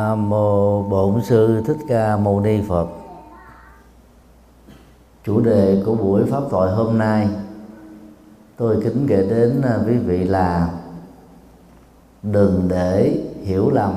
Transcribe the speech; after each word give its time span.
Nam 0.00 0.28
mô 0.28 0.82
Bổn 0.82 1.22
sư 1.22 1.62
Thích 1.66 1.76
Ca 1.88 2.16
Mâu 2.16 2.40
Ni 2.40 2.62
Phật. 2.68 2.88
Chủ 5.24 5.40
đề 5.40 5.82
của 5.86 5.94
buổi 5.94 6.24
pháp 6.30 6.42
thoại 6.50 6.72
hôm 6.72 6.98
nay, 6.98 7.28
tôi 8.56 8.80
kính 8.84 9.06
gửi 9.06 9.26
đến 9.30 9.62
à, 9.62 9.78
quý 9.86 9.96
vị 9.98 10.24
là 10.24 10.70
đừng 12.22 12.68
để 12.68 13.24
hiểu 13.42 13.70
lầm, 13.70 13.92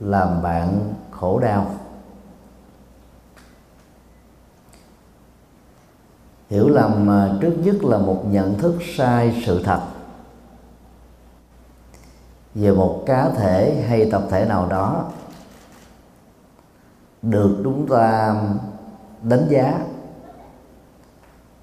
làm 0.00 0.42
bạn 0.42 0.94
khổ 1.10 1.38
đau. 1.38 1.66
Hiểu 6.50 6.68
lầm 6.68 7.10
à, 7.10 7.30
trước 7.40 7.52
nhất 7.64 7.84
là 7.84 7.98
một 7.98 8.24
nhận 8.30 8.58
thức 8.58 8.74
sai 8.96 9.42
sự 9.46 9.62
thật 9.64 9.80
về 12.58 12.72
một 12.72 13.02
cá 13.06 13.30
thể 13.30 13.84
hay 13.88 14.10
tập 14.10 14.22
thể 14.30 14.44
nào 14.44 14.66
đó, 14.66 15.04
được 17.22 17.60
chúng 17.64 17.86
ta 17.88 18.34
đánh 19.22 19.46
giá 19.48 19.80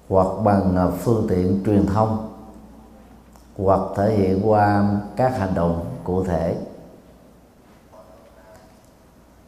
hoặc 0.08 0.26
bằng 0.44 0.92
phương 1.00 1.26
tiện 1.28 1.62
truyền 1.66 1.86
thông 1.86 2.32
hoặc 3.56 3.80
thể 3.96 4.16
hiện 4.16 4.50
qua 4.50 4.88
các 5.16 5.38
hành 5.38 5.54
động 5.54 5.84
cụ 6.04 6.24
thể. 6.24 6.56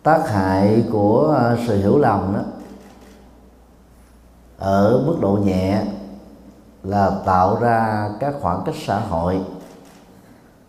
Tác 0.03 0.29
hại 0.29 0.85
của 0.93 1.57
sự 1.67 1.79
hiểu 1.79 1.99
lầm 1.99 2.35
đó, 2.35 2.43
ở 4.59 5.03
mức 5.07 5.17
độ 5.21 5.33
nhẹ 5.45 5.83
là 6.83 7.11
tạo 7.25 7.61
ra 7.61 8.11
các 8.21 8.35
khoảng 8.41 8.63
cách 8.67 8.75
xã 8.87 8.99
hội 8.99 9.45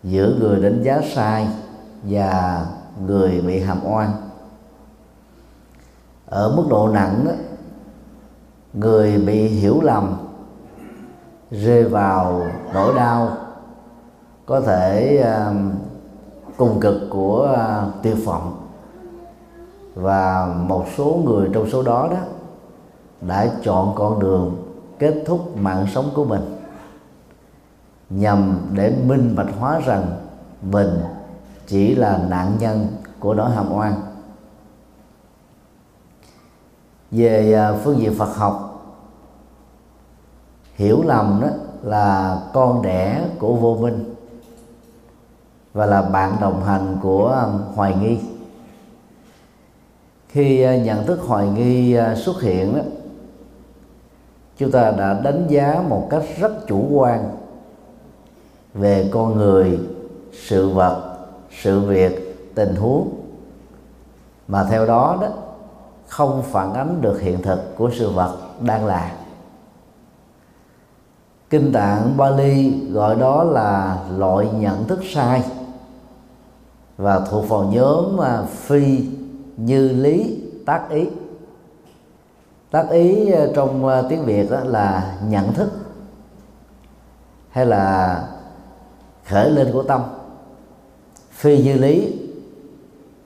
giữa 0.02 0.34
người 0.40 0.62
đánh 0.62 0.82
giá 0.82 1.00
sai 1.14 1.48
và 2.02 2.66
người 3.06 3.40
bị 3.40 3.60
hàm 3.60 3.78
oan. 3.84 4.10
Ở 6.26 6.56
mức 6.56 6.64
độ 6.70 6.88
nặng 6.88 7.24
đó, 7.26 7.32
người 8.72 9.18
bị 9.18 9.48
hiểu 9.48 9.80
lầm 9.82 10.16
rơi 11.50 11.84
vào 11.84 12.46
nỗi 12.74 12.94
đau 12.94 13.36
có 14.46 14.60
thể 14.60 15.16
um, 15.18 15.72
cùng 16.56 16.80
cực 16.80 16.94
của 17.10 17.48
uh, 17.52 18.02
tiêu 18.02 18.16
vọng 18.24 18.56
và 19.94 20.54
một 20.56 20.84
số 20.96 21.20
người 21.24 21.48
trong 21.52 21.70
số 21.70 21.82
đó 21.82 22.08
đó 22.10 22.18
đã 23.20 23.50
chọn 23.62 23.92
con 23.94 24.20
đường 24.20 24.56
kết 24.98 25.14
thúc 25.26 25.56
mạng 25.56 25.86
sống 25.94 26.10
của 26.14 26.24
mình 26.24 26.59
nhằm 28.10 28.60
để 28.72 28.96
minh 29.06 29.34
bạch 29.36 29.48
hóa 29.58 29.80
rằng 29.80 30.06
mình 30.62 31.00
chỉ 31.66 31.94
là 31.94 32.20
nạn 32.28 32.56
nhân 32.58 32.86
của 33.20 33.34
nỗi 33.34 33.50
hàm 33.50 33.72
oan. 33.72 33.94
Về 37.10 37.52
à, 37.52 37.72
phương 37.84 37.98
diện 37.98 38.14
Phật 38.18 38.36
học, 38.36 38.84
hiểu 40.74 41.02
lầm 41.06 41.40
đó 41.42 41.48
là 41.82 42.38
con 42.52 42.82
đẻ 42.82 43.28
của 43.38 43.54
vô 43.54 43.76
minh 43.80 44.14
và 45.72 45.86
là 45.86 46.02
bạn 46.02 46.36
đồng 46.40 46.64
hành 46.64 46.96
của 47.02 47.28
à, 47.28 47.44
hoài 47.74 47.94
nghi. 47.94 48.18
Khi 50.28 50.62
à, 50.62 50.76
nhận 50.76 51.06
thức 51.06 51.20
hoài 51.26 51.48
nghi 51.48 51.96
xuất 52.16 52.42
hiện 52.42 52.76
đó, 52.76 52.82
chúng 54.56 54.70
ta 54.70 54.90
đã 54.90 55.20
đánh 55.24 55.46
giá 55.48 55.82
một 55.88 56.06
cách 56.10 56.22
rất 56.38 56.66
chủ 56.66 56.86
quan 56.90 57.39
về 58.74 59.10
con 59.12 59.38
người, 59.38 59.78
sự 60.32 60.68
vật, 60.68 61.16
sự 61.62 61.80
việc, 61.80 62.36
tình 62.54 62.74
huống. 62.74 63.08
Mà 64.48 64.64
theo 64.64 64.86
đó 64.86 65.18
đó, 65.20 65.28
không 66.06 66.42
phản 66.42 66.74
ánh 66.74 67.02
được 67.02 67.20
hiện 67.20 67.42
thực 67.42 67.76
của 67.76 67.90
sự 67.98 68.10
vật 68.10 68.36
đang 68.60 68.86
là. 68.86 69.12
Kinh 71.50 71.72
tạng 71.72 72.16
Bali 72.16 72.88
gọi 72.90 73.16
đó 73.16 73.44
là 73.44 73.98
loại 74.16 74.48
nhận 74.52 74.84
thức 74.84 75.00
sai. 75.12 75.42
Và 76.96 77.20
thuộc 77.20 77.48
vào 77.48 77.64
nhóm 77.64 78.16
mà 78.16 78.42
phi, 78.42 79.08
như 79.56 79.88
lý, 79.88 80.42
tác 80.66 80.90
ý. 80.90 81.08
Tác 82.70 82.90
ý 82.90 83.32
à, 83.32 83.46
trong 83.54 83.86
à, 83.86 84.02
tiếng 84.08 84.24
việt 84.24 84.50
đó 84.50 84.60
là 84.64 85.16
nhận 85.28 85.52
thức 85.52 85.70
hay 87.50 87.66
là 87.66 88.24
khởi 89.30 89.50
lên 89.50 89.72
của 89.72 89.82
tâm. 89.82 90.02
Phi 91.30 91.62
như 91.62 91.74
lý 91.74 92.18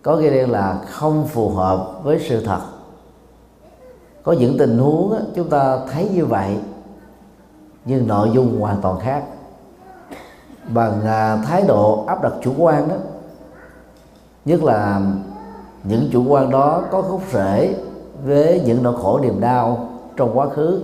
có 0.02 0.16
nghĩa 0.16 0.30
đen 0.30 0.50
là 0.50 0.78
không 0.88 1.26
phù 1.26 1.50
hợp 1.50 2.00
với 2.02 2.18
sự 2.28 2.44
thật. 2.44 2.60
Có 4.22 4.32
những 4.32 4.58
tình 4.58 4.78
huống 4.78 5.10
đó, 5.10 5.18
chúng 5.34 5.48
ta 5.48 5.78
thấy 5.92 6.08
như 6.14 6.26
vậy 6.26 6.56
nhưng 7.84 8.06
nội 8.06 8.30
dung 8.34 8.60
hoàn 8.60 8.80
toàn 8.80 9.00
khác. 9.00 9.24
Bằng 10.68 11.06
à, 11.06 11.36
thái 11.36 11.62
độ 11.68 12.04
áp 12.06 12.22
đặt 12.22 12.32
chủ 12.42 12.52
quan 12.58 12.88
đó 12.88 12.96
nhất 14.44 14.62
là 14.62 15.00
những 15.84 16.08
chủ 16.12 16.24
quan 16.28 16.50
đó 16.50 16.82
có 16.90 17.02
gốc 17.02 17.20
rễ 17.32 17.74
với 18.24 18.62
những 18.64 18.82
nỗi 18.82 18.96
khổ 19.02 19.20
niềm 19.22 19.40
đau 19.40 19.88
trong 20.16 20.38
quá 20.38 20.48
khứ. 20.48 20.82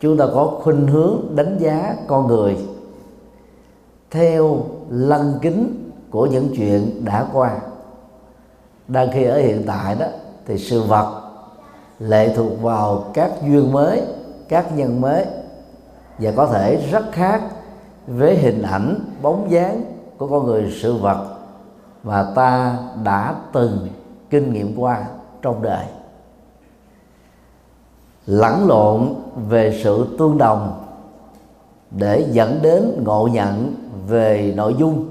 Chúng 0.00 0.16
ta 0.16 0.26
có 0.34 0.60
khuynh 0.62 0.86
hướng 0.86 1.20
đánh 1.34 1.56
giá 1.58 1.96
con 2.06 2.26
người 2.26 2.56
theo 4.10 4.64
lăng 4.88 5.38
kính 5.42 5.90
của 6.10 6.26
những 6.26 6.48
chuyện 6.56 7.04
đã 7.04 7.26
qua. 7.32 7.58
Đang 8.88 9.08
khi 9.12 9.24
ở 9.24 9.38
hiện 9.38 9.62
tại 9.66 9.94
đó, 9.94 10.06
thì 10.46 10.58
sự 10.58 10.82
vật 10.82 11.22
lệ 11.98 12.34
thuộc 12.36 12.62
vào 12.62 13.04
các 13.14 13.32
duyên 13.42 13.72
mới, 13.72 14.02
các 14.48 14.76
nhân 14.76 15.00
mới, 15.00 15.24
và 16.18 16.32
có 16.36 16.46
thể 16.46 16.88
rất 16.90 17.04
khác 17.12 17.42
với 18.06 18.36
hình 18.36 18.62
ảnh, 18.62 19.00
bóng 19.22 19.50
dáng 19.50 19.82
của 20.18 20.26
con 20.26 20.46
người 20.46 20.74
sự 20.82 20.96
vật 20.96 21.36
mà 22.02 22.32
ta 22.34 22.78
đã 23.04 23.34
từng 23.52 23.88
kinh 24.30 24.52
nghiệm 24.52 24.80
qua 24.80 25.04
trong 25.42 25.62
đời. 25.62 25.84
Lẫn 28.26 28.66
lộn 28.66 29.14
về 29.48 29.80
sự 29.84 30.16
tương 30.18 30.38
đồng 30.38 30.82
để 31.90 32.26
dẫn 32.30 32.58
đến 32.62 33.02
ngộ 33.04 33.28
nhận 33.32 33.74
về 34.08 34.52
nội 34.56 34.74
dung 34.78 35.10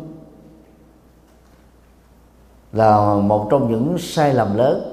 là 2.74 3.14
một 3.14 3.48
trong 3.52 3.72
những 3.72 3.98
sai 4.00 4.34
lầm 4.34 4.58
lớn 4.58 4.92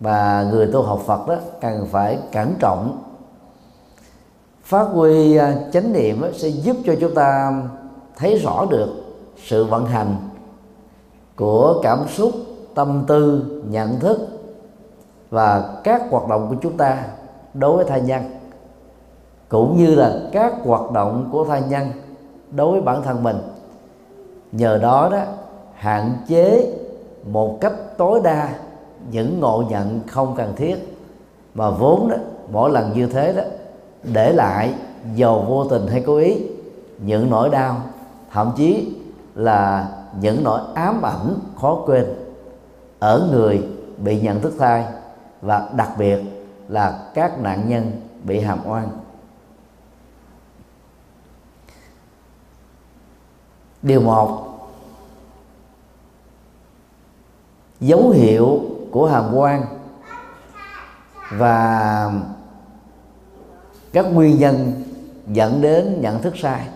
mà 0.00 0.48
người 0.50 0.66
tu 0.72 0.82
học 0.82 1.00
Phật 1.06 1.28
đó 1.28 1.36
cần 1.60 1.86
phải 1.90 2.18
cẩn 2.32 2.54
trọng. 2.60 3.02
Phát 4.64 4.84
huy 4.84 5.36
à, 5.36 5.54
chánh 5.72 5.92
niệm 5.92 6.22
sẽ 6.32 6.48
giúp 6.48 6.76
cho 6.84 6.94
chúng 7.00 7.14
ta 7.14 7.62
thấy 8.16 8.38
rõ 8.38 8.66
được 8.70 8.88
sự 9.44 9.64
vận 9.64 9.86
hành 9.86 10.16
của 11.36 11.80
cảm 11.82 11.98
xúc, 12.08 12.32
tâm 12.74 13.04
tư, 13.06 13.44
nhận 13.68 14.00
thức 14.00 14.28
và 15.30 15.80
các 15.84 16.02
hoạt 16.10 16.28
động 16.28 16.46
của 16.48 16.56
chúng 16.62 16.76
ta 16.76 17.04
đối 17.54 17.76
với 17.76 17.84
thai 17.84 18.00
nhân, 18.00 18.22
cũng 19.48 19.76
như 19.76 19.94
là 19.94 20.20
các 20.32 20.54
hoạt 20.64 20.92
động 20.92 21.28
của 21.32 21.44
thai 21.44 21.62
nhân 21.68 21.88
đối 22.56 22.72
với 22.72 22.80
bản 22.80 23.02
thân 23.02 23.22
mình. 23.22 23.36
Nhờ 24.52 24.78
đó 24.78 25.08
đó, 25.12 25.22
hạn 25.74 26.12
chế 26.28 26.74
một 27.26 27.58
cách 27.60 27.72
tối 27.96 28.20
đa 28.24 28.48
những 29.10 29.40
ngộ 29.40 29.64
nhận 29.70 30.00
không 30.06 30.34
cần 30.36 30.52
thiết. 30.56 30.76
Mà 31.54 31.70
vốn 31.70 32.08
đó, 32.08 32.16
mỗi 32.52 32.70
lần 32.70 32.92
như 32.92 33.06
thế 33.06 33.32
đó, 33.32 33.42
để 34.02 34.32
lại 34.32 34.74
dầu 35.14 35.44
vô 35.48 35.64
tình 35.64 35.86
hay 35.86 36.02
cố 36.06 36.16
ý, 36.16 36.36
những 36.98 37.30
nỗi 37.30 37.48
đau, 37.50 37.76
thậm 38.32 38.52
chí 38.56 38.94
là 39.34 39.88
những 40.20 40.44
nỗi 40.44 40.60
ám 40.74 41.02
ảnh 41.02 41.34
khó 41.60 41.82
quên, 41.86 42.04
ở 42.98 43.28
người 43.32 43.68
bị 43.98 44.20
nhận 44.20 44.40
thức 44.40 44.54
thai 44.58 44.84
và 45.42 45.68
đặc 45.76 45.90
biệt 45.98 46.20
là 46.68 46.98
các 47.14 47.40
nạn 47.40 47.68
nhân 47.68 47.90
bị 48.24 48.40
hàm 48.40 48.58
oan. 48.66 48.88
Điều 53.82 54.00
một. 54.00 54.48
Dấu 57.80 58.10
hiệu 58.10 58.60
của 58.90 59.06
hàm 59.06 59.34
quan 59.34 59.64
và 61.30 62.12
các 63.92 64.06
nguyên 64.12 64.38
nhân 64.38 64.82
dẫn 65.26 65.60
đến 65.60 66.00
nhận 66.00 66.22
thức 66.22 66.36
sai. 66.36 66.68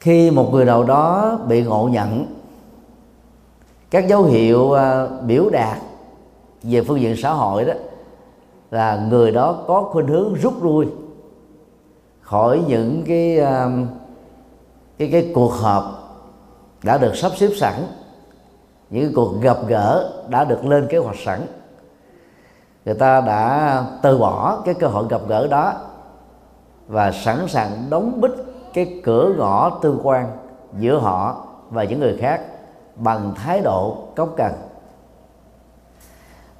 Khi 0.00 0.30
một 0.30 0.50
người 0.52 0.64
nào 0.64 0.84
đó 0.84 1.38
bị 1.48 1.62
ngộ 1.62 1.88
nhận, 1.92 2.26
các 3.90 4.08
dấu 4.08 4.22
hiệu 4.22 4.72
ờ, 4.72 5.20
biểu 5.26 5.50
đạt 5.50 5.78
về 6.62 6.82
phương 6.82 7.00
diện 7.00 7.16
xã 7.16 7.32
hội 7.32 7.64
đó 7.64 7.74
là 8.70 9.06
người 9.10 9.32
đó 9.32 9.64
có 9.66 9.82
khuynh 9.82 10.06
hướng 10.06 10.34
rút 10.34 10.62
lui 10.62 10.86
khỏi 12.24 12.62
những 12.68 13.02
cái 13.06 13.38
um, 13.38 13.86
cái 14.98 15.08
cái 15.12 15.32
cuộc 15.34 15.52
họp 15.52 15.84
đã 16.82 16.98
được 16.98 17.16
sắp 17.16 17.32
xếp 17.36 17.48
sẵn, 17.56 17.74
những 18.90 19.12
cuộc 19.14 19.40
gặp 19.40 19.56
gỡ 19.66 20.12
đã 20.28 20.44
được 20.44 20.64
lên 20.64 20.86
kế 20.90 20.98
hoạch 20.98 21.16
sẵn. 21.24 21.40
Người 22.84 22.94
ta 22.94 23.20
đã 23.20 23.84
từ 24.02 24.18
bỏ 24.18 24.62
cái 24.64 24.74
cơ 24.74 24.86
hội 24.86 25.04
gặp 25.10 25.20
gỡ 25.28 25.46
đó 25.46 25.72
và 26.88 27.12
sẵn 27.12 27.48
sàng 27.48 27.70
đóng 27.90 28.20
bít 28.20 28.30
cái 28.74 29.00
cửa 29.04 29.34
ngõ 29.38 29.78
tương 29.82 30.00
quan 30.02 30.30
giữa 30.78 30.98
họ 30.98 31.46
và 31.70 31.84
những 31.84 32.00
người 32.00 32.16
khác 32.20 32.40
bằng 32.96 33.32
thái 33.34 33.60
độ 33.60 33.96
cốc 34.16 34.34
cần 34.36 34.52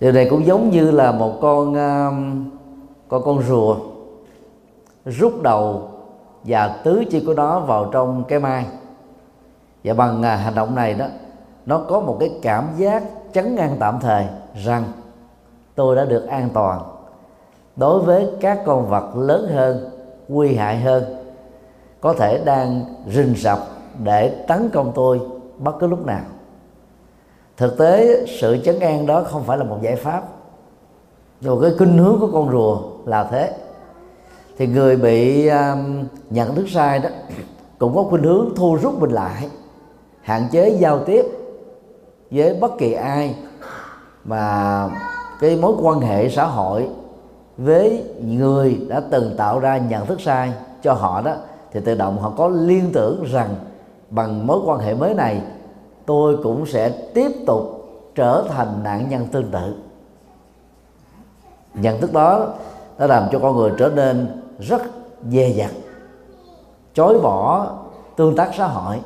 điều 0.00 0.12
này 0.12 0.26
cũng 0.30 0.46
giống 0.46 0.70
như 0.70 0.90
là 0.90 1.12
một 1.12 1.38
con 1.40 1.74
um, 1.74 2.50
con 3.08 3.22
con 3.24 3.42
rùa 3.42 3.76
rút 5.04 5.42
đầu 5.42 5.88
và 6.44 6.80
tứ 6.84 7.04
chi 7.10 7.24
của 7.26 7.34
nó 7.34 7.60
vào 7.60 7.88
trong 7.92 8.24
cái 8.28 8.38
mai. 8.38 8.66
Và 9.84 9.94
bằng 9.94 10.22
à, 10.22 10.36
hành 10.36 10.54
động 10.54 10.74
này 10.74 10.94
đó, 10.94 11.06
nó 11.66 11.78
có 11.78 12.00
một 12.00 12.16
cái 12.20 12.38
cảm 12.42 12.68
giác 12.76 13.02
chấn 13.32 13.56
an 13.56 13.76
tạm 13.80 14.00
thời 14.00 14.26
rằng 14.64 14.84
tôi 15.74 15.96
đã 15.96 16.04
được 16.04 16.26
an 16.26 16.48
toàn 16.54 16.80
đối 17.76 18.02
với 18.02 18.30
các 18.40 18.62
con 18.66 18.88
vật 18.88 19.16
lớn 19.16 19.48
hơn, 19.54 19.90
nguy 20.28 20.54
hại 20.54 20.80
hơn, 20.80 21.04
có 22.00 22.12
thể 22.12 22.42
đang 22.44 22.84
rình 23.08 23.34
rập 23.36 23.58
để 24.04 24.44
tấn 24.48 24.70
công 24.70 24.92
tôi 24.94 25.20
bất 25.58 25.72
cứ 25.80 25.86
lúc 25.86 26.06
nào. 26.06 26.24
Thực 27.56 27.78
tế, 27.78 28.24
sự 28.40 28.58
chấn 28.64 28.80
an 28.80 29.06
đó 29.06 29.22
không 29.24 29.42
phải 29.42 29.58
là 29.58 29.64
một 29.64 29.78
giải 29.82 29.96
pháp. 29.96 30.22
Rồi 31.40 31.62
cái 31.62 31.70
kinh 31.78 31.98
hướng 31.98 32.20
của 32.20 32.30
con 32.32 32.50
rùa 32.50 32.82
là 33.04 33.24
thế 33.24 33.52
thì 34.58 34.66
người 34.66 34.96
bị 34.96 35.46
um, 35.46 36.04
nhận 36.30 36.54
thức 36.54 36.66
sai 36.68 36.98
đó 36.98 37.08
cũng 37.78 37.96
có 37.96 38.02
khuynh 38.02 38.22
hướng 38.22 38.54
thu 38.56 38.78
rút 38.82 39.00
mình 39.00 39.10
lại 39.10 39.48
hạn 40.20 40.48
chế 40.50 40.68
giao 40.68 41.04
tiếp 41.04 41.24
với 42.30 42.56
bất 42.60 42.78
kỳ 42.78 42.92
ai 42.92 43.34
mà 44.24 44.88
cái 45.40 45.56
mối 45.56 45.74
quan 45.82 46.00
hệ 46.00 46.28
xã 46.28 46.44
hội 46.44 46.88
với 47.56 48.04
người 48.22 48.80
đã 48.88 49.02
từng 49.10 49.34
tạo 49.36 49.60
ra 49.60 49.78
nhận 49.78 50.06
thức 50.06 50.20
sai 50.20 50.52
cho 50.82 50.92
họ 50.92 51.20
đó 51.20 51.34
thì 51.72 51.80
tự 51.80 51.94
động 51.94 52.18
họ 52.18 52.32
có 52.36 52.48
liên 52.48 52.90
tưởng 52.92 53.24
rằng 53.32 53.54
bằng 54.10 54.46
mối 54.46 54.60
quan 54.66 54.78
hệ 54.78 54.94
mới 54.94 55.14
này 55.14 55.42
tôi 56.06 56.36
cũng 56.42 56.66
sẽ 56.66 56.88
tiếp 56.88 57.30
tục 57.46 57.88
trở 58.14 58.44
thành 58.48 58.82
nạn 58.82 59.08
nhân 59.08 59.26
tương 59.32 59.50
tự. 59.50 59.74
Nhận 61.74 62.00
thức 62.00 62.12
đó 62.12 62.48
nó 62.98 63.06
làm 63.06 63.28
cho 63.32 63.38
con 63.38 63.56
người 63.56 63.72
trở 63.78 63.88
nên 63.88 64.43
rất 64.58 64.82
dè 65.30 65.48
dặt 65.48 65.70
chối 66.94 67.20
bỏ 67.22 67.68
tương 68.16 68.36
tác 68.36 68.50
xã 68.56 68.66
hội 68.66 68.96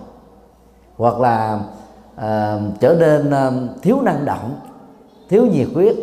hoặc 0.97 1.21
là 1.21 1.61
uh, 2.17 2.81
trở 2.81 2.95
nên 2.99 3.29
uh, 3.29 3.83
thiếu 3.83 4.00
năng 4.00 4.25
động 4.25 4.61
thiếu 5.29 5.47
nhiệt 5.47 5.69
huyết 5.75 5.97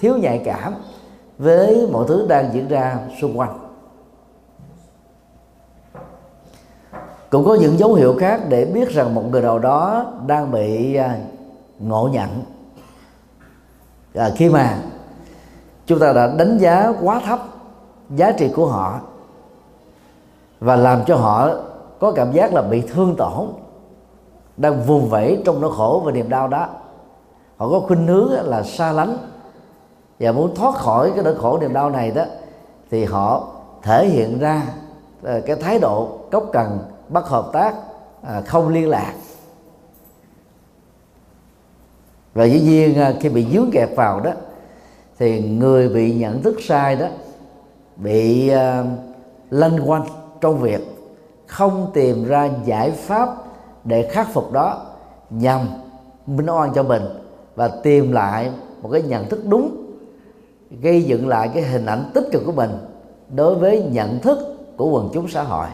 thiếu 0.00 0.16
nhạy 0.16 0.42
cảm 0.44 0.74
với 1.38 1.88
mọi 1.92 2.04
thứ 2.08 2.26
đang 2.28 2.54
diễn 2.54 2.68
ra 2.68 2.98
xung 3.20 3.38
quanh. 3.38 3.58
Cũng 7.30 7.44
có 7.44 7.54
những 7.54 7.78
dấu 7.78 7.94
hiệu 7.94 8.16
khác 8.20 8.40
để 8.48 8.64
biết 8.64 8.90
rằng 8.90 9.14
một 9.14 9.24
người 9.30 9.42
nào 9.42 9.58
đó 9.58 10.06
đang 10.26 10.50
bị 10.50 10.98
uh, 10.98 11.04
ngộ 11.78 12.08
nhận. 12.12 12.28
À, 14.14 14.30
khi 14.36 14.48
mà 14.48 14.78
chúng 15.86 15.98
ta 15.98 16.12
đã 16.12 16.34
đánh 16.38 16.58
giá 16.58 16.92
quá 17.02 17.20
thấp 17.26 17.57
giá 18.10 18.32
trị 18.32 18.50
của 18.54 18.66
họ 18.66 19.00
và 20.60 20.76
làm 20.76 21.04
cho 21.06 21.16
họ 21.16 21.50
có 21.98 22.12
cảm 22.12 22.32
giác 22.32 22.54
là 22.54 22.62
bị 22.62 22.80
thương 22.80 23.14
tổn, 23.16 23.48
đang 24.56 24.82
vùng 24.82 25.08
vẫy 25.08 25.42
trong 25.44 25.60
nỗi 25.60 25.72
khổ 25.76 26.02
và 26.04 26.12
niềm 26.12 26.28
đau 26.28 26.48
đó. 26.48 26.68
Họ 27.56 27.68
có 27.68 27.80
khuynh 27.80 28.06
hướng 28.06 28.32
là 28.32 28.62
xa 28.62 28.92
lánh 28.92 29.16
và 30.20 30.32
muốn 30.32 30.54
thoát 30.54 30.74
khỏi 30.74 31.12
cái 31.14 31.24
nỗi 31.24 31.34
khổ 31.34 31.58
niềm 31.60 31.72
đau 31.72 31.90
này 31.90 32.10
đó, 32.10 32.24
thì 32.90 33.04
họ 33.04 33.46
thể 33.82 34.08
hiện 34.08 34.38
ra 34.38 34.62
ờ, 35.22 35.40
cái 35.40 35.56
thái 35.56 35.78
độ 35.78 36.08
cốc 36.30 36.44
cần 36.52 36.78
bất 37.08 37.26
hợp 37.28 37.50
tác 37.52 37.74
à, 38.22 38.40
không 38.46 38.68
liên 38.68 38.88
lạc. 38.88 39.12
Và 42.34 42.44
dĩ 42.44 42.60
nhiên 42.60 42.98
à, 42.98 43.14
khi 43.20 43.28
bị 43.28 43.46
dướng 43.52 43.70
kẹt 43.72 43.88
vào 43.96 44.20
đó, 44.20 44.30
thì 45.18 45.40
người 45.40 45.88
bị 45.88 46.14
nhận 46.14 46.42
thức 46.42 46.56
sai 46.60 46.96
đó 46.96 47.06
bị 47.98 48.50
uh, 48.54 48.86
lanh 49.50 49.90
quanh 49.90 50.02
trong 50.40 50.58
việc 50.58 50.80
không 51.46 51.90
tìm 51.94 52.24
ra 52.24 52.50
giải 52.64 52.90
pháp 52.90 53.28
để 53.84 54.08
khắc 54.12 54.28
phục 54.32 54.52
đó 54.52 54.86
nhằm 55.30 55.60
minh 56.26 56.50
oan 56.50 56.72
cho 56.74 56.82
mình 56.82 57.02
và 57.54 57.68
tìm 57.68 58.12
lại 58.12 58.52
một 58.82 58.88
cái 58.92 59.02
nhận 59.02 59.28
thức 59.28 59.40
đúng 59.46 59.88
gây 60.70 61.02
dựng 61.02 61.28
lại 61.28 61.50
cái 61.54 61.62
hình 61.62 61.86
ảnh 61.86 62.10
tích 62.14 62.28
cực 62.32 62.42
của 62.46 62.52
mình 62.52 62.70
đối 63.34 63.54
với 63.54 63.82
nhận 63.82 64.18
thức 64.20 64.38
của 64.76 64.88
quần 64.90 65.10
chúng 65.14 65.28
xã 65.28 65.42
hội. 65.42 65.66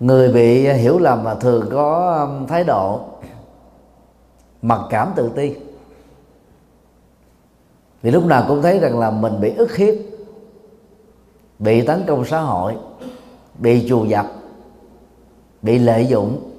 Người 0.00 0.32
bị 0.32 0.68
hiểu 0.68 0.98
lầm 0.98 1.24
mà 1.24 1.34
thường 1.34 1.68
có 1.72 2.28
thái 2.48 2.64
độ 2.64 3.00
mặc 4.62 4.80
cảm 4.90 5.12
tự 5.16 5.30
ti 5.36 5.54
vì 8.02 8.10
lúc 8.10 8.24
nào 8.24 8.44
cũng 8.48 8.62
thấy 8.62 8.78
rằng 8.78 8.98
là 8.98 9.10
mình 9.10 9.40
bị 9.40 9.54
ức 9.54 9.76
hiếp 9.76 9.94
bị 11.58 11.86
tấn 11.86 12.04
công 12.06 12.24
xã 12.24 12.40
hội 12.40 12.76
bị 13.58 13.88
trù 13.88 14.04
dập 14.04 14.26
bị 15.62 15.78
lợi 15.78 16.06
dụng 16.06 16.50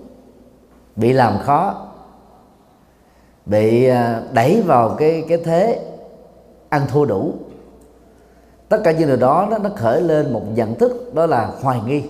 bị 0.95 1.13
làm 1.13 1.37
khó 1.39 1.85
bị 3.45 3.85
à, 3.85 4.21
đẩy 4.33 4.61
vào 4.61 4.95
cái 4.99 5.25
cái 5.27 5.37
thế 5.37 5.85
ăn 6.69 6.81
thua 6.91 7.05
đủ. 7.05 7.33
Tất 8.69 8.81
cả 8.83 8.91
những 8.91 9.07
điều 9.07 9.17
đó 9.17 9.47
nó, 9.51 9.57
nó 9.57 9.69
khởi 9.75 10.01
lên 10.01 10.33
một 10.33 10.41
nhận 10.53 10.75
thức 10.75 11.13
đó 11.13 11.25
là 11.25 11.51
hoài 11.61 11.79
nghi 11.85 12.03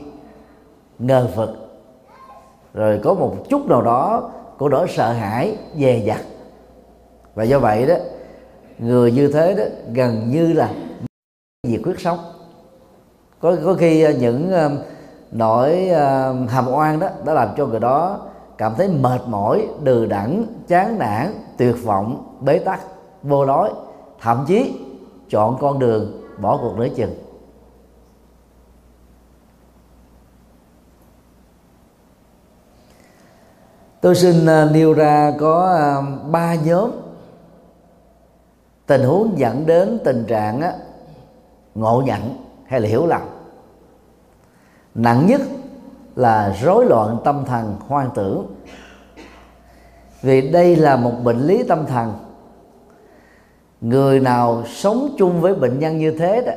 ngờ 0.99 1.27
vực. 1.35 1.49
Rồi 2.73 2.99
có 3.03 3.13
một 3.13 3.35
chút 3.49 3.65
nào 3.67 3.81
đó 3.81 4.29
của 4.57 4.69
nỗi 4.69 4.87
sợ 4.89 5.11
hãi 5.11 5.57
dè 5.77 5.97
dặt. 6.05 6.21
Và 7.35 7.43
do 7.43 7.59
vậy 7.59 7.85
đó 7.85 7.95
người 8.79 9.11
như 9.11 9.27
thế 9.27 9.53
đó 9.53 9.63
gần 9.93 10.29
như 10.31 10.53
là 10.53 10.73
diệt 11.63 11.81
quyết 11.83 11.99
sống. 11.99 12.19
Có 13.39 13.55
có 13.65 13.73
khi 13.73 14.01
ờ, 14.01 14.11
những 14.11 14.51
ờ, 14.51 14.71
nỗi 15.31 15.89
ờ, 15.89 16.33
hàm 16.47 16.67
oan 16.67 16.99
đó, 16.99 17.09
đã 17.25 17.33
làm 17.33 17.49
cho 17.57 17.65
người 17.65 17.79
đó 17.79 18.19
cảm 18.57 18.73
thấy 18.77 18.87
mệt 18.87 19.21
mỏi, 19.27 19.67
đừ 19.83 20.05
đẳng 20.05 20.45
chán 20.67 20.99
nản, 20.99 21.33
tuyệt 21.57 21.75
vọng, 21.83 22.37
bế 22.39 22.59
tắc, 22.59 22.79
vô 23.23 23.45
lối, 23.45 23.69
thậm 24.21 24.45
chí 24.47 24.79
chọn 25.29 25.57
con 25.59 25.79
đường 25.79 26.21
bỏ 26.41 26.59
cuộc 26.61 26.77
nửa 26.77 26.87
chừng. 26.95 27.15
Tôi 34.01 34.15
xin 34.15 34.45
nêu 34.73 34.93
ra 34.93 35.33
có 35.39 35.77
ba 36.31 36.55
nhóm 36.55 36.91
tình 38.89 39.03
huống 39.03 39.39
dẫn 39.39 39.65
đến 39.65 39.99
tình 40.03 40.25
trạng 40.27 40.61
ngộ 41.75 42.03
nhận 42.05 42.37
hay 42.65 42.81
là 42.81 42.87
hiểu 42.87 43.07
lầm. 43.07 43.21
Nặng 44.95 45.27
nhất 45.27 45.41
là 46.15 46.55
rối 46.61 46.85
loạn 46.85 47.17
tâm 47.23 47.43
thần 47.45 47.75
hoang 47.87 48.09
tưởng. 48.15 48.45
Vì 50.21 50.51
đây 50.51 50.75
là 50.75 50.95
một 50.95 51.11
bệnh 51.23 51.39
lý 51.39 51.63
tâm 51.63 51.85
thần. 51.85 52.13
Người 53.81 54.19
nào 54.19 54.63
sống 54.67 55.15
chung 55.17 55.41
với 55.41 55.55
bệnh 55.55 55.79
nhân 55.79 55.97
như 55.97 56.11
thế 56.11 56.41
đó, 56.45 56.53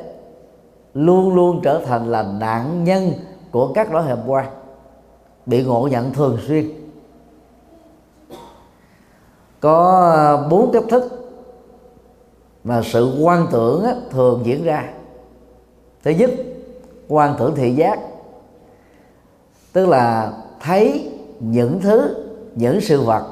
luôn 0.93 1.35
luôn 1.35 1.59
trở 1.63 1.81
thành 1.85 2.11
là 2.11 2.23
nạn 2.23 2.83
nhân 2.83 3.11
của 3.51 3.73
các 3.73 3.93
lỗi 3.93 4.03
hẹp 4.03 4.17
quan 4.27 4.45
bị 5.45 5.63
ngộ 5.63 5.87
nhận 5.87 6.13
thường 6.13 6.37
xuyên. 6.47 6.69
Có 9.59 10.11
à, 10.13 10.47
bốn 10.49 10.71
cách 10.71 10.83
thức 10.89 11.22
mà 12.63 12.81
sự 12.81 13.17
quan 13.21 13.47
tưởng 13.51 13.83
á, 13.83 13.95
thường 14.09 14.41
diễn 14.43 14.63
ra. 14.63 14.89
Thứ 16.03 16.11
nhất 16.11 16.31
quan 17.07 17.35
tưởng 17.39 17.55
thị 17.55 17.75
giác. 17.75 17.99
Tức 19.73 19.89
là 19.89 20.33
thấy 20.59 21.11
những 21.39 21.81
thứ 21.81 22.15
những 22.55 22.81
sự 22.81 23.01
vật 23.01 23.23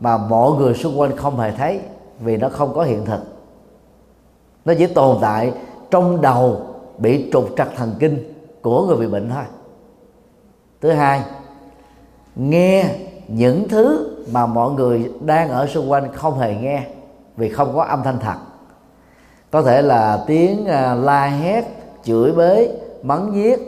mà 0.00 0.16
mọi 0.16 0.52
người 0.52 0.74
xung 0.74 1.00
quanh 1.00 1.16
không 1.16 1.38
hề 1.38 1.50
thấy 1.50 1.80
vì 2.20 2.36
nó 2.36 2.48
không 2.48 2.74
có 2.74 2.82
hiện 2.82 3.04
thực. 3.04 3.20
Nó 4.64 4.74
chỉ 4.78 4.86
tồn 4.86 5.18
tại 5.20 5.52
trong 5.90 6.20
đầu 6.20 6.66
bị 6.98 7.30
trục 7.32 7.48
trặc 7.56 7.68
thần 7.76 7.94
kinh 7.98 8.34
của 8.62 8.86
người 8.86 8.96
bị 8.96 9.06
bệnh 9.06 9.30
thôi. 9.30 9.44
Thứ 10.80 10.90
hai 10.90 11.22
nghe 12.36 12.84
những 13.28 13.68
thứ 13.68 14.16
mà 14.32 14.46
mọi 14.46 14.70
người 14.70 15.12
đang 15.20 15.48
ở 15.48 15.66
xung 15.66 15.90
quanh 15.90 16.12
không 16.12 16.38
hề 16.38 16.54
nghe 16.54 16.86
vì 17.36 17.48
không 17.48 17.74
có 17.74 17.82
âm 17.82 18.02
thanh 18.02 18.18
thật 18.20 18.36
có 19.52 19.62
thể 19.62 19.82
là 19.82 20.24
tiếng 20.26 20.66
à, 20.66 20.94
la 20.94 21.26
hét 21.26 21.64
chửi 22.02 22.32
bới 22.32 22.78
mắng 23.02 23.30
giết 23.34 23.60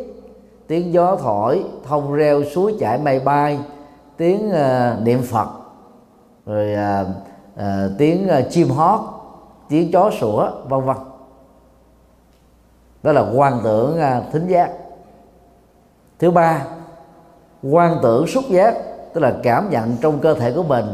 tiếng 0.66 0.92
gió 0.92 1.16
thổi 1.16 1.64
thông 1.88 2.14
reo 2.14 2.44
suối 2.44 2.76
chảy 2.80 2.98
mây 2.98 3.20
bay 3.20 3.58
tiếng 4.16 4.50
uh, 4.50 5.02
niệm 5.02 5.22
phật 5.22 5.48
rồi 6.46 6.74
uh, 6.74 7.08
uh, 7.54 7.64
tiếng 7.98 8.28
uh, 8.38 8.50
chim 8.50 8.68
hót 8.70 9.00
tiếng 9.68 9.92
chó 9.92 10.10
sủa 10.20 10.50
vân 10.68 10.80
vân. 10.80 10.96
Đó 13.02 13.12
là 13.12 13.24
quan 13.34 13.60
tưởng 13.64 13.98
uh, 13.98 14.32
thính 14.32 14.46
giác. 14.46 14.70
Thứ 16.18 16.30
ba 16.30 16.64
quan 17.62 17.98
tưởng 18.02 18.26
xúc 18.26 18.44
giác 18.48 18.74
tức 19.14 19.20
là 19.20 19.34
cảm 19.42 19.70
nhận 19.70 19.96
trong 20.00 20.18
cơ 20.18 20.34
thể 20.34 20.52
của 20.52 20.62
mình 20.62 20.86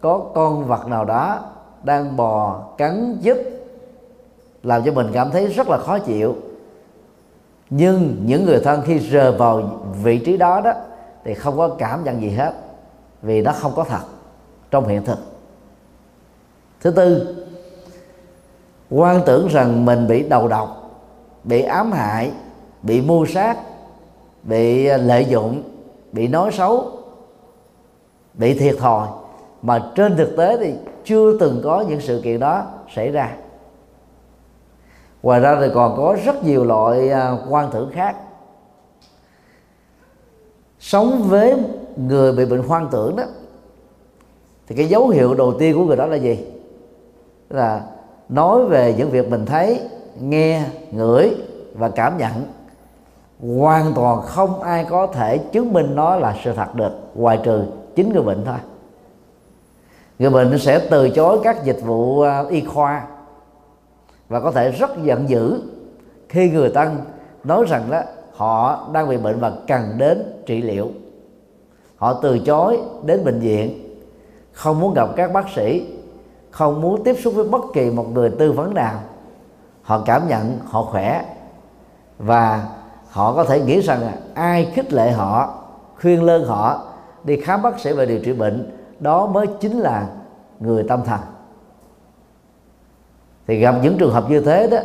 có 0.00 0.18
con 0.34 0.64
vật 0.64 0.86
nào 0.86 1.04
đó 1.04 1.38
đang 1.82 2.16
bò 2.16 2.62
cắn 2.78 3.18
dứt 3.20 3.57
làm 4.62 4.82
cho 4.84 4.92
mình 4.92 5.06
cảm 5.12 5.30
thấy 5.30 5.46
rất 5.46 5.68
là 5.68 5.78
khó 5.78 5.98
chịu. 5.98 6.36
Nhưng 7.70 8.16
những 8.24 8.44
người 8.44 8.60
thân 8.64 8.82
khi 8.86 8.98
rời 8.98 9.32
vào 9.32 9.80
vị 10.02 10.18
trí 10.18 10.36
đó 10.36 10.60
đó, 10.60 10.72
thì 11.24 11.34
không 11.34 11.56
có 11.56 11.68
cảm 11.68 12.04
nhận 12.04 12.20
gì 12.20 12.30
hết, 12.30 12.52
vì 13.22 13.42
nó 13.42 13.52
không 13.52 13.72
có 13.76 13.84
thật 13.84 14.00
trong 14.70 14.88
hiện 14.88 15.04
thực. 15.04 15.18
Thứ 16.80 16.90
tư, 16.90 17.36
quan 18.90 19.22
tưởng 19.26 19.48
rằng 19.48 19.84
mình 19.84 20.06
bị 20.06 20.28
đầu 20.28 20.48
độc, 20.48 20.90
bị 21.44 21.62
ám 21.62 21.92
hại, 21.92 22.32
bị 22.82 23.00
mưu 23.00 23.26
sát, 23.26 23.56
bị 24.42 24.86
à, 24.86 24.96
lợi 24.96 25.24
dụng, 25.24 25.62
bị 26.12 26.28
nói 26.28 26.50
xấu, 26.52 26.90
bị 28.34 28.58
thiệt 28.58 28.76
thòi. 28.78 29.08
Mà 29.62 29.90
trên 29.94 30.16
thực 30.16 30.36
tế 30.36 30.56
thì 30.60 30.74
chưa 31.04 31.38
từng 31.38 31.60
có 31.64 31.84
những 31.88 32.00
sự 32.00 32.20
kiện 32.24 32.40
đó 32.40 32.66
xảy 32.94 33.10
ra 33.10 33.36
ngoài 35.22 35.40
ra 35.40 35.56
thì 35.60 35.66
còn 35.74 35.96
có 35.96 36.16
rất 36.24 36.44
nhiều 36.44 36.64
loại 36.64 37.10
à, 37.10 37.36
quan 37.48 37.70
tưởng 37.72 37.90
khác. 37.92 38.16
Sống 40.80 41.22
với 41.22 41.56
người 41.96 42.32
bị 42.32 42.44
bệnh 42.44 42.62
hoang 42.62 42.88
tưởng 42.90 43.16
đó, 43.16 43.24
thì 44.66 44.76
cái 44.76 44.86
dấu 44.86 45.08
hiệu 45.08 45.34
đầu 45.34 45.54
tiên 45.58 45.76
của 45.76 45.84
người 45.84 45.96
đó 45.96 46.06
là 46.06 46.16
gì? 46.16 46.46
Là 47.50 47.80
nói 48.28 48.64
về 48.64 48.94
những 48.98 49.10
việc 49.10 49.30
mình 49.30 49.46
thấy, 49.46 49.80
nghe, 50.20 50.62
ngửi 50.90 51.34
và 51.74 51.88
cảm 51.88 52.18
nhận. 52.18 52.32
Hoàn 53.58 53.94
toàn 53.94 54.22
không 54.22 54.62
ai 54.62 54.86
có 54.90 55.06
thể 55.06 55.38
chứng 55.38 55.72
minh 55.72 55.94
nó 55.94 56.16
là 56.16 56.36
sự 56.44 56.52
thật 56.52 56.74
được, 56.74 56.92
ngoài 57.14 57.40
trừ 57.44 57.64
chính 57.94 58.12
người 58.12 58.22
bệnh 58.22 58.44
thôi. 58.44 58.58
Người 60.18 60.30
bệnh 60.30 60.58
sẽ 60.58 60.78
từ 60.90 61.10
chối 61.10 61.38
các 61.42 61.64
dịch 61.64 61.78
vụ 61.84 62.20
à, 62.20 62.44
y 62.50 62.60
khoa 62.60 63.06
và 64.28 64.40
có 64.40 64.50
thể 64.50 64.70
rất 64.70 64.90
giận 65.02 65.28
dữ 65.28 65.62
khi 66.28 66.50
người 66.50 66.68
ta 66.68 66.92
nói 67.44 67.64
rằng 67.68 67.90
đó, 67.90 68.00
họ 68.34 68.88
đang 68.92 69.08
bị 69.08 69.16
bệnh 69.16 69.40
và 69.40 69.52
cần 69.66 69.82
đến 69.98 70.42
trị 70.46 70.62
liệu. 70.62 70.90
Họ 71.96 72.12
từ 72.22 72.38
chối 72.38 72.80
đến 73.04 73.24
bệnh 73.24 73.40
viện, 73.40 73.96
không 74.52 74.80
muốn 74.80 74.94
gặp 74.94 75.08
các 75.16 75.32
bác 75.32 75.48
sĩ, 75.56 75.86
không 76.50 76.80
muốn 76.80 77.04
tiếp 77.04 77.16
xúc 77.22 77.34
với 77.34 77.44
bất 77.44 77.64
kỳ 77.74 77.90
một 77.90 78.06
người 78.12 78.30
tư 78.30 78.52
vấn 78.52 78.74
nào. 78.74 79.00
Họ 79.82 80.02
cảm 80.06 80.28
nhận 80.28 80.58
họ 80.64 80.82
khỏe 80.82 81.24
và 82.18 82.68
họ 83.10 83.34
có 83.34 83.44
thể 83.44 83.60
nghĩ 83.60 83.80
rằng 83.80 84.12
ai 84.34 84.70
khích 84.74 84.92
lệ 84.92 85.10
họ, 85.12 85.62
khuyên 86.00 86.22
lơn 86.22 86.44
họ 86.44 86.82
đi 87.24 87.40
khám 87.40 87.62
bác 87.62 87.80
sĩ 87.80 87.92
và 87.92 88.04
điều 88.04 88.18
trị 88.24 88.32
bệnh, 88.32 88.70
đó 89.00 89.26
mới 89.26 89.46
chính 89.60 89.78
là 89.78 90.06
người 90.60 90.84
tâm 90.88 91.00
thần 91.04 91.20
thì 93.48 93.58
gặp 93.58 93.74
những 93.82 93.98
trường 93.98 94.12
hợp 94.12 94.30
như 94.30 94.40
thế 94.40 94.68
đó, 94.70 94.78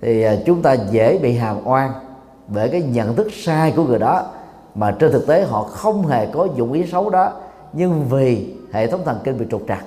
thì 0.00 0.22
à, 0.22 0.36
chúng 0.46 0.62
ta 0.62 0.72
dễ 0.72 1.18
bị 1.18 1.36
hàm 1.36 1.56
oan 1.66 1.92
bởi 2.48 2.68
cái 2.68 2.82
nhận 2.82 3.16
thức 3.16 3.28
sai 3.32 3.72
của 3.76 3.84
người 3.84 3.98
đó 3.98 4.26
mà 4.74 4.96
trên 4.98 5.12
thực 5.12 5.26
tế 5.26 5.44
họ 5.44 5.62
không 5.62 6.06
hề 6.06 6.26
có 6.26 6.48
dụng 6.56 6.72
ý 6.72 6.86
xấu 6.86 7.10
đó, 7.10 7.32
nhưng 7.72 8.04
vì 8.04 8.54
hệ 8.72 8.86
thống 8.86 9.00
thần 9.04 9.18
kinh 9.24 9.38
bị 9.38 9.46
trục 9.50 9.62
trặc. 9.68 9.84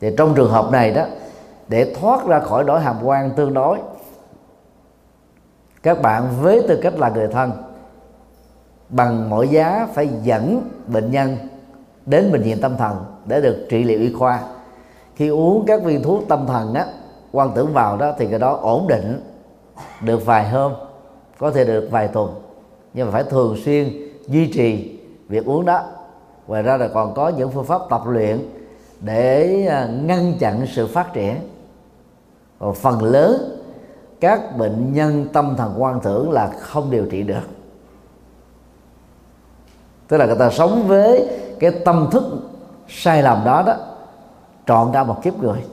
Thì 0.00 0.10
trong 0.16 0.34
trường 0.34 0.50
hợp 0.50 0.70
này 0.72 0.90
đó, 0.90 1.04
để 1.68 1.94
thoát 2.00 2.26
ra 2.26 2.40
khỏi 2.40 2.64
đổi 2.64 2.80
hàm 2.80 2.96
quan 3.04 3.30
tương 3.30 3.54
đối, 3.54 3.78
các 5.82 6.02
bạn 6.02 6.28
với 6.40 6.62
tư 6.68 6.80
cách 6.82 6.98
là 6.98 7.08
người 7.08 7.28
thân 7.28 7.52
bằng 8.88 9.30
mọi 9.30 9.48
giá 9.48 9.88
phải 9.94 10.08
dẫn 10.22 10.70
bệnh 10.86 11.10
nhân 11.10 11.36
đến 12.06 12.32
bệnh 12.32 12.42
viện 12.42 12.60
tâm 12.60 12.76
thần 12.76 13.04
để 13.26 13.40
được 13.40 13.66
trị 13.70 13.84
liệu 13.84 14.00
y 14.00 14.12
khoa 14.12 14.42
khi 15.18 15.28
uống 15.28 15.64
các 15.66 15.82
viên 15.82 16.02
thuốc 16.02 16.24
tâm 16.28 16.46
thần 16.46 16.74
á, 16.74 16.86
quan 17.32 17.50
tưởng 17.54 17.72
vào 17.72 17.96
đó 17.96 18.12
thì 18.18 18.26
cái 18.26 18.38
đó 18.38 18.58
ổn 18.62 18.86
định 18.88 19.20
được 20.00 20.26
vài 20.26 20.48
hôm, 20.48 20.72
có 21.38 21.50
thể 21.50 21.64
được 21.64 21.88
vài 21.90 22.08
tuần. 22.08 22.34
Nhưng 22.94 23.06
mà 23.06 23.12
phải 23.12 23.24
thường 23.24 23.56
xuyên 23.64 23.92
duy 24.26 24.52
trì 24.52 24.98
việc 25.28 25.46
uống 25.46 25.64
đó. 25.64 25.82
Ngoài 26.46 26.62
ra 26.62 26.76
là 26.76 26.88
còn 26.88 27.14
có 27.14 27.28
những 27.28 27.50
phương 27.50 27.64
pháp 27.64 27.80
tập 27.90 28.02
luyện 28.06 28.48
để 29.00 29.66
à, 29.70 29.88
ngăn 30.02 30.34
chặn 30.38 30.66
sự 30.74 30.86
phát 30.86 31.12
triển. 31.12 31.34
Còn 32.58 32.74
phần 32.74 33.02
lớn 33.02 33.60
các 34.20 34.56
bệnh 34.56 34.92
nhân 34.92 35.26
tâm 35.32 35.54
thần 35.56 35.74
quan 35.78 36.00
tưởng 36.00 36.30
là 36.30 36.50
không 36.60 36.90
điều 36.90 37.06
trị 37.06 37.22
được. 37.22 37.48
Tức 40.08 40.16
là 40.16 40.26
người 40.26 40.36
ta 40.38 40.50
sống 40.50 40.84
với 40.88 41.28
cái 41.60 41.70
tâm 41.70 42.08
thức 42.10 42.24
sai 42.88 43.22
lầm 43.22 43.44
đó 43.44 43.62
đó 43.66 43.76
trọn 44.68 44.90
cả 44.92 45.04
một 45.04 45.22
kiếp 45.22 45.38
người. 45.38 45.64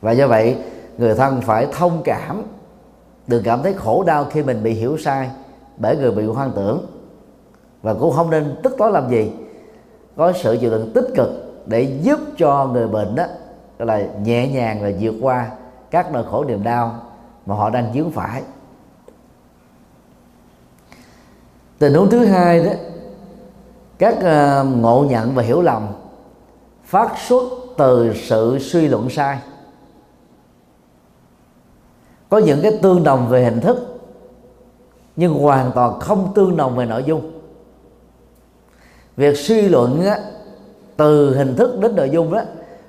Và 0.00 0.12
do 0.12 0.26
vậy, 0.26 0.56
người 0.98 1.14
thân 1.14 1.40
phải 1.40 1.66
thông 1.72 2.02
cảm, 2.04 2.42
đừng 3.26 3.42
cảm 3.42 3.62
thấy 3.62 3.74
khổ 3.74 4.04
đau 4.06 4.24
khi 4.24 4.42
mình 4.42 4.62
bị 4.62 4.72
hiểu 4.72 4.98
sai 4.98 5.30
bởi 5.76 5.96
người 5.96 6.10
bị 6.10 6.24
hoang 6.26 6.52
tưởng. 6.56 6.86
Và 7.82 7.94
cũng 7.94 8.12
không 8.12 8.30
nên 8.30 8.56
tức 8.62 8.74
tối 8.78 8.92
làm 8.92 9.10
gì, 9.10 9.32
có 10.16 10.32
sự 10.32 10.58
chịu 10.60 10.70
đựng 10.70 10.92
tích 10.94 11.06
cực 11.16 11.28
để 11.66 11.98
giúp 12.02 12.20
cho 12.38 12.66
người 12.66 12.88
bệnh 12.88 13.14
đó 13.14 13.24
là 13.78 14.02
nhẹ 14.22 14.48
nhàng 14.48 14.82
và 14.82 14.90
vượt 15.00 15.14
qua 15.20 15.50
các 15.90 16.12
nỗi 16.12 16.24
khổ 16.30 16.44
niềm 16.44 16.62
đau 16.62 17.00
mà 17.46 17.54
họ 17.54 17.70
đang 17.70 17.92
dướng 17.94 18.10
phải. 18.10 18.42
Tình 21.78 21.94
huống 21.94 22.10
thứ 22.10 22.24
hai 22.24 22.64
đó, 22.64 22.70
các 23.98 24.16
ờ, 24.22 24.64
ngộ 24.64 25.06
nhận 25.10 25.34
và 25.34 25.42
hiểu 25.42 25.62
lầm, 25.62 25.86
phát 26.84 27.12
xuất 27.28 27.42
từ 27.78 28.14
sự 28.14 28.58
suy 28.60 28.88
luận 28.88 29.10
sai. 29.10 29.38
Có 32.28 32.38
những 32.38 32.60
cái 32.62 32.78
tương 32.82 33.04
đồng 33.04 33.28
về 33.28 33.44
hình 33.44 33.60
thức 33.60 34.00
nhưng 35.16 35.34
hoàn 35.34 35.72
toàn 35.72 36.00
không 36.00 36.32
tương 36.34 36.56
đồng 36.56 36.76
về 36.76 36.86
nội 36.86 37.04
dung. 37.06 37.32
Việc 39.16 39.36
suy 39.36 39.68
luận 39.68 40.02
á, 40.06 40.18
từ 40.96 41.36
hình 41.36 41.56
thức 41.56 41.80
đến 41.80 41.96
nội 41.96 42.10
dung 42.10 42.32
đó 42.32 42.40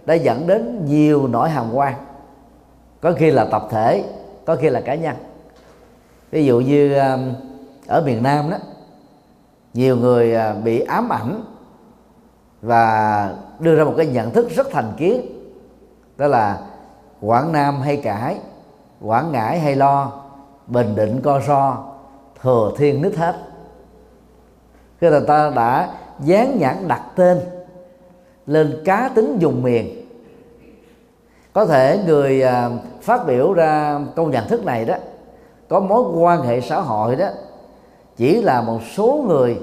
đã 0.06 0.14
dẫn 0.14 0.48
đến 0.48 0.86
nhiều 0.86 1.28
nỗi 1.28 1.50
hàm 1.50 1.74
quan. 1.74 1.94
Có 3.02 3.14
khi 3.18 3.32
là 3.32 3.46
tập 3.46 3.68
thể 3.72 4.04
có 4.46 4.56
khi 4.56 4.70
là 4.70 4.82
cá 4.82 4.96
nhân. 4.96 5.16
Ví 6.32 6.46
dụ 6.46 6.60
như 6.60 6.94
à, 6.94 7.18
ở 7.88 8.02
miền 8.06 8.24
nam 8.24 8.50
đó 8.50 8.58
nhiều 9.74 9.98
người 9.98 10.36
à, 10.36 10.54
bị 10.54 10.80
ám 10.80 11.10
ảnh 11.10 11.44
và 12.62 13.34
đưa 13.60 13.76
ra 13.76 13.84
một 13.84 13.94
cái 13.98 14.06
nhận 14.06 14.32
thức 14.32 14.50
rất 14.50 14.68
thành 14.72 14.94
kiến. 14.98 15.22
Đó 16.18 16.28
là 16.28 16.60
quảng 17.22 17.52
nam 17.52 17.82
hay 17.82 17.98
cãi, 17.98 18.38
quảng 19.02 19.32
ngãi 19.32 19.60
hay 19.60 19.76
lo, 19.76 20.12
bình 20.68 20.96
định 20.96 21.22
co 21.22 21.42
so 21.48 21.86
thừa 22.42 22.72
thiên 22.78 23.02
nứt 23.02 23.16
hết. 23.16 23.36
Khi 25.02 25.10
người 25.10 25.26
ta 25.28 25.52
đã 25.56 25.90
dán 26.20 26.60
nhãn 26.60 26.88
đặt 26.88 27.02
tên 27.16 27.40
lên 28.46 28.82
cá 28.86 29.10
tính 29.16 29.38
dùng 29.40 29.64
miền, 29.64 30.06
có 31.54 31.66
thể 31.66 32.00
người 32.06 32.42
à, 32.42 32.70
phát 33.02 33.28
biểu 33.28 33.54
ra 33.54 34.00
câu 34.16 34.26
nhận 34.26 34.48
thức 34.48 34.66
này 34.66 34.86
đó, 34.86 34.96
có 35.70 35.80
mối 35.80 36.04
quan 36.04 36.42
hệ 36.42 36.62
xã 36.62 36.80
hội 36.80 37.16
đó, 37.16 37.28
chỉ 38.18 38.42
là 38.42 38.62
một 38.62 38.80
số 38.96 39.26
người 39.28 39.60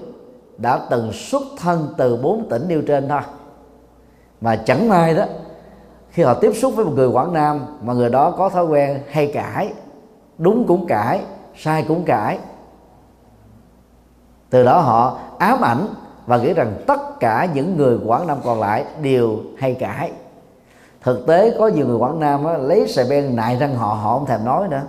đã 0.59 0.81
từng 0.91 1.13
xuất 1.13 1.43
thân 1.59 1.95
từ 1.97 2.17
bốn 2.17 2.49
tỉnh 2.49 2.69
nêu 2.69 2.83
trên 2.83 3.09
thôi. 3.09 3.21
Mà 4.41 4.57
chẳng 4.57 4.89
may 4.89 5.15
đó 5.15 5.25
khi 6.11 6.23
họ 6.23 6.35
tiếp 6.35 6.53
xúc 6.55 6.73
với 6.77 6.85
một 6.85 6.93
người 6.95 7.09
quảng 7.09 7.33
nam 7.33 7.61
mà 7.83 7.93
người 7.93 8.11
đó 8.11 8.31
có 8.31 8.49
thói 8.49 8.67
quen 8.67 9.01
hay 9.11 9.31
cãi 9.35 9.73
đúng 10.39 10.67
cũng 10.67 10.87
cãi 10.87 11.21
sai 11.57 11.85
cũng 11.89 12.05
cãi 12.05 12.39
từ 14.51 14.65
đó 14.65 14.81
họ 14.81 15.19
ám 15.39 15.65
ảnh 15.65 15.87
và 16.27 16.37
nghĩ 16.37 16.53
rằng 16.53 16.75
tất 16.87 17.21
cả 17.21 17.49
những 17.55 17.77
người 17.77 17.99
quảng 18.07 18.27
nam 18.27 18.39
còn 18.45 18.61
lại 18.61 18.85
đều 19.03 19.39
hay 19.59 19.75
cãi. 19.75 20.13
Thực 21.03 21.27
tế 21.27 21.57
có 21.59 21.69
nhiều 21.69 21.87
người 21.87 21.97
quảng 21.97 22.21
nam 22.21 22.45
á, 22.45 22.59
lấy 22.59 22.89
sợi 22.89 23.07
beng 23.11 23.37
nại 23.37 23.57
răng 23.57 23.75
họ 23.75 23.87
họ 23.87 24.19
không 24.19 24.27
thèm 24.27 24.45
nói 24.45 24.69
nữa. 24.69 24.83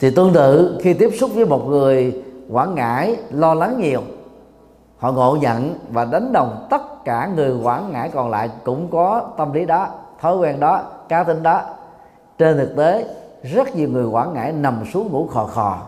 Thì 0.00 0.10
tương 0.10 0.32
tự, 0.32 0.78
khi 0.82 0.94
tiếp 0.94 1.10
xúc 1.18 1.30
với 1.34 1.46
một 1.46 1.66
người 1.66 2.22
quảng 2.50 2.74
ngãi 2.74 3.16
lo 3.30 3.54
lắng 3.54 3.80
nhiều, 3.80 4.00
họ 4.98 5.12
ngộ 5.12 5.36
nhận 5.40 5.78
và 5.90 6.04
đánh 6.04 6.32
đồng 6.32 6.66
tất 6.70 7.04
cả 7.04 7.30
người 7.36 7.56
quảng 7.62 7.92
ngãi 7.92 8.08
còn 8.08 8.30
lại 8.30 8.50
cũng 8.64 8.88
có 8.90 9.30
tâm 9.36 9.52
lý 9.52 9.66
đó, 9.66 9.88
thói 10.20 10.36
quen 10.36 10.60
đó, 10.60 10.82
cá 11.08 11.24
tính 11.24 11.42
đó. 11.42 11.62
Trên 12.38 12.56
thực 12.56 12.76
tế, 12.76 13.06
rất 13.42 13.76
nhiều 13.76 13.88
người 13.88 14.04
quảng 14.04 14.34
ngãi 14.34 14.52
nằm 14.52 14.84
xuống 14.92 15.12
ngủ 15.12 15.26
khò 15.26 15.46
khò, 15.46 15.78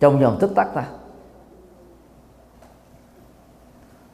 trong 0.00 0.20
vòng 0.20 0.36
tích 0.40 0.50
tắc 0.54 0.74
ta. 0.74 0.84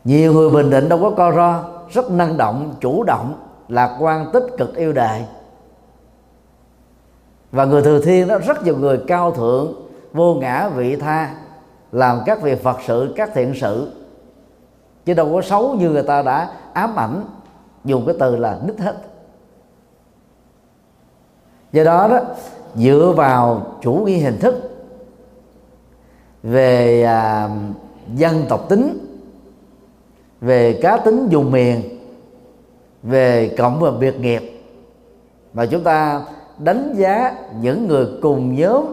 Nhiều 0.05 0.33
người 0.33 0.51
bình 0.51 0.71
định 0.71 0.89
đâu 0.89 0.99
có 1.03 1.11
co 1.11 1.33
ro, 1.33 1.65
rất 1.91 2.11
năng 2.11 2.37
động, 2.37 2.75
chủ 2.81 3.03
động, 3.03 3.35
lạc 3.69 3.97
quan, 4.01 4.31
tích 4.33 4.47
cực, 4.59 4.75
yêu 4.75 4.93
đời 4.93 5.25
và 7.53 7.65
người 7.65 7.83
thừa 7.83 8.01
thiên 8.01 8.29
đó 8.29 8.39
rất 8.39 8.65
nhiều 8.65 8.77
người 8.77 9.01
cao 9.07 9.33
thượng 9.33 9.75
vô 10.13 10.35
ngã 10.35 10.69
vị 10.69 10.97
tha 10.97 11.35
làm 11.93 12.21
các 12.27 12.43
việc 12.43 12.63
phật 12.63 12.77
sự 12.87 13.13
các 13.17 13.31
thiện 13.35 13.55
sự. 13.55 13.93
Chứ 15.05 15.15
đâu 15.15 15.33
có 15.33 15.43
xấu 15.43 15.75
như 15.75 15.91
người 15.91 16.03
ta 16.03 16.23
đã 16.23 16.51
ám 16.73 16.97
ảnh 16.97 17.25
dùng 17.85 18.07
cái 18.07 18.15
từ 18.19 18.37
là 18.37 18.59
nít 18.67 18.79
hết. 18.79 18.97
Do 21.73 21.85
đó 21.85 22.09
đó 22.09 22.21
dựa 22.75 23.13
vào 23.17 23.67
chủ 23.83 23.93
nghĩa 23.93 24.17
hình 24.17 24.39
thức 24.39 24.55
về 26.43 27.03
à, 27.03 27.49
dân 28.15 28.45
tộc 28.49 28.69
tính 28.69 28.99
về 30.41 30.79
cá 30.83 30.97
tính 30.97 31.29
dùng 31.31 31.53
miền 31.53 31.83
về 33.03 33.55
cộng 33.59 33.81
và 33.81 33.91
biệt 33.91 34.21
nghiệp 34.21 34.63
mà 35.55 35.67
chúng 35.67 35.83
ta 35.83 36.23
đánh 36.59 36.95
giá 36.95 37.35
những 37.61 37.89
người 37.89 38.07
cùng 38.23 38.57
nhóm 38.57 38.85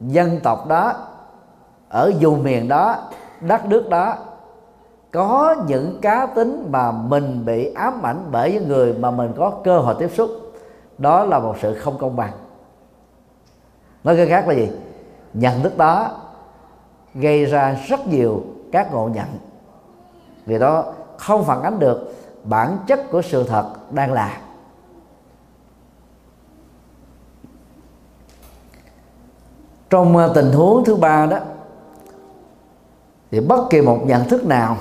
dân 0.00 0.40
tộc 0.42 0.68
đó, 0.68 0.92
ở 1.88 2.12
vùng 2.20 2.42
miền 2.42 2.68
đó, 2.68 2.96
đất 3.40 3.66
nước 3.66 3.88
đó, 3.88 4.14
có 5.10 5.56
những 5.66 5.98
cá 6.02 6.26
tính 6.26 6.68
mà 6.70 6.92
mình 6.92 7.44
bị 7.44 7.72
ám 7.74 8.02
ảnh 8.02 8.24
bởi 8.30 8.52
những 8.52 8.68
người 8.68 8.92
mà 8.92 9.10
mình 9.10 9.32
có 9.36 9.50
cơ 9.64 9.78
hội 9.78 9.94
tiếp 9.98 10.10
xúc, 10.14 10.30
đó 10.98 11.24
là 11.24 11.38
một 11.38 11.54
sự 11.60 11.74
không 11.74 11.98
công 11.98 12.16
bằng. 12.16 12.32
Nói 14.04 14.16
cái 14.16 14.26
khác 14.26 14.48
là 14.48 14.54
gì? 14.54 14.70
Nhận 15.34 15.62
thức 15.62 15.78
đó 15.78 16.10
gây 17.14 17.44
ra 17.44 17.76
rất 17.88 18.06
nhiều 18.06 18.42
các 18.72 18.92
ngộ 18.92 19.08
nhận. 19.08 19.26
Vì 20.46 20.58
đó 20.58 20.84
không 21.16 21.44
phản 21.44 21.62
ánh 21.62 21.78
được 21.78 22.14
bản 22.44 22.76
chất 22.86 23.10
của 23.10 23.22
sự 23.22 23.44
thật 23.44 23.64
đang 23.90 24.12
là. 24.12 24.40
Trong 29.90 30.16
ờ, 30.16 30.32
tình 30.34 30.52
huống 30.52 30.84
thứ 30.84 30.96
ba 30.96 31.26
đó, 31.26 31.38
thì 33.30 33.40
bất 33.40 33.70
kỳ 33.70 33.80
một 33.80 33.98
nhận 34.04 34.28
thức 34.28 34.46
nào 34.46 34.76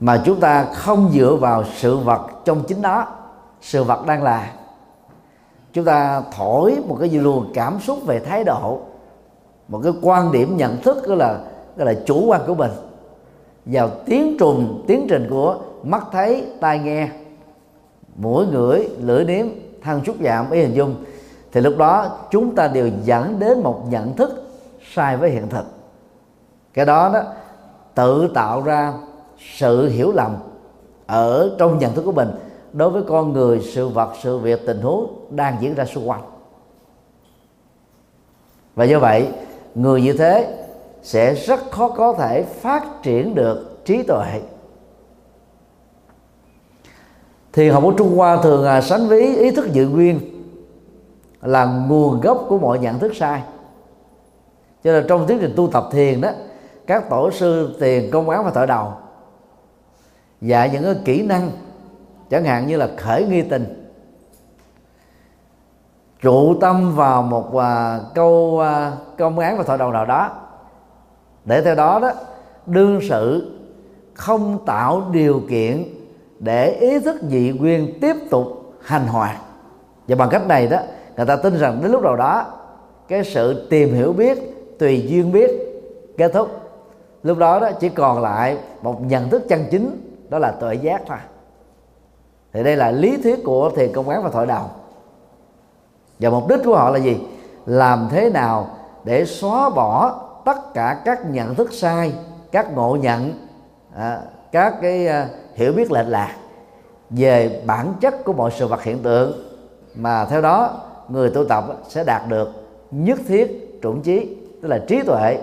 mà 0.00 0.22
chúng 0.24 0.40
ta 0.40 0.64
không 0.64 1.10
dựa 1.14 1.36
vào 1.40 1.64
sự 1.76 1.96
vật 1.96 2.26
trong 2.44 2.62
chính 2.68 2.82
đó 2.82 3.06
sự 3.60 3.84
vật 3.84 4.06
đang 4.06 4.22
là, 4.22 4.50
chúng 5.72 5.84
ta 5.84 6.22
thổi 6.36 6.76
một 6.88 6.96
cái 7.00 7.08
luồng 7.10 7.50
cảm 7.54 7.80
xúc 7.80 7.98
về 8.06 8.20
thái 8.20 8.44
độ, 8.44 8.78
một 9.68 9.80
cái 9.82 9.92
quan 10.02 10.32
điểm 10.32 10.56
nhận 10.56 10.82
thức 10.82 11.08
đó 11.08 11.14
là 11.14 11.38
đó 11.76 11.84
là 11.84 11.94
chủ 12.06 12.26
quan 12.26 12.40
của 12.46 12.54
mình 12.54 12.70
vào 13.66 13.90
tiến 14.06 14.36
trùng, 14.38 14.84
tiến 14.86 15.06
trình 15.08 15.26
của 15.30 15.58
mắt 15.82 16.04
thấy, 16.12 16.46
tai 16.60 16.78
nghe, 16.78 17.08
mũi 18.16 18.46
ngửi, 18.46 18.88
lưỡi 19.00 19.24
nếm 19.24 19.46
thân 19.82 20.04
xúc 20.04 20.16
chạm 20.22 20.50
ý 20.50 20.60
hình 20.60 20.74
dung 20.74 20.94
thì 21.54 21.60
lúc 21.60 21.76
đó 21.78 22.18
chúng 22.30 22.54
ta 22.54 22.68
đều 22.68 22.90
dẫn 23.04 23.38
đến 23.38 23.62
một 23.62 23.82
nhận 23.88 24.16
thức 24.16 24.44
sai 24.94 25.16
với 25.16 25.30
hiện 25.30 25.48
thực. 25.48 25.64
Cái 26.72 26.86
đó 26.86 27.10
đó 27.14 27.22
tự 27.94 28.30
tạo 28.34 28.62
ra 28.62 28.92
sự 29.56 29.88
hiểu 29.88 30.12
lầm 30.12 30.36
ở 31.06 31.56
trong 31.58 31.78
nhận 31.78 31.94
thức 31.94 32.02
của 32.02 32.12
mình 32.12 32.30
đối 32.72 32.90
với 32.90 33.02
con 33.02 33.32
người 33.32 33.60
sự 33.60 33.88
vật 33.88 34.12
sự 34.22 34.38
việc 34.38 34.66
tình 34.66 34.80
huống 34.80 35.26
đang 35.30 35.56
diễn 35.60 35.74
ra 35.74 35.84
xung 35.84 36.08
quanh. 36.08 36.22
Và 38.74 38.84
do 38.84 38.98
vậy 38.98 39.28
người 39.74 40.02
như 40.02 40.12
thế 40.12 40.64
sẽ 41.02 41.34
rất 41.34 41.70
khó 41.70 41.88
có 41.88 42.12
thể 42.12 42.42
phát 42.42 43.02
triển 43.02 43.34
được 43.34 43.84
trí 43.84 44.02
tuệ. 44.02 44.40
Thì 47.52 47.68
học 47.68 47.82
của 47.82 47.92
Trung 47.92 48.16
Hoa 48.16 48.42
thường 48.42 48.64
à, 48.64 48.80
sánh 48.80 49.08
ví 49.08 49.36
ý 49.36 49.50
thức 49.50 49.72
dự 49.72 49.88
nguyên 49.88 50.33
là 51.44 51.64
nguồn 51.64 52.20
gốc 52.20 52.44
của 52.48 52.58
mọi 52.58 52.78
nhận 52.78 52.98
thức 52.98 53.16
sai. 53.16 53.42
Cho 54.84 54.92
nên 54.92 55.04
trong 55.08 55.26
tiến 55.26 55.38
trình 55.40 55.52
tu 55.56 55.68
tập 55.72 55.84
thiền 55.92 56.20
đó 56.20 56.30
các 56.86 57.10
tổ 57.10 57.30
sư 57.30 57.76
tiền 57.80 58.10
công 58.10 58.30
án 58.30 58.44
và 58.44 58.50
thợ 58.50 58.66
đầu 58.66 58.92
dạy 60.40 60.70
những 60.72 60.84
cái 60.84 60.94
kỹ 61.04 61.22
năng 61.22 61.50
chẳng 62.30 62.44
hạn 62.44 62.66
như 62.66 62.76
là 62.76 62.88
khởi 62.96 63.24
nghi 63.24 63.42
tình 63.42 63.90
trụ 66.20 66.60
tâm 66.60 66.96
vào 66.96 67.22
một 67.22 67.54
uh, 67.54 67.62
câu 68.14 68.60
uh, 68.62 69.18
công 69.18 69.38
án 69.38 69.58
và 69.58 69.64
thợ 69.64 69.76
đầu 69.76 69.92
nào 69.92 70.06
đó 70.06 70.30
để 71.44 71.62
theo 71.62 71.74
đó 71.74 71.98
đó 71.98 72.12
đương 72.66 73.00
sự 73.08 73.52
không 74.14 74.58
tạo 74.66 75.02
điều 75.12 75.42
kiện 75.50 75.84
để 76.38 76.70
ý 76.70 77.00
thức 77.00 77.22
dị 77.28 77.52
nguyên 77.58 78.00
tiếp 78.00 78.16
tục 78.30 78.74
hành 78.82 79.06
hoạt 79.06 79.36
và 80.08 80.16
bằng 80.16 80.28
cách 80.28 80.46
này 80.46 80.66
đó 80.66 80.78
người 81.16 81.26
ta 81.26 81.36
tin 81.36 81.58
rằng 81.58 81.78
đến 81.82 81.92
lúc 81.92 82.02
nào 82.02 82.16
đó 82.16 82.46
cái 83.08 83.24
sự 83.24 83.68
tìm 83.70 83.94
hiểu 83.94 84.12
biết 84.12 84.38
tùy 84.78 85.06
duyên 85.08 85.32
biết 85.32 85.50
kết 86.18 86.32
thúc. 86.32 86.48
Lúc 87.22 87.38
đó 87.38 87.60
đó 87.60 87.70
chỉ 87.80 87.88
còn 87.88 88.22
lại 88.22 88.58
một 88.82 89.02
nhận 89.02 89.30
thức 89.30 89.42
chân 89.48 89.64
chính 89.70 90.14
đó 90.28 90.38
là 90.38 90.50
tuệ 90.50 90.74
giác 90.74 91.02
thôi. 91.06 91.18
Thì 92.52 92.62
đây 92.62 92.76
là 92.76 92.90
lý 92.90 93.16
thuyết 93.22 93.44
của 93.44 93.70
thiền 93.70 93.92
công 93.92 94.08
án 94.08 94.22
và 94.22 94.30
thoại 94.30 94.46
đầu 94.46 94.64
và 96.18 96.30
mục 96.30 96.48
đích 96.48 96.60
của 96.64 96.76
họ 96.76 96.90
là 96.90 96.98
gì? 96.98 97.20
Làm 97.66 98.08
thế 98.10 98.30
nào 98.30 98.68
để 99.04 99.24
xóa 99.24 99.70
bỏ 99.70 100.20
tất 100.44 100.74
cả 100.74 101.02
các 101.04 101.30
nhận 101.30 101.54
thức 101.54 101.72
sai 101.72 102.12
các 102.52 102.72
ngộ 102.74 102.96
nhận 102.96 103.32
à, 103.96 104.20
các 104.52 104.74
cái 104.82 105.06
à, 105.06 105.28
hiểu 105.54 105.72
biết 105.72 105.92
lệch 105.92 106.06
lạc 106.08 106.36
về 107.10 107.62
bản 107.66 107.94
chất 108.00 108.24
của 108.24 108.32
mọi 108.32 108.50
sự 108.50 108.66
vật 108.66 108.82
hiện 108.82 109.02
tượng. 109.02 109.32
Mà 109.94 110.24
theo 110.24 110.40
đó 110.40 110.80
người 111.08 111.30
tu 111.30 111.44
tập 111.44 111.64
sẽ 111.88 112.04
đạt 112.04 112.28
được 112.28 112.48
nhất 112.90 113.18
thiết 113.26 113.78
trụng 113.82 114.02
trí, 114.02 114.36
tức 114.62 114.68
là 114.68 114.78
trí 114.88 115.02
tuệ, 115.02 115.38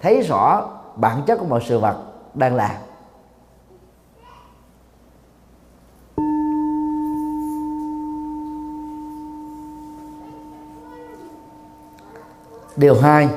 thấy 0.00 0.22
rõ 0.22 0.68
bản 0.96 1.22
chất 1.26 1.36
của 1.36 1.46
mọi 1.46 1.60
sự 1.66 1.78
vật 1.78 1.96
đang 2.34 2.54
là 2.54 2.80
điều 12.76 12.94
hai, 12.94 13.28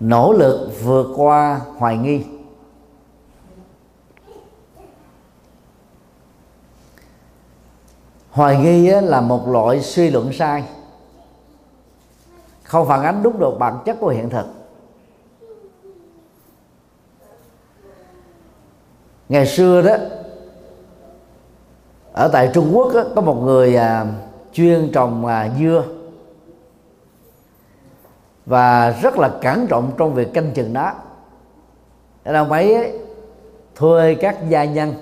nỗ 0.00 0.32
lực 0.32 0.70
vượt 0.82 1.06
qua 1.16 1.60
hoài 1.76 1.96
nghi. 1.96 2.24
Hoài 8.34 8.56
nghi 8.56 8.90
là 8.90 9.20
một 9.20 9.48
loại 9.48 9.80
suy 9.80 10.10
luận 10.10 10.32
sai. 10.32 10.64
Không 12.62 12.88
phản 12.88 13.02
ánh 13.02 13.22
đúng 13.22 13.38
được 13.38 13.56
bản 13.58 13.78
chất 13.84 13.96
của 14.00 14.08
hiện 14.08 14.30
thực. 14.30 14.46
Ngày 19.28 19.46
xưa 19.46 19.82
đó 19.82 19.96
ở 22.12 22.28
tại 22.28 22.50
Trung 22.54 22.70
Quốc 22.74 22.94
đó, 22.94 23.04
có 23.14 23.20
một 23.20 23.34
người 23.34 23.76
à, 23.76 24.06
chuyên 24.52 24.90
trồng 24.92 25.26
à, 25.26 25.50
dưa. 25.58 25.84
Và 28.46 28.90
rất 28.90 29.18
là 29.18 29.30
cẩn 29.42 29.66
trọng 29.66 29.92
trong 29.98 30.14
việc 30.14 30.34
canh 30.34 30.52
chừng 30.54 30.72
nó. 30.72 30.92
Nên 32.24 32.34
ông 32.34 32.52
ấy 32.52 32.98
thuê 33.74 34.14
các 34.14 34.48
gia 34.48 34.64
nhân 34.64 34.94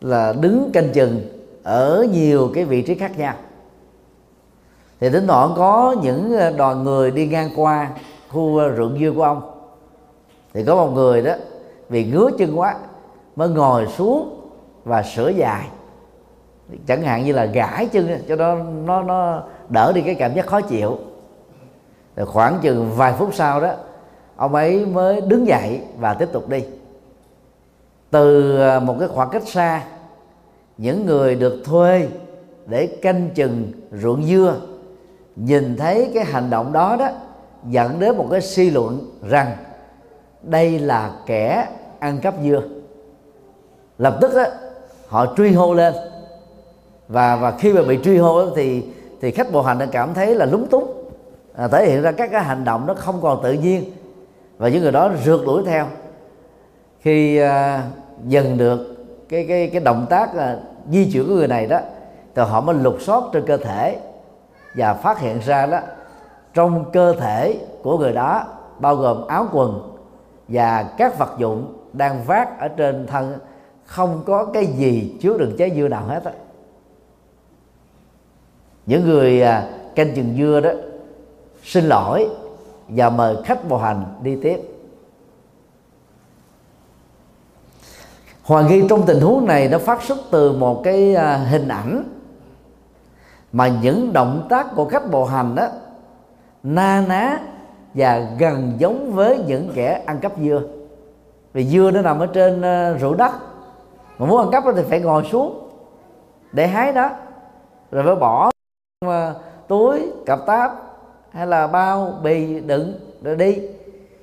là 0.00 0.32
đứng 0.32 0.70
canh 0.72 0.92
chừng 0.92 1.37
ở 1.68 2.06
nhiều 2.12 2.50
cái 2.54 2.64
vị 2.64 2.82
trí 2.82 2.94
khác 2.94 3.18
nhau. 3.18 3.34
Thì 5.00 5.10
thỉnh 5.10 5.26
thoảng 5.26 5.52
có 5.56 5.96
những 6.02 6.38
ờ, 6.38 6.50
đoàn 6.50 6.84
người 6.84 7.10
đi 7.10 7.26
ngang 7.26 7.50
qua 7.56 7.90
khu 8.28 8.58
ờ, 8.58 8.68
rượu 8.68 8.90
dưa 8.98 9.12
của 9.12 9.22
ông. 9.22 9.50
Thì 10.54 10.64
có 10.64 10.74
một 10.74 10.90
người 10.94 11.22
đó, 11.22 11.32
vì 11.88 12.04
ngứa 12.04 12.30
chân 12.38 12.58
quá, 12.58 12.76
mới 13.36 13.48
ngồi 13.48 13.86
xuống 13.86 14.40
và 14.84 15.02
sửa 15.02 15.28
dài. 15.28 15.68
Chẳng 16.86 17.02
hạn 17.02 17.24
như 17.24 17.32
là 17.32 17.44
gãi 17.44 17.86
chân 17.86 18.24
cho 18.28 18.36
nó 18.36 18.54
nó 18.84 19.02
nó 19.02 19.42
đỡ 19.68 19.92
đi 19.92 20.02
cái 20.02 20.14
cảm 20.14 20.34
giác 20.34 20.46
khó 20.46 20.60
chịu. 20.60 20.98
Rồi 22.16 22.26
khoảng 22.26 22.58
chừng 22.62 22.90
vài 22.96 23.12
phút 23.12 23.34
sau 23.34 23.60
đó, 23.60 23.72
ông 24.36 24.54
ấy 24.54 24.86
mới 24.86 25.20
đứng 25.20 25.46
dậy 25.46 25.80
và 25.98 26.14
tiếp 26.14 26.28
tục 26.32 26.48
đi. 26.48 26.64
Từ 28.10 28.56
ờ, 28.60 28.80
một 28.80 28.96
cái 28.98 29.08
khoảng 29.08 29.30
cách 29.30 29.48
xa 29.48 29.82
những 30.78 31.06
người 31.06 31.34
được 31.34 31.62
thuê 31.64 32.08
để 32.66 32.86
canh 32.86 33.30
chừng 33.34 33.72
ruộng 33.92 34.24
dưa 34.24 34.60
nhìn 35.36 35.76
thấy 35.76 36.10
cái 36.14 36.24
hành 36.24 36.50
động 36.50 36.72
đó 36.72 36.96
đó 36.98 37.08
dẫn 37.68 38.00
đến 38.00 38.16
một 38.16 38.26
cái 38.30 38.40
suy 38.40 38.70
luận 38.70 39.10
rằng 39.28 39.56
đây 40.42 40.78
là 40.78 41.12
kẻ 41.26 41.68
ăn 41.98 42.18
cắp 42.18 42.34
dưa. 42.44 42.62
Lập 43.98 44.18
tức 44.20 44.34
đó 44.34 44.44
họ 45.08 45.34
truy 45.36 45.52
hô 45.52 45.74
lên. 45.74 45.94
Và 47.08 47.36
và 47.36 47.50
khi 47.50 47.72
mà 47.72 47.82
bị 47.82 47.98
truy 48.04 48.16
hô 48.16 48.50
thì 48.54 48.82
thì 49.20 49.30
khách 49.30 49.52
bộ 49.52 49.62
hành 49.62 49.78
đã 49.78 49.86
cảm 49.86 50.14
thấy 50.14 50.34
là 50.34 50.46
lúng 50.46 50.66
túng 50.66 51.04
à, 51.54 51.68
thể 51.68 51.90
hiện 51.90 52.02
ra 52.02 52.12
các 52.12 52.30
cái 52.32 52.44
hành 52.44 52.64
động 52.64 52.86
nó 52.86 52.94
không 52.94 53.18
còn 53.22 53.42
tự 53.42 53.52
nhiên. 53.52 53.84
Và 54.58 54.68
những 54.68 54.82
người 54.82 54.92
đó 54.92 55.10
rượt 55.24 55.40
đuổi 55.46 55.62
theo. 55.66 55.86
Khi 57.00 57.36
à, 57.36 57.82
dần 58.26 58.58
được 58.58 58.97
cái 59.28 59.44
cái 59.48 59.70
cái 59.72 59.80
động 59.80 60.06
tác 60.10 60.30
uh, 60.34 60.40
di 60.90 61.12
chuyển 61.12 61.28
của 61.28 61.34
người 61.34 61.48
này 61.48 61.66
đó 61.66 61.80
thì 62.34 62.42
họ 62.42 62.60
mới 62.60 62.74
lục 62.74 62.96
soát 63.00 63.24
trên 63.32 63.46
cơ 63.46 63.56
thể 63.56 63.98
và 64.74 64.94
phát 64.94 65.18
hiện 65.18 65.38
ra 65.38 65.66
đó 65.66 65.80
trong 66.54 66.84
cơ 66.92 67.12
thể 67.12 67.58
của 67.82 67.98
người 67.98 68.12
đó 68.12 68.44
bao 68.78 68.96
gồm 68.96 69.26
áo 69.26 69.46
quần 69.52 69.96
và 70.48 70.82
các 70.82 71.18
vật 71.18 71.30
dụng 71.38 71.74
đang 71.92 72.24
vác 72.24 72.60
ở 72.60 72.68
trên 72.68 73.06
thân 73.06 73.38
không 73.84 74.22
có 74.26 74.44
cái 74.44 74.66
gì 74.66 75.16
chứa 75.20 75.38
đựng 75.38 75.56
trái 75.58 75.72
dưa 75.76 75.88
nào 75.88 76.04
hết 76.04 76.24
á. 76.24 76.32
Những 78.86 79.04
người 79.04 79.42
à, 79.42 79.70
canh 79.94 80.14
chừng 80.14 80.34
dưa 80.38 80.60
đó 80.60 80.70
xin 81.64 81.84
lỗi 81.84 82.28
và 82.88 83.10
mời 83.10 83.36
khách 83.44 83.68
bộ 83.68 83.78
hành 83.78 84.04
đi 84.22 84.36
tiếp. 84.42 84.77
Hoàng 88.48 88.66
nghi 88.66 88.82
trong 88.88 89.06
tình 89.06 89.20
huống 89.20 89.46
này 89.46 89.68
nó 89.68 89.78
phát 89.78 90.02
xuất 90.02 90.18
từ 90.30 90.52
một 90.52 90.80
cái 90.84 91.14
à, 91.14 91.36
hình 91.36 91.68
ảnh 91.68 92.04
mà 93.52 93.68
những 93.68 94.12
động 94.12 94.46
tác 94.50 94.66
của 94.76 94.84
khách 94.84 95.10
bộ 95.10 95.24
hành 95.24 95.54
đó 95.54 95.68
na 96.62 97.04
ná 97.08 97.38
và 97.94 98.26
gần 98.38 98.72
giống 98.78 99.12
với 99.12 99.38
những 99.46 99.70
kẻ 99.74 100.02
ăn 100.06 100.18
cắp 100.20 100.32
dưa. 100.42 100.62
Vì 101.52 101.64
dưa 101.64 101.90
nó 101.90 102.02
nằm 102.02 102.18
ở 102.18 102.26
trên 102.26 102.62
uh, 103.10 103.18
đất. 103.18 103.32
Mà 104.18 104.26
muốn 104.26 104.38
ăn 104.38 104.50
cắp 104.50 104.64
thì 104.76 104.82
phải 104.88 105.00
ngồi 105.00 105.24
xuống 105.32 105.68
để 106.52 106.66
hái 106.66 106.92
đó 106.92 107.10
rồi 107.90 108.04
phải 108.04 108.14
bỏ 108.14 108.50
túi 109.68 110.10
cặp 110.26 110.38
táp 110.46 110.72
hay 111.30 111.46
là 111.46 111.66
bao 111.66 112.12
bì 112.22 112.60
đựng 112.60 112.94
rồi 113.22 113.36
đi. 113.36 113.58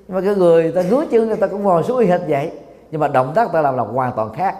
Nhưng 0.07 0.15
mà 0.15 0.21
cái 0.21 0.35
người 0.35 0.71
ta 0.71 0.81
ngứa 0.81 1.05
chân 1.11 1.27
người 1.27 1.37
ta 1.37 1.47
cũng 1.47 1.63
ngồi 1.63 1.83
xuống 1.83 1.97
y 1.97 2.07
hệt 2.07 2.21
vậy 2.27 2.51
nhưng 2.91 3.01
mà 3.01 3.07
động 3.07 3.31
tác 3.35 3.51
ta 3.51 3.61
làm 3.61 3.77
là 3.77 3.83
hoàn 3.83 4.13
toàn 4.15 4.33
khác. 4.33 4.55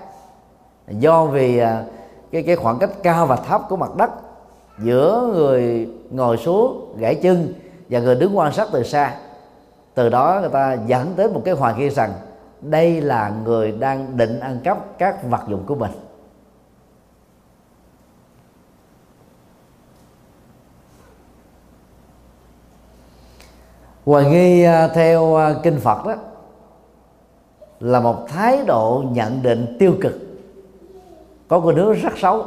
Do 0.88 1.26
vì 1.26 1.58
à, 1.58 1.84
cái 2.32 2.44
cái 2.44 2.56
khoảng 2.56 2.80
cách 2.80 2.90
cao 3.04 3.26
và 3.26 3.36
thấp 3.36 3.62
của 3.70 3.78
mặt 3.78 3.96
đất 3.96 4.12
giữa 4.80 5.32
người 5.34 5.90
ngồi 6.12 6.38
xuống, 6.38 6.96
gãy 6.98 7.16
chân 7.16 7.54
và 7.90 8.00
người 8.00 8.16
đứng 8.16 8.38
quan 8.38 8.54
sát 8.54 8.68
từ 8.72 8.84
xa, 8.84 9.16
từ 9.94 10.10
đó 10.10 10.38
người 10.42 10.50
ta 10.50 10.74
dẫn 10.74 11.14
tới 11.16 11.30
một 11.30 11.42
cái 11.46 11.54
hoài 11.54 11.74
nghi 11.78 11.90
rằng 11.90 12.14
đây 12.62 13.02
là 13.02 13.32
người 13.44 13.72
đang 13.72 14.18
định 14.18 14.40
ăn 14.40 14.60
cắp 14.64 14.78
các 14.98 15.24
vật 15.24 15.42
dụng 15.48 15.64
của 15.66 15.76
mình. 15.76 15.92
Hoài 24.06 24.26
nghi 24.26 24.64
à, 24.64 24.88
theo 24.88 25.36
à, 25.36 25.54
kinh 25.64 25.80
phật 25.80 26.06
đó 26.06 26.16
là 27.80 28.00
một 28.00 28.28
thái 28.28 28.64
độ 28.66 29.04
nhận 29.12 29.42
định 29.42 29.76
tiêu 29.80 29.96
cực. 30.02 30.14
Có 31.48 31.60
cái 31.60 31.74
đứa 31.74 31.94
rất 31.94 32.18
xấu. 32.18 32.46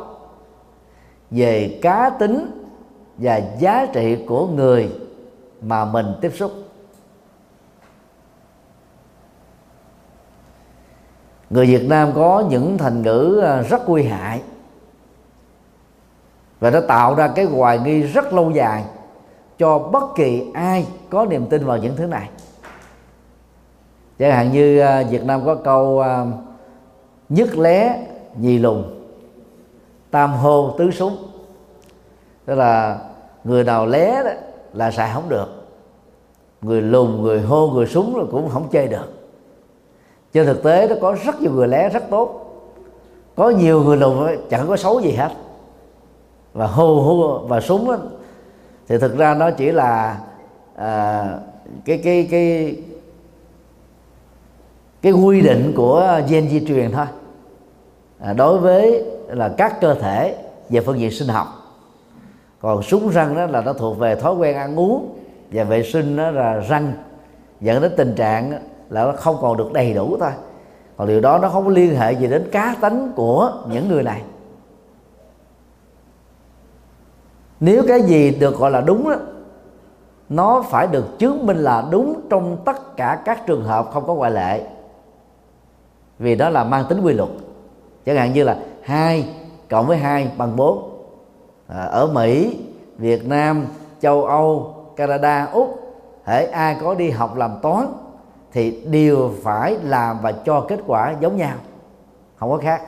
Về 1.30 1.78
cá 1.82 2.10
tính 2.10 2.50
và 3.18 3.40
giá 3.58 3.86
trị 3.92 4.24
của 4.28 4.46
người 4.46 4.90
mà 5.62 5.84
mình 5.84 6.06
tiếp 6.20 6.32
xúc. 6.34 6.52
Người 11.50 11.66
Việt 11.66 11.88
Nam 11.88 12.12
có 12.14 12.44
những 12.50 12.78
thành 12.78 13.02
ngữ 13.02 13.40
à, 13.44 13.62
rất 13.62 13.88
nguy 13.88 14.02
hại. 14.02 14.42
Và 16.60 16.70
nó 16.70 16.80
tạo 16.80 17.14
ra 17.14 17.28
cái 17.28 17.44
hoài 17.44 17.78
nghi 17.78 18.02
rất 18.02 18.32
lâu 18.32 18.50
dài 18.50 18.84
cho 19.58 19.78
bất 19.78 20.04
kỳ 20.16 20.50
ai 20.54 20.86
có 21.10 21.26
niềm 21.26 21.46
tin 21.46 21.64
vào 21.64 21.76
những 21.76 21.96
thứ 21.96 22.06
này 22.06 22.30
chẳng 24.18 24.32
hạn 24.32 24.52
như 24.52 24.80
à, 24.80 25.02
Việt 25.10 25.24
Nam 25.24 25.44
có 25.46 25.54
câu 25.54 26.00
à, 26.00 26.26
nhất 27.28 27.58
lé 27.58 28.06
nhì 28.36 28.58
lùng 28.58 28.98
tam 30.10 30.34
hô 30.34 30.70
tứ 30.78 30.90
súng. 30.90 31.16
Tức 32.44 32.54
là 32.54 32.98
người 33.44 33.64
nào 33.64 33.86
lé 33.86 34.22
đó 34.24 34.30
là 34.72 34.90
xài 34.90 35.10
không 35.14 35.28
được. 35.28 35.48
Người 36.62 36.82
lùn 36.82 37.22
người 37.22 37.40
hô 37.40 37.70
người 37.70 37.86
súng 37.86 38.16
là 38.16 38.24
cũng 38.30 38.48
không 38.48 38.68
chơi 38.70 38.88
được. 38.88 39.12
Trên 40.32 40.46
thực 40.46 40.62
tế 40.62 40.88
nó 40.88 40.94
có 41.00 41.16
rất 41.24 41.40
nhiều 41.40 41.52
người 41.52 41.68
lé 41.68 41.88
rất 41.88 42.02
tốt. 42.10 42.44
Có 43.36 43.50
nhiều 43.50 43.82
người 43.82 43.96
lùn 43.96 44.26
chẳng 44.50 44.68
có 44.68 44.76
xấu 44.76 45.00
gì 45.00 45.12
hết. 45.12 45.30
Và 46.52 46.66
hô 46.66 47.00
hô 47.00 47.38
và 47.38 47.60
súng 47.60 47.90
đó, 47.90 47.96
thì 48.88 48.98
thực 48.98 49.18
ra 49.18 49.34
nó 49.34 49.50
chỉ 49.50 49.72
là 49.72 50.18
à, 50.76 51.24
cái 51.84 52.00
cái 52.04 52.28
cái 52.30 52.76
cái 55.02 55.12
quy 55.12 55.40
định 55.40 55.72
của 55.76 56.20
gen 56.28 56.48
di 56.48 56.66
truyền 56.66 56.92
thôi. 56.92 57.06
À, 58.18 58.32
đối 58.32 58.58
với 58.58 59.04
là 59.28 59.48
các 59.48 59.80
cơ 59.80 59.94
thể 59.94 60.36
về 60.68 60.80
phương 60.80 60.98
diện 60.98 61.10
sinh 61.10 61.28
học. 61.28 61.46
Còn 62.60 62.82
súng 62.82 63.08
răng 63.08 63.36
đó 63.36 63.46
là 63.46 63.60
nó 63.60 63.72
thuộc 63.72 63.98
về 63.98 64.14
thói 64.14 64.34
quen 64.34 64.56
ăn 64.56 64.78
uống 64.78 65.18
và 65.52 65.64
vệ 65.64 65.82
sinh 65.82 66.16
đó 66.16 66.30
là 66.30 66.60
răng. 66.60 66.92
Dẫn 67.60 67.82
đến 67.82 67.92
tình 67.96 68.14
trạng 68.14 68.52
là 68.90 69.04
nó 69.04 69.12
không 69.12 69.36
còn 69.40 69.56
được 69.56 69.72
đầy 69.72 69.94
đủ 69.94 70.16
thôi. 70.20 70.30
Còn 70.96 71.08
điều 71.08 71.20
đó 71.20 71.38
nó 71.38 71.48
không 71.48 71.64
có 71.64 71.70
liên 71.70 71.96
hệ 71.96 72.12
gì 72.12 72.26
đến 72.26 72.48
cá 72.52 72.76
tánh 72.80 73.12
của 73.16 73.52
những 73.70 73.88
người 73.88 74.02
này. 74.02 74.22
Nếu 77.60 77.82
cái 77.88 78.02
gì 78.02 78.30
được 78.30 78.58
gọi 78.58 78.70
là 78.70 78.80
đúng 78.80 79.10
đó, 79.10 79.16
nó 80.28 80.64
phải 80.70 80.86
được 80.86 81.18
chứng 81.18 81.46
minh 81.46 81.56
là 81.56 81.84
đúng 81.90 82.20
trong 82.30 82.56
tất 82.64 82.96
cả 82.96 83.22
các 83.24 83.46
trường 83.46 83.64
hợp 83.64 83.88
không 83.92 84.06
có 84.06 84.14
ngoại 84.14 84.30
lệ 84.30 84.66
vì 86.18 86.34
đó 86.34 86.48
là 86.48 86.64
mang 86.64 86.84
tính 86.88 87.00
quy 87.00 87.12
luật. 87.14 87.28
Chẳng 88.06 88.16
hạn 88.16 88.32
như 88.32 88.44
là 88.44 88.58
hai 88.82 89.28
cộng 89.70 89.86
với 89.86 89.96
hai 89.96 90.30
bằng 90.36 90.56
bốn. 90.56 90.90
À, 91.68 91.82
ở 91.82 92.06
Mỹ 92.06 92.56
Việt 92.98 93.26
Nam 93.26 93.66
châu 94.00 94.24
Âu 94.24 94.74
Canada 94.96 95.48
Úc 95.52 95.80
hễ 96.24 96.46
ai 96.46 96.76
có 96.80 96.94
đi 96.94 97.10
học 97.10 97.36
làm 97.36 97.50
toán 97.62 97.86
thì 98.52 98.70
đều 98.86 99.30
phải 99.42 99.78
làm 99.82 100.18
và 100.22 100.32
cho 100.32 100.60
kết 100.68 100.80
quả 100.86 101.14
giống 101.20 101.36
nhau. 101.36 101.56
Không 102.36 102.50
có 102.50 102.56
khác. 102.56 102.82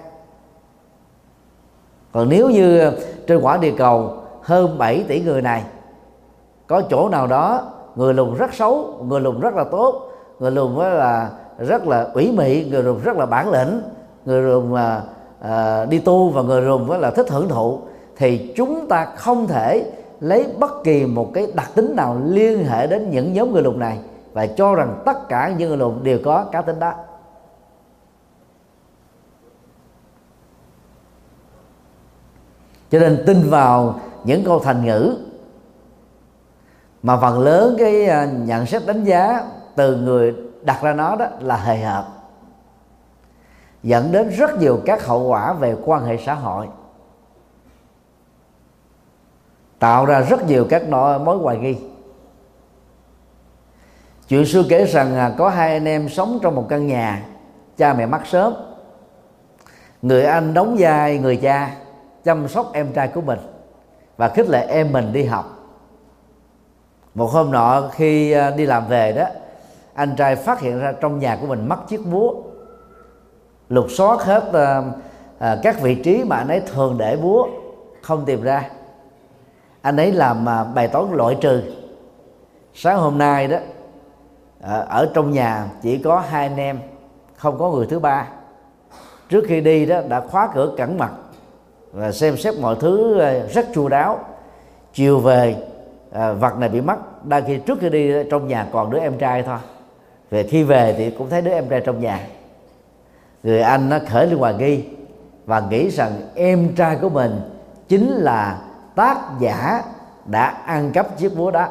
Còn 2.13 2.29
nếu 2.29 2.51
như 2.51 2.93
trên 3.27 3.41
quả 3.43 3.57
địa 3.57 3.75
cầu 3.79 4.17
hơn 4.43 4.79
7 4.79 5.05
tỷ 5.09 5.21
người 5.21 5.43
này 5.43 5.65
có 6.67 6.83
chỗ 6.91 7.09
nào 7.09 7.27
đó 7.27 7.63
người 7.97 8.15
lùn 8.15 8.35
rất 8.35 8.55
xấu 8.55 9.05
người 9.05 9.21
lùn 9.21 9.41
rất 9.41 9.55
là 9.55 9.65
tốt 9.65 10.11
người 10.39 10.51
lùn 10.51 10.77
là 10.77 11.31
rất 11.61 11.87
là 11.87 12.03
ủy 12.15 12.33
mị 12.33 12.65
người 12.65 12.83
lùn 12.83 13.01
rất 13.03 13.17
là 13.17 13.27
bản 13.27 13.51
lĩnh 13.51 13.83
người 14.25 14.43
lùn 14.43 14.73
mà 14.73 15.03
à, 15.41 15.85
đi 15.85 15.99
tu 15.99 16.31
và 16.31 16.43
người 16.43 16.63
lùn 16.63 16.87
là 16.87 17.11
thích 17.11 17.31
hưởng 17.31 17.49
thụ 17.49 17.81
thì 18.17 18.53
chúng 18.57 18.87
ta 18.89 19.05
không 19.05 19.47
thể 19.47 19.93
lấy 20.21 20.47
bất 20.59 20.85
kỳ 20.85 21.07
một 21.07 21.31
cái 21.35 21.47
đặc 21.55 21.71
tính 21.75 21.97
nào 21.97 22.21
liên 22.25 22.65
hệ 22.65 22.87
đến 22.87 23.11
những 23.11 23.33
nhóm 23.33 23.53
người 23.53 23.63
lùn 23.63 23.79
này 23.79 23.99
và 24.33 24.47
cho 24.47 24.75
rằng 24.75 25.03
tất 25.07 25.29
cả 25.29 25.55
những 25.59 25.69
người 25.69 25.79
lùn 25.79 25.95
đều 26.03 26.19
có 26.25 26.45
cá 26.53 26.63
tính 26.63 26.79
đó. 26.79 26.93
Cho 32.91 32.99
nên 32.99 33.23
tin 33.27 33.51
vào 33.51 34.01
những 34.25 34.45
câu 34.45 34.59
thành 34.59 34.85
ngữ 34.85 35.17
mà 37.03 37.17
phần 37.17 37.39
lớn 37.39 37.77
cái 37.79 38.07
à, 38.07 38.29
nhận 38.45 38.67
xét 38.67 38.87
đánh 38.87 39.05
giá 39.05 39.45
từ 39.77 39.97
người 39.97 40.35
đặt 40.63 40.83
ra 40.83 40.93
nó 40.93 41.17
đó 41.17 41.27
là 41.41 41.57
hề 41.57 41.79
hợp. 41.79 42.09
Dẫn 43.83 44.13
đến 44.13 44.29
rất 44.29 44.59
nhiều 44.59 44.81
các 44.87 45.07
hậu 45.07 45.29
quả 45.29 45.53
về 45.53 45.77
quan 45.85 46.05
hệ 46.05 46.17
xã 46.17 46.35
hội. 46.35 46.69
Tạo 49.79 50.07
ra 50.07 50.21
rất 50.21 50.47
nhiều 50.47 50.67
các 50.71 50.89
mối 51.25 51.39
hoài 51.39 51.57
nghi. 51.57 51.79
Chuyện 54.29 54.47
xưa 54.47 54.63
kể 54.69 54.85
rằng 54.85 55.17
à, 55.17 55.35
có 55.39 55.49
hai 55.49 55.73
anh 55.73 55.89
em 55.89 56.09
sống 56.09 56.39
trong 56.43 56.55
một 56.55 56.67
căn 56.69 56.87
nhà, 56.87 57.27
cha 57.77 57.95
mẹ 57.95 58.07
mất 58.07 58.27
sớm. 58.27 58.55
Người 60.03 60.25
anh 60.25 60.55
đóng 60.55 60.77
vai 60.79 61.19
người 61.19 61.37
cha, 61.37 61.77
chăm 62.25 62.49
sóc 62.49 62.71
em 62.73 62.93
trai 62.93 63.09
của 63.09 63.21
mình, 63.21 63.39
và 64.17 64.29
khích 64.29 64.49
lệ 64.49 64.67
em 64.69 64.93
mình 64.93 65.13
đi 65.13 65.25
học. 65.25 65.57
Một 67.15 67.27
hôm 67.27 67.51
nọ 67.51 67.89
khi 67.93 68.33
à, 68.33 68.51
đi 68.51 68.67
làm 68.67 68.87
về 68.87 69.13
đó 69.13 69.25
anh 70.01 70.17
trai 70.17 70.37
phát 70.37 70.61
hiện 70.61 70.81
ra 70.81 70.93
trong 71.01 71.19
nhà 71.19 71.39
của 71.41 71.47
mình 71.47 71.69
mất 71.69 71.89
chiếc 71.89 72.07
búa. 72.07 72.35
Lục 73.69 73.87
soát 73.91 74.23
hết 74.23 74.45
uh, 74.49 75.63
các 75.63 75.81
vị 75.81 75.95
trí 75.95 76.25
mà 76.25 76.37
anh 76.37 76.49
ấy 76.49 76.61
thường 76.61 76.97
để 76.99 77.17
búa 77.17 77.49
không 78.03 78.25
tìm 78.25 78.43
ra. 78.43 78.71
Anh 79.83 79.97
ấy 79.97 80.13
làm 80.13 80.45
uh, 80.45 80.75
bài 80.75 80.89
toán 80.89 81.13
loại 81.13 81.37
trừ. 81.41 81.63
Sáng 82.75 82.99
hôm 82.99 83.19
nay 83.19 83.49
đó 83.49 83.57
uh, 83.57 84.89
ở 84.89 85.11
trong 85.15 85.31
nhà 85.31 85.67
chỉ 85.83 85.99
có 85.99 86.21
hai 86.21 86.47
anh 86.47 86.57
em 86.57 86.81
không 87.37 87.59
có 87.59 87.71
người 87.71 87.87
thứ 87.87 87.99
ba. 87.99 88.29
Trước 89.29 89.45
khi 89.49 89.61
đi 89.61 89.87
đó 89.87 90.01
đã 90.09 90.21
khóa 90.21 90.49
cửa 90.55 90.75
cẩn 90.77 90.99
mật 90.99 91.11
và 91.93 92.13
xem 92.13 92.37
xét 92.37 92.55
mọi 92.61 92.77
thứ 92.81 93.19
ờ, 93.19 93.47
rất 93.47 93.67
chu 93.75 93.89
đáo. 93.89 94.19
Chiều 94.93 95.19
về 95.19 95.57
à, 96.13 96.33
vật 96.33 96.59
này 96.59 96.69
bị 96.69 96.81
mất. 96.81 97.25
Đang 97.25 97.45
khi 97.47 97.59
trước 97.59 97.79
khi 97.81 97.89
đi 97.89 98.13
trong 98.31 98.49
nhà 98.49 98.67
còn 98.73 98.91
đứa 98.91 98.99
em 98.99 99.19
trai 99.19 99.43
thôi 99.43 99.59
về 100.31 100.43
khi 100.43 100.63
về 100.63 100.95
thì 100.99 101.11
cũng 101.11 101.31
thấy 101.31 101.43
đứa 101.43 101.51
em 101.51 101.69
trai 101.69 101.81
trong 101.81 102.01
nhà. 102.01 102.27
Người 103.43 103.63
anh 103.63 103.89
nó 103.89 103.99
khởi 104.09 104.27
lên 104.27 104.39
hoài 104.39 104.55
nghi 104.55 104.85
và 105.47 105.61
nghĩ 105.61 105.89
rằng 105.89 106.13
em 106.35 106.75
trai 106.77 106.97
của 106.97 107.09
mình 107.09 107.41
chính 107.89 108.11
là 108.11 108.63
tác 108.95 109.19
giả 109.41 109.83
đã 110.27 110.45
ăn 110.47 110.91
cắp 110.93 111.19
chiếc 111.19 111.37
búa 111.37 111.51
đó 111.51 111.69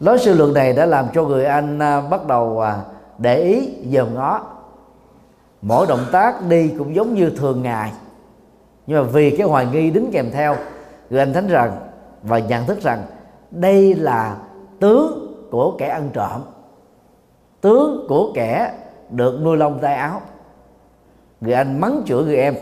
lối 0.00 0.18
suy 0.18 0.34
luận 0.34 0.52
này 0.52 0.72
đã 0.72 0.86
làm 0.86 1.06
cho 1.14 1.24
người 1.24 1.44
anh 1.44 1.78
à, 1.78 2.00
bắt 2.00 2.26
đầu 2.26 2.60
à, 2.60 2.78
để 3.18 3.42
ý, 3.42 3.70
dòm 3.92 4.14
ngó. 4.14 4.46
Mỗi 5.62 5.86
động 5.86 6.06
tác 6.12 6.34
đi 6.48 6.72
cũng 6.78 6.94
giống 6.94 7.14
như 7.14 7.30
thường 7.30 7.62
ngày. 7.62 7.92
Nhưng 8.86 9.02
mà 9.02 9.08
vì 9.12 9.36
cái 9.36 9.46
hoài 9.46 9.66
nghi 9.66 9.90
đứng 9.90 10.10
kèm 10.12 10.30
theo, 10.30 10.56
người 11.10 11.20
anh 11.20 11.32
thánh 11.32 11.48
rằng 11.48 11.76
và 12.22 12.38
nhận 12.38 12.66
thức 12.66 12.82
rằng 12.82 13.02
đây 13.50 13.94
là 13.94 14.36
tướng 14.80 15.23
của 15.54 15.72
kẻ 15.78 15.88
ăn 15.88 16.10
trộm. 16.12 16.40
Tướng 17.60 18.06
của 18.08 18.32
kẻ 18.34 18.72
được 19.10 19.40
nuôi 19.44 19.56
lông 19.56 19.78
tay 19.78 19.94
áo. 19.94 20.20
Người 21.40 21.52
anh 21.52 21.80
mắng 21.80 22.02
chửi 22.06 22.24
người 22.24 22.36
em, 22.36 22.54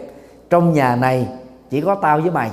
trong 0.50 0.72
nhà 0.72 0.96
này 0.96 1.28
chỉ 1.70 1.80
có 1.80 1.94
tao 1.94 2.20
với 2.20 2.30
mày. 2.30 2.50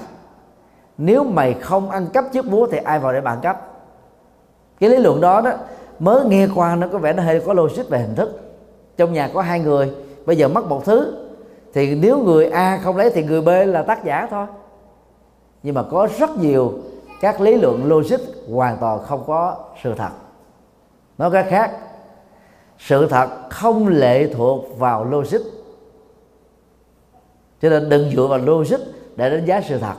Nếu 0.98 1.24
mày 1.24 1.54
không 1.54 1.90
ăn 1.90 2.08
cắp 2.14 2.26
chiếc 2.32 2.46
búa 2.52 2.68
thì 2.72 2.78
ai 2.78 3.00
vào 3.00 3.14
để 3.14 3.22
bạn 3.22 3.40
cắp? 3.42 3.62
Cái 4.80 4.90
lý 4.90 4.98
luận 4.98 5.22
đó 5.22 5.42
đó, 5.42 5.52
mới 6.00 6.26
nghe 6.26 6.48
qua 6.56 6.76
nó 6.76 6.88
có 6.92 6.98
vẻ 6.98 7.14
nó 7.14 7.24
hơi 7.24 7.42
có 7.46 7.54
logic 7.54 7.90
về 7.90 8.00
hình 8.00 8.16
thức. 8.16 8.40
Trong 8.98 9.14
nhà 9.14 9.30
có 9.34 9.42
hai 9.42 9.60
người, 9.60 9.94
bây 10.26 10.38
giờ 10.38 10.48
mất 10.48 10.66
một 10.70 10.86
thứ, 10.86 11.28
thì 11.74 11.96
nếu 11.96 12.18
người 12.18 12.50
A 12.50 12.80
không 12.84 12.98
lấy 12.98 13.10
thì 13.10 13.24
người 13.24 13.42
B 13.42 13.50
là 13.68 13.84
tác 13.84 14.04
giả 14.04 14.28
thôi. 14.32 14.46
Nhưng 15.64 15.76
mà 15.76 15.84
có 15.84 16.08
rất 16.20 16.38
nhiều 16.38 16.74
các 17.22 17.42
lý 17.42 17.56
luận 17.56 17.86
logic 17.86 18.20
hoàn 18.52 18.78
toàn 18.78 19.00
không 19.04 19.24
có 19.28 19.56
sự 19.84 19.96
thật 19.96 20.10
nói 21.20 21.32
cách 21.32 21.46
khác, 21.50 21.72
sự 22.78 23.08
thật 23.08 23.30
không 23.50 23.88
lệ 23.88 24.34
thuộc 24.34 24.78
vào 24.78 25.06
logic. 25.06 25.40
Cho 27.62 27.70
nên 27.70 27.90
đừng 27.90 28.12
dựa 28.16 28.28
vào 28.28 28.40
logic 28.40 28.78
để 29.16 29.30
đánh 29.30 29.46
giá 29.46 29.62
sự 29.62 29.78
thật. 29.78 29.94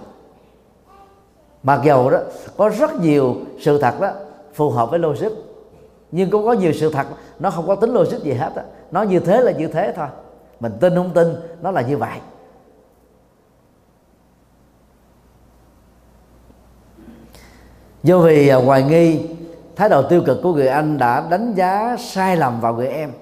Mặc 1.62 1.80
dầu 1.84 2.10
đó, 2.10 2.18
có 2.56 2.68
rất 2.68 2.94
nhiều 3.00 3.36
sự 3.60 3.78
thật 3.78 4.00
đó 4.00 4.10
phù 4.54 4.70
hợp 4.70 4.90
với 4.90 4.98
logic, 4.98 5.30
nhưng 6.10 6.30
cũng 6.30 6.44
có 6.44 6.52
nhiều 6.52 6.72
sự 6.72 6.92
thật 6.92 7.06
nó 7.38 7.50
không 7.50 7.66
có 7.66 7.74
tính 7.74 7.90
logic 7.90 8.22
gì 8.22 8.32
hết 8.32 8.52
đó. 8.56 8.62
nó 8.90 9.02
như 9.02 9.18
thế 9.18 9.40
là 9.40 9.52
như 9.52 9.68
thế 9.68 9.92
thôi. 9.96 10.08
Mình 10.60 10.72
tin 10.80 10.94
không 10.94 11.10
tin, 11.14 11.28
nó 11.62 11.70
là 11.70 11.82
như 11.82 11.96
vậy. 11.96 12.18
Do 18.02 18.18
vì 18.18 18.48
à, 18.48 18.56
hoài 18.56 18.82
nghi 18.82 19.20
thái 19.76 19.88
độ 19.88 20.02
tiêu 20.02 20.22
cực 20.26 20.38
của 20.42 20.54
người 20.54 20.68
anh 20.68 20.98
đã 20.98 21.26
đánh 21.30 21.54
giá 21.54 21.96
sai 21.98 22.36
lầm 22.36 22.60
vào 22.60 22.74
người 22.74 22.88
em. 22.88 23.12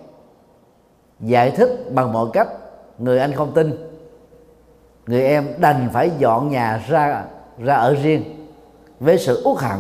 Giải 1.20 1.50
thích 1.50 1.84
bằng 1.90 2.12
mọi 2.12 2.26
cách, 2.32 2.48
người 2.98 3.18
anh 3.18 3.32
không 3.32 3.52
tin. 3.54 3.88
Người 5.06 5.24
em 5.24 5.48
đành 5.58 5.88
phải 5.92 6.10
dọn 6.18 6.48
nhà 6.48 6.82
ra 6.88 7.24
ra 7.58 7.74
ở 7.74 7.94
riêng, 7.94 8.48
với 9.00 9.18
sự 9.18 9.42
uất 9.44 9.62
hận. 9.62 9.78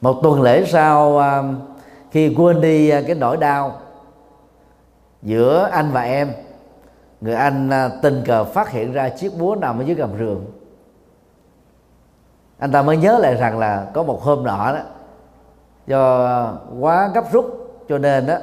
Một 0.00 0.20
tuần 0.22 0.42
lễ 0.42 0.64
sau 0.66 1.18
à, 1.18 1.42
khi 2.10 2.34
quên 2.36 2.60
đi 2.60 2.88
à, 2.88 3.02
cái 3.06 3.14
nỗi 3.14 3.36
đau 3.36 3.80
giữa 5.22 5.68
anh 5.72 5.90
và 5.92 6.02
em, 6.02 6.32
người 7.20 7.34
anh 7.34 7.70
à, 7.70 7.90
tình 8.02 8.22
cờ 8.26 8.44
phát 8.44 8.70
hiện 8.70 8.92
ra 8.92 9.08
chiếc 9.08 9.38
búa 9.38 9.54
nằm 9.54 9.78
ở 9.78 9.84
dưới 9.84 9.96
gầm 9.96 10.18
giường 10.18 10.44
anh 12.62 12.72
ta 12.72 12.82
mới 12.82 12.96
nhớ 12.96 13.18
lại 13.18 13.34
rằng 13.34 13.58
là 13.58 13.86
có 13.92 14.02
một 14.02 14.22
hôm 14.22 14.44
nọ 14.44 14.72
đó, 14.72 14.80
do 15.86 16.54
quá 16.80 17.10
gấp 17.14 17.32
rút 17.32 17.44
cho 17.88 17.98
nên 17.98 18.26
đó, 18.26 18.36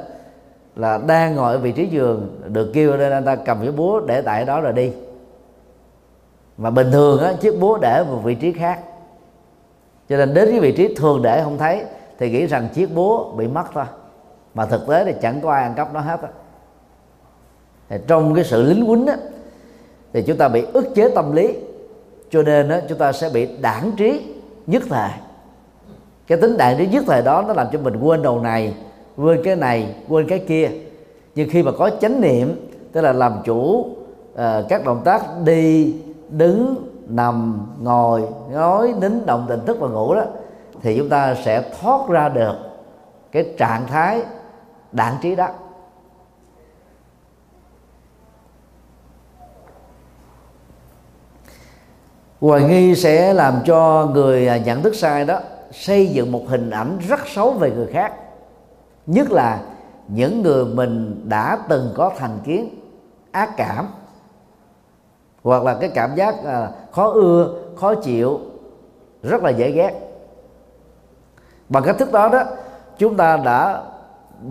là 0.76 1.00
đang 1.08 1.36
ngồi 1.36 1.54
ở 1.54 1.60
vị 1.60 1.72
trí 1.72 1.86
giường, 1.86 2.42
được 2.48 2.72
kêu 2.74 2.98
nên 2.98 3.12
anh 3.12 3.26
ta 3.26 3.36
cầm 3.36 3.60
cái 3.62 3.72
búa 3.72 4.00
để 4.00 4.22
tại 4.22 4.46
đó 4.46 4.62
rồi 4.62 4.74
đi. 4.74 4.92
Mà 6.58 6.70
bình 6.70 6.92
thường 6.92 7.24
á, 7.24 7.34
chiếc 7.42 7.60
búa 7.60 7.78
để 7.78 8.04
một 8.10 8.20
vị 8.24 8.36
trí 8.36 8.52
khác. 8.52 8.80
Cho 10.10 10.18
nên 10.18 10.34
đến 10.34 10.50
cái 10.52 10.60
vị 10.60 10.72
trí 10.78 10.96
thường 10.96 11.22
để 11.22 11.44
không 11.44 11.58
thấy, 11.58 11.84
thì 12.18 12.32
nghĩ 12.32 12.46
rằng 12.46 12.68
chiếc 12.74 12.96
búa 12.96 13.32
bị 13.32 13.48
mất 13.48 13.64
thôi. 13.74 13.86
Mà 14.54 14.66
thực 14.66 14.88
tế 14.88 15.06
thì 15.06 15.14
chẳng 15.22 15.42
có 15.42 15.52
ai 15.52 15.64
ăn 15.64 15.74
cắp 15.76 15.94
nó 15.94 16.00
hết 16.00 16.22
á. 16.22 16.30
Thì 17.90 17.98
trong 18.08 18.36
cái 18.36 18.44
sự 18.44 18.64
lính 18.64 18.86
quýnh 18.86 19.06
á, 19.06 19.18
thì 20.14 20.22
chúng 20.22 20.38
ta 20.38 20.48
bị 20.48 20.66
ức 20.74 20.86
chế 20.96 21.10
tâm 21.10 21.36
lý 21.36 21.56
cho 22.30 22.44
nên 22.44 22.70
đó, 22.70 22.78
chúng 22.90 22.98
ta 22.98 23.12
sẽ 23.12 23.30
bị 23.34 23.58
đảng 23.62 23.92
trí 23.98 24.22
nhất 24.68 24.84
thời. 24.90 25.10
Cái 26.28 26.38
tính 26.42 26.58
đảng 26.58 26.78
trí 26.78 26.88
nhất 26.88 27.04
thời 27.08 27.22
đó 27.22 27.44
nó 27.48 27.54
làm 27.54 27.68
cho 27.72 27.80
mình 27.80 28.00
quên 28.02 28.22
đầu 28.22 28.40
này 28.40 28.74
quên 29.18 29.42
cái 29.44 29.56
này 29.56 29.96
quên 30.08 30.28
cái 30.28 30.40
kia. 30.40 30.70
Nhưng 31.36 31.50
khi 31.50 31.64
mà 31.64 31.72
có 31.72 31.90
chánh 32.02 32.22
niệm 32.22 32.70
tức 32.92 33.02
là 33.02 33.14
làm 33.14 33.34
chủ 33.44 33.62
uh, 34.34 34.38
các 34.70 34.86
động 34.86 35.02
tác 35.06 35.22
đi 35.44 35.96
đứng 36.30 36.76
nằm 37.08 37.68
ngồi 37.82 38.24
nói 38.52 38.94
nín 39.02 39.26
động 39.26 39.46
tình 39.50 39.66
thức 39.66 39.78
và 39.80 39.88
ngủ 39.88 40.16
đó 40.16 40.24
thì 40.82 40.98
chúng 40.98 41.10
ta 41.10 41.36
sẽ 41.46 41.64
thoát 41.82 42.10
ra 42.10 42.30
được 42.30 42.56
cái 43.32 43.46
trạng 43.58 43.88
thái 43.88 44.22
đản 44.92 45.14
trí 45.22 45.36
đó. 45.36 45.48
Hoài 52.42 52.64
nghi 52.64 52.96
sẽ 52.96 53.34
làm 53.34 53.54
cho 53.66 54.10
người 54.14 54.48
à, 54.48 54.58
nhận 54.58 54.82
thức 54.82 54.96
sai 54.96 55.26
đó, 55.26 55.40
xây 55.72 56.08
dựng 56.08 56.32
một 56.32 56.44
hình 56.48 56.70
ảnh 56.70 56.98
rất 57.08 57.20
xấu 57.28 57.52
về 57.52 57.72
người 57.72 57.88
khác. 57.88 58.14
Nhất 59.06 59.32
là 59.32 59.60
những 60.08 60.42
người 60.42 60.66
mình 60.66 61.22
đã 61.30 61.58
từng 61.70 61.92
có 61.96 62.12
thành 62.18 62.40
kiến, 62.44 62.70
ác 63.32 63.50
cảm, 63.58 63.88
hoặc 65.44 65.64
là 65.64 65.78
cái 65.82 65.90
cảm 65.90 66.16
giác 66.16 66.36
à, 66.46 66.70
khó 66.92 67.10
ưa, 67.12 67.54
khó 67.76 67.96
chịu, 67.96 68.40
rất 69.24 69.44
là 69.44 69.50
dễ 69.50 69.72
ghét. 69.72 69.94
Bằng 71.70 71.84
cách 71.84 71.96
thức 72.00 72.12
đó 72.12 72.30
đó, 72.30 72.44
chúng 72.98 73.16
ta 73.16 73.38
đã 73.38 73.84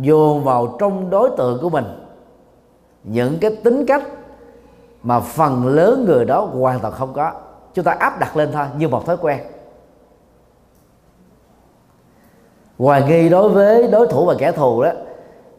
dồn 0.00 0.44
vào 0.44 0.76
trong 0.78 1.10
đối 1.10 1.30
tượng 1.36 1.58
của 1.62 1.70
mình 1.70 1.84
những 3.04 3.38
cái 3.40 3.56
tính 3.64 3.86
cách 3.86 4.02
mà 5.02 5.20
phần 5.20 5.66
lớn 5.66 6.04
người 6.04 6.24
đó 6.24 6.40
hoàn 6.40 6.80
toàn 6.80 6.94
không 6.94 7.12
có 7.12 7.32
chúng 7.78 7.84
ta 7.84 7.92
áp 7.92 8.18
đặt 8.18 8.36
lên 8.36 8.52
thôi 8.52 8.66
như 8.78 8.88
một 8.88 9.06
thói 9.06 9.16
quen. 9.20 9.40
Hoài 12.78 13.02
nghi 13.02 13.28
đối 13.28 13.48
với 13.48 13.88
đối 13.88 14.06
thủ 14.06 14.26
và 14.26 14.34
kẻ 14.38 14.52
thù 14.52 14.82
đó, 14.82 14.90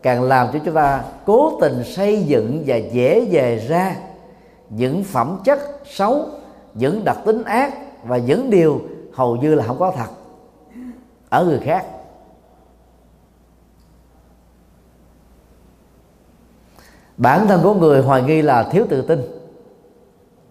càng 0.02 0.24
làm 0.24 0.48
cho 0.54 0.60
chúng 0.66 0.76
ta 0.76 1.04
cố 1.26 1.58
tình 1.62 1.84
xây 1.84 2.24
dựng 2.24 2.64
và 2.66 2.76
dễ 2.76 3.28
dề 3.32 3.56
ra 3.56 3.96
những 4.70 5.04
phẩm 5.04 5.40
chất 5.46 5.60
xấu, 5.86 6.26
những 6.74 7.04
đặc 7.04 7.18
tính 7.26 7.44
ác 7.44 7.74
và 8.04 8.18
những 8.18 8.50
điều 8.50 8.82
hầu 9.14 9.36
như 9.36 9.56
là 9.56 9.64
không 9.64 9.80
có 9.80 9.92
thật 9.98 10.10
ở 11.30 11.46
người 11.46 11.60
khác. 11.60 11.86
Bản 17.18 17.48
thân 17.48 17.62
của 17.64 17.74
người 17.74 18.02
hoài 18.02 18.22
nghi 18.22 18.42
là 18.42 18.64
thiếu 18.64 18.86
tự 18.90 19.02
tin 19.02 19.39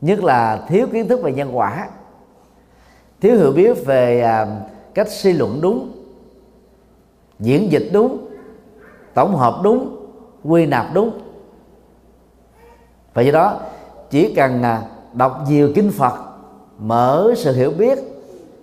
nhất 0.01 0.25
là 0.25 0.65
thiếu 0.69 0.87
kiến 0.93 1.09
thức 1.09 1.23
về 1.23 1.33
nhân 1.33 1.57
quả, 1.57 1.89
thiếu 3.21 3.37
hiểu 3.37 3.53
biết 3.53 3.87
về 3.87 4.21
à, 4.21 4.47
cách 4.95 5.09
suy 5.11 5.33
luận 5.33 5.59
đúng, 5.61 5.93
diễn 7.39 7.73
dịch 7.73 7.89
đúng, 7.93 8.29
tổng 9.15 9.37
hợp 9.37 9.61
đúng, 9.63 10.07
quy 10.45 10.67
nạp 10.67 10.95
đúng. 10.95 11.11
Và 13.15 13.23
do 13.23 13.33
đó, 13.33 13.61
chỉ 14.11 14.35
cần 14.35 14.63
à, 14.63 14.83
đọc 15.13 15.41
nhiều 15.49 15.73
kinh 15.75 15.91
phật, 15.91 16.15
mở 16.79 17.33
sự 17.37 17.53
hiểu 17.53 17.71
biết, 17.71 17.99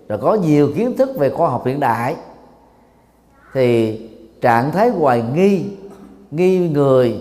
rồi 0.07 0.19
có 0.21 0.33
nhiều 0.33 0.71
kiến 0.75 0.97
thức 0.97 1.09
về 1.17 1.29
khoa 1.29 1.49
học 1.49 1.65
hiện 1.65 1.79
đại, 1.79 2.15
thì 3.53 4.01
trạng 4.41 4.71
thái 4.71 4.89
hoài 4.89 5.23
nghi 5.33 5.65
nghi 6.31 6.69
người, 6.69 7.15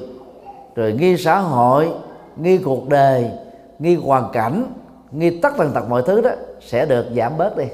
rồi 0.75 0.93
nghi 0.93 1.17
xã 1.17 1.39
hội, 1.39 1.93
nghi 2.37 2.59
cuộc 2.59 2.89
đời 2.89 3.31
nghi 3.79 3.97
hoàn 3.97 4.31
cảnh, 4.33 4.73
nghi 5.11 5.41
tất 5.41 5.53
tần 5.59 5.73
tật 5.75 5.89
mọi 5.89 6.03
thứ 6.07 6.21
đó 6.21 6.31
sẽ 6.61 6.87
được 6.87 7.07
giảm 7.17 7.39
bớt 7.39 7.57
đi. 7.57 7.65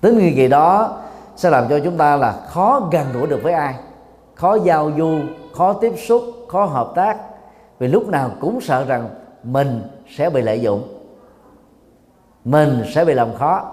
Tính 0.00 0.18
nghi 0.18 0.32
kỳ 0.36 0.48
đó 0.48 0.98
sẽ 1.36 1.50
làm 1.50 1.68
cho 1.68 1.78
chúng 1.84 1.96
ta 1.96 2.16
là 2.16 2.32
khó 2.32 2.88
gần 2.92 3.06
gũi 3.12 3.26
được 3.26 3.40
với 3.42 3.52
ai, 3.52 3.74
khó 4.34 4.54
giao 4.54 4.92
du, 4.98 5.18
khó 5.54 5.72
tiếp 5.72 5.92
xúc, 5.96 6.22
khó 6.48 6.64
hợp 6.64 6.92
tác, 6.94 7.16
vì 7.78 7.88
lúc 7.88 8.08
nào 8.08 8.30
cũng 8.40 8.60
sợ 8.60 8.84
rằng 8.84 9.08
mình 9.42 9.82
sẽ 10.16 10.30
bị 10.30 10.42
lợi 10.42 10.60
dụng, 10.60 10.88
mình 12.44 12.82
sẽ 12.94 13.04
bị 13.04 13.14
làm 13.14 13.34
khó, 13.34 13.72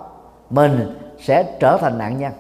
mình 0.50 1.00
sẽ 1.20 1.58
trở 1.60 1.78
thành 1.78 1.98
nạn 1.98 2.20
nhân 2.20 2.34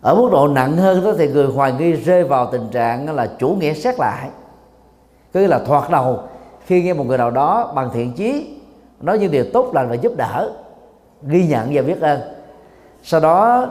ở 0.00 0.14
mức 0.14 0.28
độ 0.32 0.48
nặng 0.48 0.76
hơn 0.76 1.04
đó 1.04 1.12
thì 1.18 1.28
người 1.28 1.46
hoài 1.46 1.72
nghi 1.72 1.92
rơi 1.92 2.24
vào 2.24 2.46
tình 2.52 2.68
trạng 2.68 3.14
là 3.14 3.26
chủ 3.38 3.48
nghĩa 3.48 3.74
xét 3.74 3.98
lại. 3.98 4.28
Cứ 5.32 5.46
là 5.46 5.58
thoạt 5.58 5.90
đầu 5.90 6.20
khi 6.66 6.82
nghe 6.82 6.92
một 6.92 7.04
người 7.06 7.18
nào 7.18 7.30
đó 7.30 7.72
bằng 7.74 7.90
thiện 7.92 8.12
chí 8.12 8.56
nói 9.00 9.18
những 9.18 9.30
điều 9.30 9.44
tốt 9.52 9.70
lành 9.74 9.88
và 9.88 9.94
giúp 9.94 10.12
đỡ 10.16 10.50
ghi 11.22 11.46
nhận 11.46 11.68
và 11.72 11.82
biết 11.82 12.00
ơn. 12.00 12.20
Sau 13.02 13.20
đó 13.20 13.66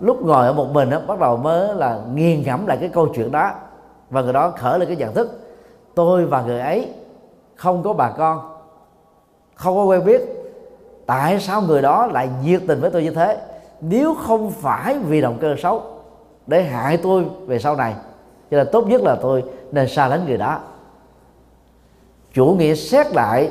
lúc 0.00 0.22
ngồi 0.22 0.46
ở 0.46 0.52
một 0.52 0.70
mình 0.72 0.90
đó, 0.90 1.00
bắt 1.06 1.20
đầu 1.20 1.36
mới 1.36 1.74
là 1.74 1.98
nghiền 2.14 2.42
ngẫm 2.42 2.66
lại 2.66 2.76
cái 2.80 2.88
câu 2.88 3.08
chuyện 3.14 3.32
đó. 3.32 3.50
Và 4.10 4.22
người 4.22 4.32
đó 4.32 4.50
khởi 4.50 4.78
lên 4.78 4.88
cái 4.88 4.96
nhận 4.96 5.14
thức 5.14 5.40
tôi 5.94 6.26
và 6.26 6.42
người 6.42 6.60
ấy 6.60 6.88
không 7.54 7.82
có 7.82 7.92
bà 7.92 8.10
con 8.10 8.40
không 9.54 9.76
có 9.76 9.84
quen 9.84 10.04
biết. 10.04 10.22
Tại 11.06 11.40
sao 11.40 11.62
người 11.62 11.82
đó 11.82 12.06
lại 12.06 12.28
nhiệt 12.44 12.62
tình 12.68 12.80
với 12.80 12.90
tôi 12.90 13.02
như 13.02 13.10
thế? 13.10 13.38
Nếu 13.80 14.14
không 14.14 14.50
phải 14.50 14.98
vì 14.98 15.20
động 15.20 15.38
cơ 15.40 15.54
xấu 15.58 15.82
để 16.46 16.62
hại 16.62 16.96
tôi 16.96 17.24
về 17.46 17.58
sau 17.58 17.76
này 17.76 17.94
cho 18.50 18.56
nên 18.56 18.68
tốt 18.72 18.86
nhất 18.86 19.02
là 19.02 19.16
tôi 19.22 19.44
nên 19.72 19.88
xa 19.88 20.08
lánh 20.08 20.26
người 20.26 20.36
đó. 20.36 20.58
Chủ 22.32 22.46
nghĩa 22.46 22.74
xét 22.74 23.14
lại 23.14 23.50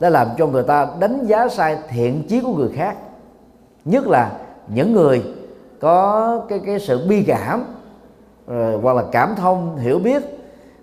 đã 0.00 0.10
làm 0.10 0.28
cho 0.38 0.46
người 0.46 0.62
ta 0.62 0.88
đánh 0.98 1.26
giá 1.26 1.48
sai 1.48 1.78
thiện 1.88 2.22
chí 2.28 2.40
của 2.40 2.52
người 2.52 2.70
khác 2.74 2.96
nhất 3.84 4.06
là 4.06 4.32
những 4.68 4.92
người 4.92 5.24
có 5.80 6.40
cái 6.48 6.60
cái 6.66 6.78
sự 6.80 7.06
bi 7.08 7.24
cảm 7.26 7.64
rồi, 8.46 8.78
hoặc 8.82 8.96
là 8.96 9.04
cảm 9.12 9.34
thông 9.36 9.76
hiểu 9.76 9.98
biết 9.98 10.22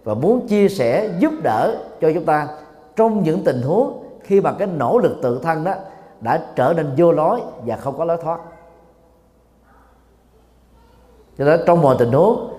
và 0.03 0.13
muốn 0.13 0.47
chia 0.47 0.69
sẻ 0.69 1.10
giúp 1.19 1.34
đỡ 1.43 1.75
cho 2.01 2.12
chúng 2.13 2.25
ta 2.25 2.47
trong 2.95 3.23
những 3.23 3.43
tình 3.43 3.62
huống 3.62 4.03
khi 4.23 4.41
mà 4.41 4.51
cái 4.51 4.67
nỗ 4.67 4.97
lực 4.97 5.17
tự 5.23 5.39
thân 5.43 5.63
đó 5.63 5.73
đã 6.21 6.41
trở 6.56 6.73
nên 6.77 6.91
vô 6.97 7.12
lối 7.12 7.41
và 7.65 7.75
không 7.75 7.97
có 7.97 8.06
lối 8.06 8.17
thoát 8.23 8.39
cho 11.38 11.46
nên 11.46 11.60
trong 11.65 11.82
mọi 11.82 11.96
tình 12.00 12.12
huống, 12.12 12.54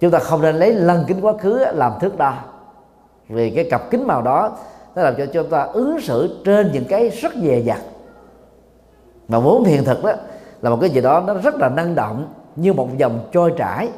chúng 0.00 0.10
ta 0.10 0.18
không 0.18 0.42
nên 0.42 0.56
lấy 0.56 0.72
lăng 0.72 1.04
kính 1.06 1.20
quá 1.20 1.32
khứ 1.40 1.64
làm 1.72 1.92
thước 2.00 2.18
đo. 2.18 2.34
Vì 3.28 3.50
cái 3.50 3.68
cặp 3.70 3.90
kính 3.90 4.06
màu 4.06 4.22
đó, 4.22 4.56
nó 4.94 5.02
làm 5.02 5.14
cho 5.18 5.26
chúng 5.26 5.50
ta 5.50 5.62
ứng 5.62 6.00
xử 6.00 6.42
trên 6.44 6.70
những 6.72 6.84
cái 6.84 7.08
rất 7.08 7.32
dè 7.42 7.60
dặt. 7.60 7.80
Mà 9.28 9.38
vốn 9.38 9.64
hiện 9.64 9.84
thực 9.84 10.04
đó, 10.04 10.12
là 10.62 10.70
một 10.70 10.78
cái 10.80 10.90
gì 10.90 11.00
đó 11.00 11.22
nó 11.26 11.34
rất 11.34 11.54
là 11.54 11.68
năng 11.68 11.94
động, 11.94 12.26
như 12.56 12.72
một 12.72 12.88
dòng 12.96 13.18
trôi 13.32 13.52
trải. 13.56 13.88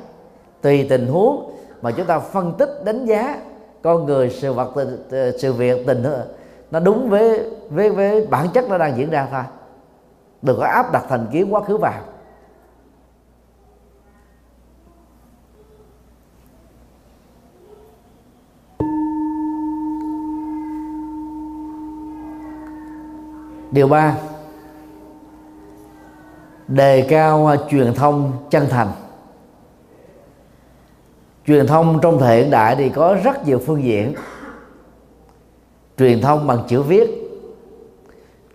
Tùy 0.61 0.87
tình 0.91 1.07
huống 1.07 1.53
mà 1.83 1.91
chúng 1.91 2.07
ta 2.07 2.19
phân 2.19 2.53
tích 2.59 2.71
đánh 2.85 3.07
giá, 3.07 3.41
con 3.83 4.07
người, 4.07 4.31
sự 4.31 4.53
vật 4.53 4.71
sự 5.39 5.53
việc, 5.53 5.87
tình 5.87 6.05
nó 6.71 6.81
đúng 6.81 7.11
với 7.11 7.51
với 7.71 7.91
với 7.91 8.27
bản 8.27 8.47
chất 8.55 8.69
nó 8.69 8.79
đang 8.79 8.97
diễn 8.97 9.11
ra 9.11 9.29
thôi. 9.33 9.43
Đừng 10.43 10.59
có 10.59 10.67
áp 10.67 10.93
đặt 10.93 11.05
thành 11.09 11.27
kiến 11.33 11.55
quá 11.55 11.61
khứ 11.61 11.77
vào. 11.77 12.01
Điều 23.71 23.89
ba. 23.89 24.17
Đề 26.69 27.07
cao 27.09 27.57
truyền 27.71 27.95
thông 27.95 28.33
chân 28.51 28.67
thành. 28.69 28.89
Truyền 31.47 31.67
thông 31.67 31.99
trong 32.03 32.19
thời 32.19 32.37
hiện 32.37 32.51
đại 32.51 32.77
thì 32.77 32.89
có 32.89 33.17
rất 33.25 33.47
nhiều 33.47 33.61
phương 33.67 33.83
diện. 33.83 34.15
Truyền 35.99 36.21
thông 36.21 36.47
bằng 36.47 36.59
chữ 36.69 36.83
viết. 36.83 37.11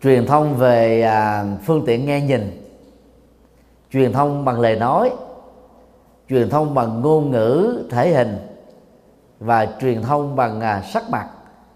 Truyền 0.03 0.25
thông 0.25 0.55
về 0.55 1.01
à, 1.01 1.45
phương 1.65 1.83
tiện 1.85 2.05
nghe 2.05 2.21
nhìn. 2.21 2.61
Truyền 3.91 4.13
thông 4.13 4.45
bằng 4.45 4.59
lời 4.59 4.75
nói. 4.75 5.11
Truyền 6.29 6.49
thông 6.49 6.73
bằng 6.73 7.01
ngôn 7.01 7.31
ngữ 7.31 7.83
thể 7.89 8.13
hình. 8.13 8.37
Và 9.39 9.67
truyền 9.81 10.01
thông 10.01 10.35
bằng 10.35 10.61
à, 10.61 10.81
sắc 10.81 11.09
mặt 11.09 11.29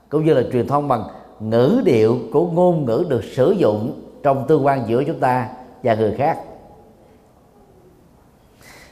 cũng 0.10 0.26
như 0.26 0.34
là 0.34 0.44
truyền 0.52 0.68
thông 0.68 0.88
bằng 0.88 1.04
ngữ 1.40 1.82
điệu 1.86 2.18
của 2.34 2.48
ngôn 2.48 2.86
ngữ 2.86 3.06
được 3.10 3.24
sử 3.24 3.52
dụng 3.52 4.02
trong 4.24 4.46
tương 4.48 4.66
quan 4.66 4.84
giữa 4.88 5.04
chúng 5.04 5.20
ta 5.20 5.50
và 5.84 5.96
người 5.96 6.16
khác. 6.18 6.40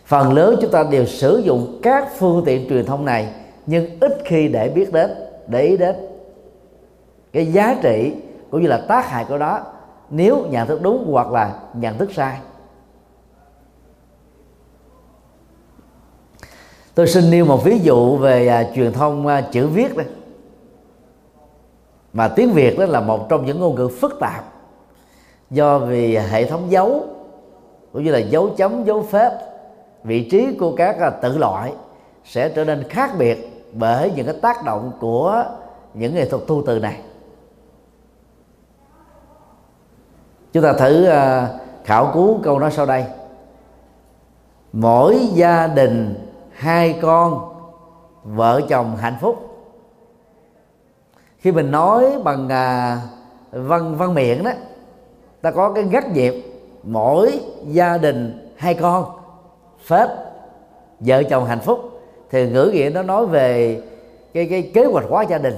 Phần 0.05 0.33
lớn 0.33 0.55
chúng 0.61 0.71
ta 0.71 0.83
đều 0.91 1.05
sử 1.05 1.37
dụng 1.37 1.79
các 1.83 2.07
phương 2.17 2.43
tiện 2.45 2.69
truyền 2.69 2.85
thông 2.85 3.05
này 3.05 3.33
nhưng 3.65 3.99
ít 3.99 4.21
khi 4.25 4.47
để 4.47 4.69
biết 4.69 4.93
đến 4.93 5.11
để 5.47 5.61
ý 5.61 5.77
đến. 5.77 5.95
Cái 7.33 7.45
giá 7.45 7.75
trị 7.81 8.13
cũng 8.51 8.61
như 8.61 8.67
là 8.67 8.81
tác 8.87 9.09
hại 9.09 9.25
của 9.25 9.37
nó 9.37 9.59
nếu 10.09 10.45
nhận 10.49 10.67
thức 10.67 10.81
đúng 10.81 11.07
hoặc 11.11 11.31
là 11.31 11.59
nhận 11.73 11.97
thức 11.97 12.13
sai. 12.13 12.39
Tôi 16.95 17.07
xin 17.07 17.31
nêu 17.31 17.45
một 17.45 17.63
ví 17.63 17.79
dụ 17.79 18.17
về 18.17 18.47
à, 18.47 18.69
truyền 18.75 18.93
thông 18.93 19.27
à, 19.27 19.41
chữ 19.51 19.67
viết 19.67 19.97
đây 19.97 20.05
mà 22.17 22.27
tiếng 22.27 22.53
việt 22.53 22.79
đó 22.79 22.85
là 22.85 23.01
một 23.01 23.29
trong 23.29 23.45
những 23.45 23.59
ngôn 23.59 23.75
ngữ 23.75 23.87
phức 23.87 24.17
tạp 24.19 24.43
do 25.49 25.79
vì 25.79 26.17
hệ 26.17 26.45
thống 26.45 26.71
dấu 26.71 27.05
cũng 27.93 28.03
như 28.03 28.11
là 28.11 28.19
dấu 28.19 28.49
chấm, 28.57 28.83
dấu 28.83 29.03
phép, 29.03 29.31
vị 30.03 30.29
trí 30.29 30.57
của 30.59 30.75
các 30.75 30.99
à, 30.99 31.09
tự 31.09 31.37
loại 31.37 31.73
sẽ 32.23 32.49
trở 32.49 32.65
nên 32.65 32.83
khác 32.83 33.11
biệt 33.17 33.65
bởi 33.73 34.11
những 34.15 34.25
cái 34.25 34.35
tác 34.41 34.65
động 34.65 34.91
của 34.99 35.45
những 35.93 36.15
nghệ 36.15 36.29
thuật 36.29 36.43
thu 36.47 36.63
từ 36.65 36.79
này. 36.79 37.01
Chúng 40.53 40.63
ta 40.63 40.73
thử 40.73 41.05
à, 41.05 41.49
khảo 41.83 42.11
cứu 42.13 42.39
câu 42.43 42.59
nói 42.59 42.71
sau 42.71 42.85
đây. 42.85 43.05
Mỗi 44.73 45.19
gia 45.33 45.67
đình 45.67 46.29
hai 46.51 46.99
con, 47.01 47.53
vợ 48.23 48.61
chồng 48.69 48.95
hạnh 48.95 49.17
phúc 49.21 49.46
khi 51.39 51.51
mình 51.51 51.71
nói 51.71 52.05
bằng 52.23 52.49
à, 52.49 52.99
văn 53.51 53.95
văn 53.95 54.13
miệng 54.13 54.43
đó 54.43 54.51
ta 55.41 55.51
có 55.51 55.73
cái 55.73 55.83
gắt 55.83 56.11
nhịp 56.11 56.33
mỗi 56.83 57.39
gia 57.67 57.97
đình 57.97 58.53
hai 58.57 58.73
con 58.73 59.05
phết 59.87 60.09
vợ 60.99 61.23
chồng 61.23 61.45
hạnh 61.45 61.59
phúc. 61.59 61.79
Thì 62.29 62.49
ngữ 62.49 62.71
nghĩa 62.73 62.89
nó 62.93 63.03
nói 63.03 63.25
về 63.25 63.81
cái 64.33 64.47
cái 64.49 64.71
kế 64.73 64.85
hoạch 64.85 65.05
hóa 65.09 65.23
gia 65.23 65.37
đình 65.37 65.55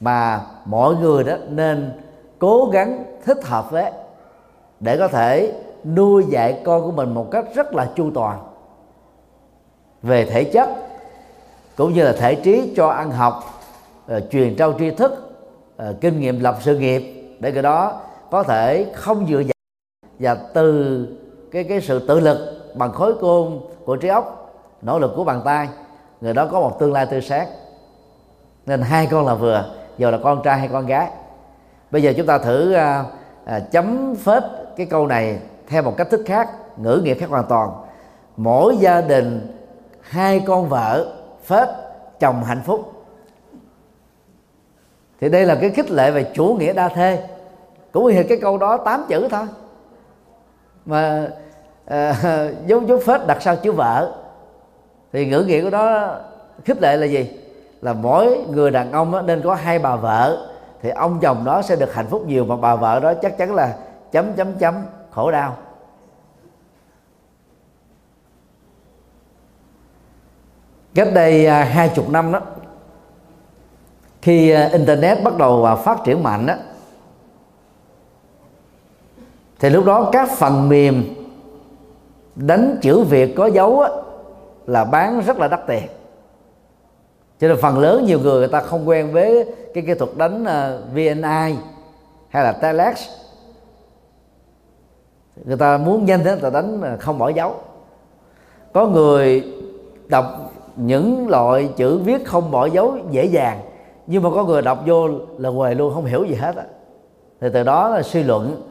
mà 0.00 0.40
mọi 0.64 0.94
người 0.94 1.24
đó 1.24 1.36
nên 1.48 1.92
cố 2.38 2.70
gắng 2.72 3.04
thích 3.24 3.44
hợp 3.44 3.70
với 3.70 3.92
để 4.80 4.96
có 4.96 5.08
thể 5.08 5.52
nuôi 5.84 6.24
dạy 6.28 6.60
con 6.64 6.82
của 6.82 6.92
mình 6.92 7.14
một 7.14 7.30
cách 7.30 7.44
rất 7.54 7.74
là 7.74 7.90
chu 7.96 8.10
toàn 8.14 8.38
về 10.02 10.24
thể 10.24 10.44
chất 10.44 10.68
cũng 11.76 11.92
như 11.92 12.04
là 12.04 12.12
thể 12.12 12.34
trí 12.34 12.72
cho 12.76 12.88
ăn 12.88 13.10
học 13.10 13.59
Ờ, 14.10 14.20
truyền 14.20 14.56
trao 14.56 14.74
tri 14.78 14.90
thức 14.90 15.12
uh, 15.82 16.00
kinh 16.00 16.20
nghiệm 16.20 16.40
lập 16.40 16.56
sự 16.60 16.78
nghiệp 16.78 17.32
để 17.40 17.52
cái 17.52 17.62
đó 17.62 18.00
có 18.30 18.42
thể 18.42 18.86
không 18.94 19.26
dựa 19.26 19.38
dẫm 19.38 19.56
và 20.18 20.34
từ 20.54 21.06
cái 21.52 21.64
cái 21.64 21.80
sự 21.80 22.06
tự 22.08 22.20
lực 22.20 22.66
bằng 22.74 22.92
khối 22.92 23.14
côn 23.20 23.60
của 23.84 23.96
trí 23.96 24.08
óc 24.08 24.52
nỗ 24.82 24.98
lực 24.98 25.12
của 25.16 25.24
bàn 25.24 25.42
tay 25.44 25.68
người 26.20 26.34
đó 26.34 26.46
có 26.46 26.60
một 26.60 26.78
tương 26.78 26.92
lai 26.92 27.06
tươi 27.06 27.20
sáng. 27.20 27.48
Nên 28.66 28.82
hai 28.82 29.06
con 29.10 29.26
là 29.26 29.34
vừa 29.34 29.74
dù 29.98 30.10
là 30.10 30.18
con 30.18 30.42
trai 30.44 30.58
hay 30.58 30.68
con 30.68 30.86
gái. 30.86 31.08
Bây 31.90 32.02
giờ 32.02 32.12
chúng 32.16 32.26
ta 32.26 32.38
thử 32.38 32.72
à, 32.72 33.04
à, 33.44 33.60
chấm 33.60 34.14
phết 34.16 34.42
cái 34.76 34.86
câu 34.86 35.06
này 35.06 35.40
theo 35.68 35.82
một 35.82 35.94
cách 35.96 36.10
thức 36.10 36.20
khác 36.26 36.50
ngữ 36.76 37.00
nghĩa 37.04 37.14
khác 37.14 37.30
hoàn 37.30 37.44
toàn. 37.48 37.70
Mỗi 38.36 38.76
gia 38.76 39.00
đình 39.00 39.56
hai 40.00 40.40
con 40.46 40.68
vợ 40.68 41.12
phết 41.44 41.68
chồng 42.20 42.44
hạnh 42.44 42.62
phúc 42.64 42.89
thì 45.20 45.28
đây 45.28 45.46
là 45.46 45.54
cái 45.54 45.70
khích 45.70 45.90
lệ 45.90 46.10
về 46.10 46.30
chủ 46.34 46.56
nghĩa 46.60 46.72
đa 46.72 46.88
thê. 46.88 47.22
Cũng 47.92 48.06
như 48.06 48.22
cái 48.28 48.38
câu 48.40 48.58
đó 48.58 48.76
tám 48.76 49.04
chữ 49.08 49.28
thôi. 49.30 49.46
Mà 50.86 51.28
à, 51.86 52.14
dấu 52.66 52.80
dấu 52.80 52.98
phết 52.98 53.26
đặt 53.26 53.42
sau 53.42 53.56
chữ 53.56 53.72
vợ. 53.72 54.14
Thì 55.12 55.26
ngữ 55.26 55.40
nghĩa 55.40 55.62
của 55.62 55.70
đó 55.70 56.16
khích 56.64 56.82
lệ 56.82 56.96
là 56.96 57.06
gì? 57.06 57.30
Là 57.80 57.92
mỗi 57.92 58.44
người 58.50 58.70
đàn 58.70 58.92
ông 58.92 59.26
nên 59.26 59.42
có 59.42 59.54
hai 59.54 59.78
bà 59.78 59.96
vợ 59.96 60.46
thì 60.82 60.90
ông 60.90 61.18
chồng 61.20 61.44
đó 61.44 61.62
sẽ 61.62 61.76
được 61.76 61.94
hạnh 61.94 62.06
phúc 62.06 62.26
nhiều 62.26 62.44
mà 62.44 62.56
bà 62.56 62.76
vợ 62.76 63.00
đó 63.00 63.14
chắc 63.14 63.38
chắn 63.38 63.54
là 63.54 63.76
chấm 64.12 64.32
chấm 64.32 64.52
chấm 64.52 64.74
khổ 65.10 65.30
đau. 65.30 65.56
Cách 70.94 71.08
đây 71.14 71.46
à, 71.46 71.64
hai 71.64 71.88
chục 71.94 72.10
năm 72.10 72.32
đó 72.32 72.40
khi 74.22 74.50
ờ, 74.50 74.68
internet 74.68 75.22
bắt 75.24 75.36
đầu 75.38 75.64
ờ, 75.64 75.76
phát 75.76 75.98
triển 76.04 76.22
mạnh 76.22 76.46
đó 76.46 76.54
thì 79.60 79.70
lúc 79.70 79.84
đó 79.84 80.08
các 80.12 80.28
phần 80.30 80.68
mềm 80.68 81.04
đánh 82.36 82.78
chữ 82.82 83.02
việt 83.02 83.34
có 83.36 83.46
dấu 83.46 83.80
á, 83.80 83.90
là 84.66 84.84
bán 84.84 85.20
rất 85.26 85.38
là 85.38 85.48
đắt 85.48 85.60
tiền. 85.66 85.82
Cho 87.40 87.48
nên 87.48 87.56
phần 87.62 87.78
lớn 87.78 88.04
nhiều 88.06 88.18
người 88.18 88.38
người 88.38 88.48
ta 88.48 88.60
không 88.60 88.88
quen 88.88 89.12
với 89.12 89.46
cái 89.74 89.84
kỹ 89.86 89.94
thuật 89.94 90.10
đánh 90.16 90.44
ờ, 90.44 90.82
VNI 90.92 91.56
hay 92.28 92.44
là 92.44 92.52
telex. 92.52 93.08
Người 95.44 95.56
ta 95.56 95.78
muốn 95.78 96.04
nhanh 96.04 96.24
thế 96.24 96.30
người 96.30 96.40
ta 96.40 96.50
đánh 96.50 96.96
không 97.00 97.18
bỏ 97.18 97.28
dấu. 97.28 97.54
Có 98.72 98.86
người 98.86 99.52
đọc 100.06 100.52
những 100.76 101.28
loại 101.28 101.70
chữ 101.76 101.98
viết 101.98 102.26
không 102.26 102.50
bỏ 102.50 102.66
dấu 102.66 102.98
dễ 103.10 103.24
dàng 103.24 103.60
nhưng 104.10 104.22
mà 104.22 104.30
có 104.34 104.44
người 104.44 104.62
đọc 104.62 104.78
vô 104.86 105.08
là 105.38 105.48
huề 105.48 105.74
luôn, 105.74 105.94
không 105.94 106.04
hiểu 106.04 106.24
gì 106.24 106.34
hết 106.34 106.56
á. 106.56 106.64
Thì 107.40 107.48
từ 107.52 107.62
đó 107.62 107.88
là 107.88 108.02
suy 108.02 108.22
luận 108.22 108.62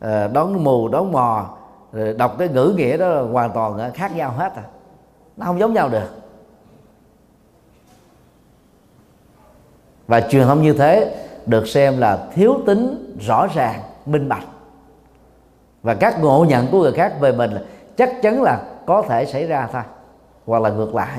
ờ, 0.00 0.28
đón 0.28 0.64
mù, 0.64 0.88
đón 0.88 1.12
mò, 1.12 1.56
rồi 1.92 2.14
đọc 2.14 2.34
cái 2.38 2.48
ngữ 2.48 2.74
nghĩa 2.76 2.96
đó 2.96 3.08
là 3.08 3.20
hoàn 3.20 3.52
toàn 3.52 3.92
khác 3.94 4.16
nhau 4.16 4.34
hết 4.36 4.52
à. 4.56 4.62
Nó 5.36 5.46
không 5.46 5.58
giống 5.58 5.72
nhau 5.72 5.88
được. 5.88 6.08
Và 10.06 10.20
truyền 10.20 10.46
thông 10.46 10.62
như 10.62 10.72
thế 10.72 11.24
được 11.46 11.68
xem 11.68 11.98
là 11.98 12.26
thiếu 12.34 12.54
tính, 12.66 13.16
rõ 13.20 13.46
ràng, 13.54 13.80
minh 14.06 14.28
bạch. 14.28 14.44
Và 15.82 15.94
các 15.94 16.22
ngộ 16.22 16.46
nhận 16.48 16.66
của 16.70 16.80
người 16.80 16.92
khác 16.92 17.14
về 17.20 17.32
mình 17.32 17.50
chắc 17.96 18.22
chắn 18.22 18.42
là 18.42 18.62
có 18.86 19.02
thể 19.02 19.24
xảy 19.24 19.46
ra 19.46 19.68
thôi, 19.72 19.82
hoặc 20.46 20.62
là 20.62 20.70
ngược 20.70 20.94
lại 20.94 21.18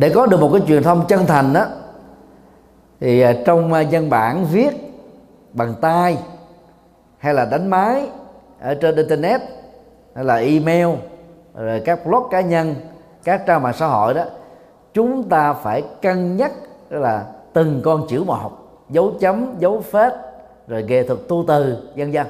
để 0.00 0.10
có 0.14 0.26
được 0.26 0.40
một 0.40 0.50
cái 0.52 0.62
truyền 0.68 0.82
thông 0.82 1.04
chân 1.08 1.26
thành 1.26 1.52
đó 1.52 1.66
thì 3.00 3.20
à, 3.20 3.34
trong 3.46 3.72
à, 3.72 3.82
văn 3.90 4.10
bản 4.10 4.46
viết 4.52 4.70
bằng 5.52 5.74
tay 5.80 6.18
hay 7.18 7.34
là 7.34 7.44
đánh 7.44 7.70
máy 7.70 8.08
ở 8.60 8.74
trên 8.74 8.96
internet 8.96 9.40
hay 10.14 10.24
là 10.24 10.36
email 10.36 10.88
rồi 11.54 11.82
các 11.84 12.06
blog 12.06 12.28
cá 12.30 12.40
nhân 12.40 12.74
các 13.24 13.46
trang 13.46 13.62
mạng 13.62 13.74
xã 13.78 13.86
hội 13.86 14.14
đó 14.14 14.24
chúng 14.94 15.28
ta 15.28 15.52
phải 15.52 15.82
cân 16.02 16.36
nhắc 16.36 16.52
là 16.90 17.26
từng 17.52 17.80
con 17.84 18.06
chữ 18.08 18.24
một 18.24 18.50
dấu 18.90 19.12
chấm 19.20 19.54
dấu 19.58 19.80
phết 19.80 20.12
rồi 20.68 20.82
nghệ 20.82 21.02
thuật 21.02 21.18
tu 21.28 21.44
từ 21.48 21.76
vân 21.96 22.12
vân. 22.12 22.26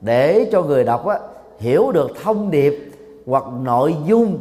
Để 0.00 0.48
cho 0.52 0.62
người 0.62 0.84
đọc 0.84 1.06
á, 1.06 1.18
hiểu 1.58 1.92
được 1.92 2.10
thông 2.22 2.50
điệp 2.50 2.92
hoặc 3.26 3.44
nội 3.62 3.96
dung 4.06 4.38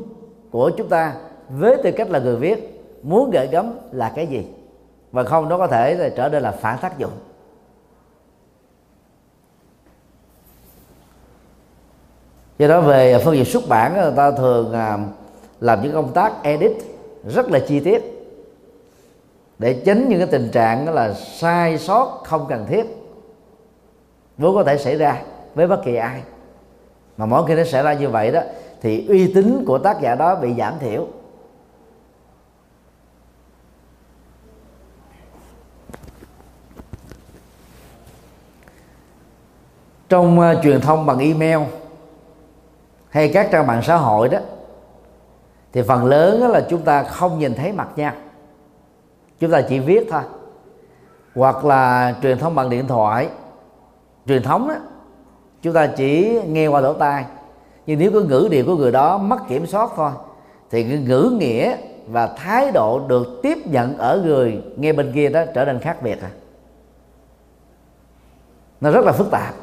của 0.52 0.72
chúng 0.78 0.90
ta 0.90 1.14
với 1.50 1.78
tư 1.84 1.92
cách 1.92 2.10
là 2.10 2.20
người 2.20 2.36
viết, 2.36 2.84
muốn 3.04 3.30
gợi 3.30 3.48
gắm 3.48 3.74
là 3.92 4.12
cái 4.16 4.28
gì? 4.28 4.48
Và 5.12 5.24
không, 5.24 5.50
nó 5.50 5.58
có 5.58 5.68
thể 5.68 5.96
là 5.96 6.10
trở 6.10 6.30
nên 6.30 6.44
là 6.44 6.52
phản 6.52 6.78
tác 6.82 6.98
dụng. 6.98 7.12
Do 12.58 12.68
đó 12.68 12.82
về 12.82 13.22
phương 13.26 13.36
diện 13.36 13.46
xuất 13.46 13.64
bản, 13.70 13.94
người 13.94 14.14
ta 14.16 14.32
thường 14.32 14.74
à, 14.74 14.98
làm 15.60 15.82
những 15.84 15.94
công 15.94 16.14
tác 16.14 16.44
edit 16.44 16.72
rất 17.28 17.52
là 17.52 17.60
chi 17.60 17.80
tiết 17.80 18.18
để 19.60 19.82
tránh 19.86 20.10
những 20.10 20.20
cái 20.20 20.28
tình 20.32 20.50
trạng 20.52 20.86
đó 20.86 20.92
là 20.92 21.14
sai 21.14 21.78
sót 21.78 22.22
không 22.26 22.46
cần 22.50 22.66
thiết, 22.66 22.86
vốn 24.38 24.56
có 24.56 24.64
thể 24.64 24.78
xảy 24.78 24.96
ra 24.96 25.22
với 25.56 25.68
bất 25.68 25.84
kỳ 25.86 25.96
ai. 25.96 26.22
Mà 27.18 27.26
mỗi 27.26 27.46
khi 27.48 27.56
nó 27.56 27.64
xảy 27.64 27.84
ra 27.84 27.94
như 27.94 28.10
vậy 28.10 28.32
đó, 28.32 28.42
thì 28.82 29.08
uy 29.08 29.34
tín 29.34 29.64
của 29.68 29.78
tác 29.78 30.02
giả 30.02 30.16
đó 30.16 30.36
bị 30.36 30.54
giảm 30.58 30.74
thiểu. 30.80 31.08
Trong 40.10 40.40
uh, 40.40 40.64
truyền 40.64 40.82
thông 40.82 41.06
bằng 41.06 41.20
email 41.20 41.60
hay 43.10 43.32
các 43.34 43.48
trang 43.52 43.68
mạng 43.68 43.82
xã 43.84 43.96
hội 43.96 44.30
đó 44.30 44.40
thì 45.74 45.82
phần 45.82 46.06
lớn 46.06 46.42
đó 46.42 46.48
là 46.48 46.66
chúng 46.70 46.82
ta 46.82 47.04
không 47.04 47.40
nhìn 47.40 47.56
thấy 47.56 47.72
mặt 47.72 47.88
nhau 47.96 48.14
chúng 49.40 49.52
ta 49.52 49.62
chỉ 49.62 49.80
viết 49.80 50.08
thôi. 50.12 50.22
Hoặc 51.36 51.66
là 51.66 52.16
truyền 52.22 52.38
thông 52.38 52.56
bằng 52.56 52.70
điện 52.70 52.88
thoại 52.88 53.30
truyền 54.28 54.44
thống 54.44 54.68
đó 54.68 54.76
chúng 55.62 55.74
ta 55.74 55.88
chỉ 55.88 56.40
nghe 56.48 56.68
qua 56.68 56.82
lỗ 56.82 56.94
tai. 56.94 57.26
Nhưng 57.86 58.00
nếu 58.00 58.12
có 58.12 58.20
ngữ 58.20 58.48
điệu 58.52 58.66
của 58.66 58.76
người 58.76 58.92
đó 58.92 59.18
mất 59.18 59.38
kiểm 59.48 59.66
soát 59.68 59.90
thôi 59.96 60.12
thì 60.70 60.84
cái 60.84 60.98
ngữ 60.98 61.38
nghĩa 61.40 61.78
và 62.08 62.28
thái 62.28 62.72
độ 62.72 63.02
được 63.08 63.40
tiếp 63.44 63.58
nhận 63.66 63.98
ở 63.98 64.22
người 64.26 64.62
nghe 64.78 64.94
bên 64.94 65.12
kia 65.14 65.30
đó 65.30 65.44
trở 65.56 65.66
nên 65.66 65.80
khác 65.80 66.02
biệt 66.02 66.22
à. 66.22 66.30
Nó 68.82 68.92
rất 68.92 69.06
là 69.06 69.12
phức 69.12 69.32
tạp 69.32 69.54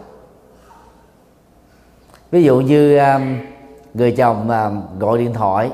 ví 2.35 2.43
dụ 2.43 2.61
như 2.61 2.99
um, 2.99 3.37
người 3.95 4.13
chồng 4.13 4.51
um, 4.51 4.99
gọi 4.99 5.19
điện 5.19 5.33
thoại 5.35 5.71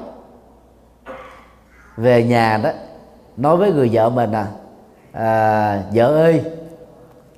về 1.97 2.25
nhà 2.25 2.61
đó 2.65 2.71
nói 3.37 3.57
với 3.57 3.73
người 3.73 3.91
vợ 3.93 4.11
mình 4.11 4.33
à, 4.33 4.47
à 5.13 5.83
vợ 5.95 6.07
ơi 6.07 6.43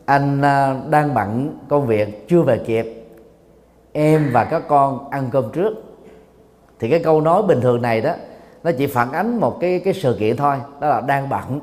anh 0.04 0.42
à, 0.42 0.76
đang 0.90 1.14
bận 1.14 1.58
công 1.68 1.86
việc 1.86 2.28
chưa 2.28 2.42
về 2.42 2.58
kịp. 2.58 3.06
Em 3.92 4.30
và 4.32 4.44
các 4.44 4.62
con 4.68 5.10
ăn 5.10 5.28
cơm 5.32 5.44
trước. 5.52 5.74
Thì 6.80 6.90
cái 6.90 6.98
câu 6.98 7.20
nói 7.20 7.42
bình 7.42 7.60
thường 7.60 7.82
này 7.82 8.00
đó 8.00 8.12
nó 8.64 8.70
chỉ 8.78 8.86
phản 8.86 9.12
ánh 9.12 9.40
một 9.40 9.60
cái 9.60 9.80
cái 9.84 9.94
sự 9.94 10.16
kiện 10.18 10.36
thôi 10.36 10.56
đó 10.80 10.88
là 10.88 11.00
đang 11.00 11.28
bận. 11.28 11.60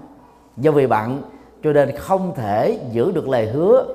Do 0.58 0.72
vì 0.72 0.88
bận 0.88 1.22
cho 1.64 1.74
nên 1.74 1.98
không 1.98 2.34
thể 2.36 2.80
giữ 2.92 3.12
được 3.12 3.28
lời 3.28 3.46
hứa 3.46 3.86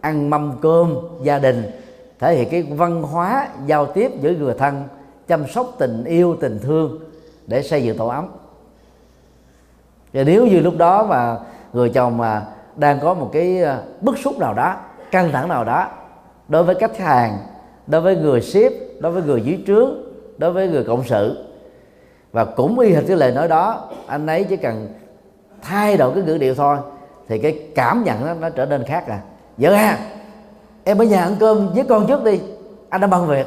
ăn 0.00 0.30
mâm 0.30 0.52
cơm 0.60 0.94
gia 1.22 1.38
đình 1.38 1.83
thể 2.18 2.34
hiện 2.34 2.48
cái 2.50 2.62
văn 2.62 3.02
hóa 3.02 3.48
giao 3.66 3.86
tiếp 3.86 4.12
giữa 4.20 4.30
người 4.30 4.54
thân, 4.58 4.84
chăm 5.26 5.46
sóc 5.48 5.74
tình 5.78 6.04
yêu, 6.04 6.36
tình 6.40 6.58
thương 6.62 6.98
để 7.46 7.62
xây 7.62 7.82
dựng 7.82 7.98
tổ 7.98 8.06
ấm. 8.06 8.28
Và 10.12 10.22
nếu 10.22 10.46
như 10.46 10.60
lúc 10.60 10.74
đó 10.76 11.06
mà 11.06 11.38
người 11.72 11.88
chồng 11.88 12.18
mà 12.18 12.46
đang 12.76 13.00
có 13.00 13.14
một 13.14 13.30
cái 13.32 13.62
ờ, 13.62 13.82
bức 14.00 14.18
xúc 14.18 14.38
nào 14.38 14.54
đó, 14.54 14.76
căng 15.10 15.32
thẳng 15.32 15.48
nào 15.48 15.64
đó 15.64 15.88
đối 16.48 16.62
với 16.62 16.74
khách 16.74 16.98
hàng, 16.98 17.38
đối 17.86 18.00
với 18.00 18.16
người 18.16 18.40
ship 18.40 18.72
đối 19.00 19.12
với 19.12 19.22
người 19.22 19.40
dưới 19.40 19.62
trướng, 19.66 19.90
đối 20.38 20.52
với 20.52 20.68
người 20.68 20.84
cộng 20.84 21.04
sự, 21.04 21.44
và 22.32 22.44
cũng 22.44 22.78
y 22.78 22.92
hệt 22.94 23.04
cái 23.08 23.16
lời 23.16 23.32
nói 23.32 23.48
đó, 23.48 23.88
anh 24.06 24.26
ấy 24.26 24.44
chỉ 24.44 24.56
cần 24.56 24.88
thay 25.62 25.96
đổi 25.96 26.14
cái 26.14 26.22
ngữ 26.22 26.38
điệu 26.38 26.54
thôi, 26.54 26.76
thì 27.28 27.38
cái 27.38 27.58
cảm 27.74 28.04
nhận 28.04 28.26
đó 28.26 28.34
nó 28.40 28.50
trở 28.50 28.66
nên 28.66 28.84
khác 28.84 29.06
à. 29.08 29.20
Vợ 29.56 29.74
ha 29.74 29.98
em 30.84 30.98
ở 30.98 31.04
nhà 31.04 31.22
ăn 31.22 31.36
cơm 31.40 31.72
với 31.74 31.84
con 31.88 32.06
trước 32.06 32.24
đi. 32.24 32.40
Anh 32.88 33.00
đã 33.00 33.06
bận 33.06 33.26
việc. 33.26 33.46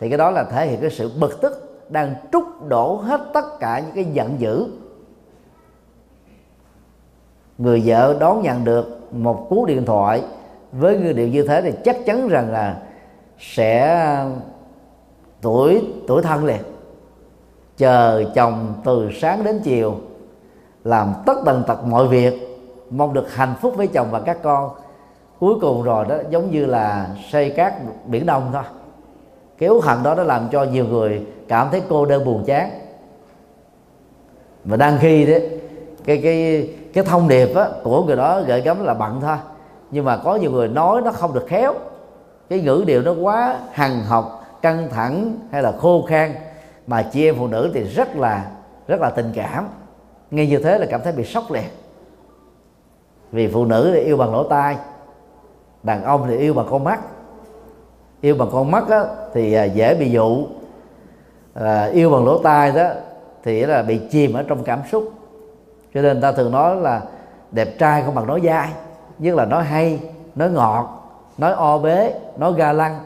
Thì 0.00 0.08
cái 0.08 0.18
đó 0.18 0.30
là 0.30 0.44
thể 0.44 0.66
hiện 0.66 0.80
cái 0.80 0.90
sự 0.90 1.10
bực 1.20 1.40
tức 1.40 1.84
đang 1.88 2.14
trút 2.32 2.44
đổ 2.68 2.94
hết 2.96 3.20
tất 3.34 3.60
cả 3.60 3.78
những 3.80 3.94
cái 3.94 4.04
giận 4.04 4.40
dữ. 4.40 4.66
Người 7.58 7.82
vợ 7.86 8.16
đón 8.20 8.42
nhận 8.42 8.64
được 8.64 9.00
một 9.12 9.46
cú 9.50 9.66
điện 9.66 9.84
thoại 9.84 10.22
với 10.72 10.98
người 10.98 11.12
điệu 11.12 11.28
như 11.28 11.42
thế 11.42 11.62
thì 11.62 11.72
chắc 11.84 11.96
chắn 12.06 12.28
rằng 12.28 12.52
là 12.52 12.82
sẽ, 13.38 14.18
tuổi 15.42 15.82
tuổi 16.06 16.22
thân 16.22 16.44
liền. 16.44 16.60
Chờ 17.76 18.24
chồng 18.34 18.74
từ 18.84 19.10
sáng 19.20 19.44
đến 19.44 19.60
chiều, 19.64 19.94
làm 20.84 21.14
tất 21.26 21.38
tần 21.44 21.64
tật 21.66 21.84
mọi 21.84 22.08
việc, 22.08 22.34
mong 22.90 23.12
được 23.12 23.34
hạnh 23.34 23.54
phúc 23.60 23.74
với 23.76 23.86
chồng 23.86 24.08
và 24.10 24.20
các 24.20 24.38
con 24.42 24.70
cuối 25.40 25.54
cùng 25.60 25.82
rồi 25.82 26.04
đó 26.08 26.16
giống 26.30 26.50
như 26.50 26.66
là 26.66 27.08
xây 27.30 27.50
cát 27.50 27.74
biển 28.06 28.26
đông 28.26 28.50
thôi. 28.52 28.62
Cái 29.58 29.68
uất 29.68 29.84
hận 29.84 30.02
đó 30.02 30.14
nó 30.14 30.22
làm 30.22 30.48
cho 30.52 30.64
nhiều 30.64 30.86
người 30.86 31.26
cảm 31.48 31.68
thấy 31.70 31.82
cô 31.88 32.06
đơn 32.06 32.24
buồn 32.24 32.44
chán. 32.44 32.70
Và 34.64 34.76
đang 34.76 34.98
khi 35.00 35.26
đấy 35.26 35.60
cái 36.04 36.20
cái 36.22 36.68
cái 36.94 37.04
thông 37.04 37.28
điệp 37.28 37.54
á, 37.54 37.68
của 37.82 38.04
người 38.04 38.16
đó 38.16 38.40
gợi 38.40 38.60
gắm 38.60 38.84
là 38.84 38.94
bận 38.94 39.20
thôi. 39.20 39.36
Nhưng 39.90 40.04
mà 40.04 40.16
có 40.16 40.36
nhiều 40.36 40.50
người 40.50 40.68
nói 40.68 41.02
nó 41.02 41.12
không 41.12 41.34
được 41.34 41.46
khéo. 41.46 41.74
Cái 42.48 42.60
ngữ 42.60 42.84
điệu 42.86 43.02
nó 43.02 43.12
quá 43.12 43.58
hằng 43.72 44.04
học 44.04 44.44
căng 44.62 44.88
thẳng 44.90 45.38
hay 45.50 45.62
là 45.62 45.72
khô 45.72 46.04
khan 46.08 46.34
mà 46.86 47.02
chị 47.02 47.28
em 47.28 47.34
phụ 47.38 47.46
nữ 47.46 47.70
thì 47.74 47.82
rất 47.82 48.16
là 48.16 48.50
rất 48.88 49.00
là 49.00 49.10
tình 49.10 49.32
cảm. 49.34 49.68
Nghe 50.30 50.46
như 50.46 50.58
thế 50.58 50.78
là 50.78 50.86
cảm 50.90 51.02
thấy 51.02 51.12
bị 51.12 51.24
sốc 51.24 51.50
liền 51.50 51.64
vì 53.32 53.48
phụ 53.48 53.64
nữ 53.64 53.90
thì 53.94 54.00
yêu 54.00 54.16
bằng 54.16 54.32
lỗ 54.32 54.48
tai 54.48 54.76
đàn 55.84 56.04
ông 56.04 56.24
thì 56.28 56.36
yêu 56.36 56.54
bằng 56.54 56.66
con 56.70 56.84
mắt. 56.84 57.00
Yêu 58.20 58.36
bằng 58.36 58.48
con 58.52 58.70
mắt 58.70 58.88
á, 58.88 59.04
thì 59.34 59.52
à, 59.52 59.64
dễ 59.64 59.94
bị 59.94 60.10
dụ. 60.10 60.46
À, 61.54 61.84
yêu 61.84 62.10
bằng 62.10 62.24
lỗ 62.24 62.38
tai 62.38 62.72
đó 62.72 62.88
thì 63.44 63.66
là 63.66 63.82
bị 63.82 64.00
chìm 64.10 64.32
ở 64.32 64.42
trong 64.42 64.64
cảm 64.64 64.80
xúc. 64.90 65.12
Cho 65.94 66.02
nên 66.02 66.20
ta 66.20 66.32
thường 66.32 66.52
nói 66.52 66.76
là 66.76 67.02
đẹp 67.50 67.78
trai 67.78 68.02
không 68.02 68.14
bằng 68.14 68.26
nói 68.26 68.40
dai 68.44 68.68
nhất 69.18 69.34
là 69.34 69.44
nói 69.44 69.64
hay 69.64 70.00
nói 70.34 70.50
ngọt 70.50 71.00
nói 71.38 71.52
o 71.52 71.78
bế 71.78 72.14
nói 72.36 72.52
ga 72.56 72.72
lăng. 72.72 72.98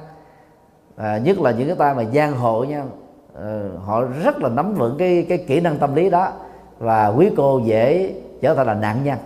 À, 0.96 1.18
nhất 1.18 1.40
là 1.40 1.50
những 1.50 1.66
cái 1.66 1.76
tay 1.76 1.94
mà 1.94 2.04
giang 2.14 2.36
hộ 2.36 2.64
nha 2.64 2.84
à, 3.42 3.60
họ 3.84 4.02
rất 4.24 4.38
là 4.38 4.48
nắm 4.48 4.74
vững 4.74 4.96
cái 4.98 5.26
cái 5.28 5.38
kỹ 5.38 5.60
năng 5.60 5.78
tâm 5.78 5.94
lý 5.94 6.10
đó 6.10 6.28
và 6.78 7.08
quý 7.08 7.30
cô 7.36 7.60
dễ 7.64 8.14
trở 8.40 8.54
thành 8.54 8.66
là 8.66 8.74
nạn 8.74 9.04
nhân 9.04 9.18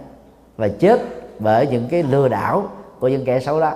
và 0.57 0.69
chết 0.69 1.01
bởi 1.39 1.67
những 1.67 1.89
cái 1.91 2.03
lừa 2.03 2.29
đảo 2.29 2.63
của 3.03 3.09
những 3.09 3.25
kẻ 3.25 3.41
xấu 3.41 3.61
đó. 3.61 3.73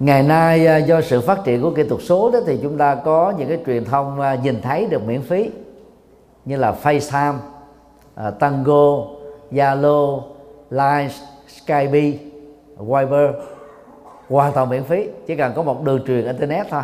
Ngày 0.00 0.22
nay 0.22 0.66
à, 0.66 0.76
do 0.76 1.00
sự 1.00 1.20
phát 1.20 1.44
triển 1.44 1.62
của 1.62 1.70
kỹ 1.70 1.82
thuật 1.88 2.02
số 2.04 2.30
đó 2.30 2.38
thì 2.46 2.58
chúng 2.62 2.78
ta 2.78 2.94
có 2.94 3.34
những 3.38 3.48
cái 3.48 3.58
truyền 3.66 3.84
thông 3.84 4.20
à, 4.20 4.34
nhìn 4.34 4.60
thấy 4.62 4.86
được 4.86 5.02
miễn 5.06 5.22
phí 5.22 5.50
như 6.44 6.56
là 6.56 6.74
FaceTime, 6.82 7.34
uh, 8.28 8.38
Tango, 8.38 9.04
Zalo 9.52 10.22
Line 10.70 11.08
Skype 11.48 12.18
Viber. 12.78 13.30
Hoàn 14.28 14.52
toàn 14.52 14.68
miễn 14.68 14.84
phí 14.84 15.08
chỉ 15.26 15.36
cần 15.36 15.52
có 15.56 15.62
một 15.62 15.84
đường 15.84 16.04
truyền 16.06 16.24
internet 16.24 16.66
thôi. 16.70 16.82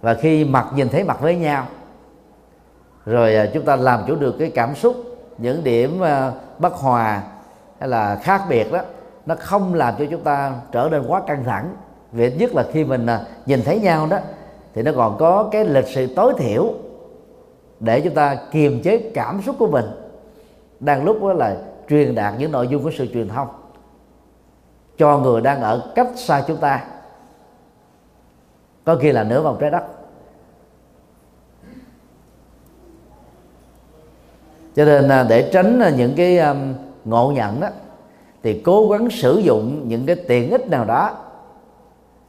Và 0.00 0.14
khi 0.14 0.44
mặt 0.44 0.66
nhìn 0.74 0.88
thấy 0.88 1.04
mặt 1.04 1.20
với 1.20 1.36
nhau 1.36 1.66
rồi 3.06 3.34
à, 3.34 3.46
chúng 3.54 3.64
ta 3.64 3.76
làm 3.76 4.00
chủ 4.06 4.14
được 4.14 4.36
cái 4.38 4.50
cảm 4.54 4.74
xúc, 4.74 4.96
những 5.38 5.64
điểm 5.64 6.00
à, 6.00 6.32
bất 6.58 6.74
hòa 6.74 7.22
hay 7.78 7.88
là 7.88 8.16
khác 8.16 8.42
biệt 8.48 8.72
đó, 8.72 8.80
nó 9.26 9.34
không 9.38 9.74
làm 9.74 9.94
cho 9.98 10.04
chúng 10.10 10.22
ta 10.22 10.54
trở 10.72 10.88
nên 10.90 11.06
quá 11.06 11.22
căng 11.26 11.44
thẳng. 11.44 11.76
Việc 12.12 12.38
nhất 12.38 12.54
là 12.54 12.66
khi 12.72 12.84
mình 12.84 13.06
à, 13.06 13.20
nhìn 13.46 13.62
thấy 13.62 13.80
nhau 13.80 14.06
đó, 14.10 14.18
thì 14.74 14.82
nó 14.82 14.92
còn 14.96 15.16
có 15.18 15.48
cái 15.52 15.64
lịch 15.64 15.88
sự 15.88 16.14
tối 16.16 16.34
thiểu 16.38 16.72
để 17.80 18.00
chúng 18.00 18.14
ta 18.14 18.36
kiềm 18.50 18.82
chế 18.82 19.10
cảm 19.14 19.42
xúc 19.42 19.56
của 19.58 19.66
mình. 19.66 19.84
Đang 20.80 21.04
lúc 21.04 21.22
đó 21.22 21.32
là 21.32 21.56
truyền 21.88 22.14
đạt 22.14 22.34
những 22.38 22.52
nội 22.52 22.68
dung 22.68 22.82
của 22.82 22.90
sự 22.98 23.06
truyền 23.12 23.28
thông 23.28 23.48
cho 24.98 25.18
người 25.18 25.40
đang 25.40 25.62
ở 25.62 25.92
cách 25.94 26.08
xa 26.16 26.44
chúng 26.46 26.56
ta. 26.56 26.84
Có 28.84 28.96
khi 28.96 29.12
là 29.12 29.24
nửa 29.24 29.42
vòng 29.42 29.56
trái 29.60 29.70
đất. 29.70 29.82
Cho 34.80 34.86
nên 34.86 35.08
à, 35.08 35.26
để 35.28 35.50
tránh 35.52 35.80
à, 35.80 35.90
những 35.90 36.14
cái 36.16 36.38
à, 36.38 36.54
ngộ 37.04 37.32
nhận 37.34 37.60
đó 37.60 37.68
thì 38.42 38.62
cố 38.64 38.88
gắng 38.88 39.10
sử 39.10 39.38
dụng 39.38 39.88
những 39.88 40.06
cái 40.06 40.16
tiện 40.16 40.50
ích 40.50 40.68
nào 40.68 40.84
đó 40.84 41.10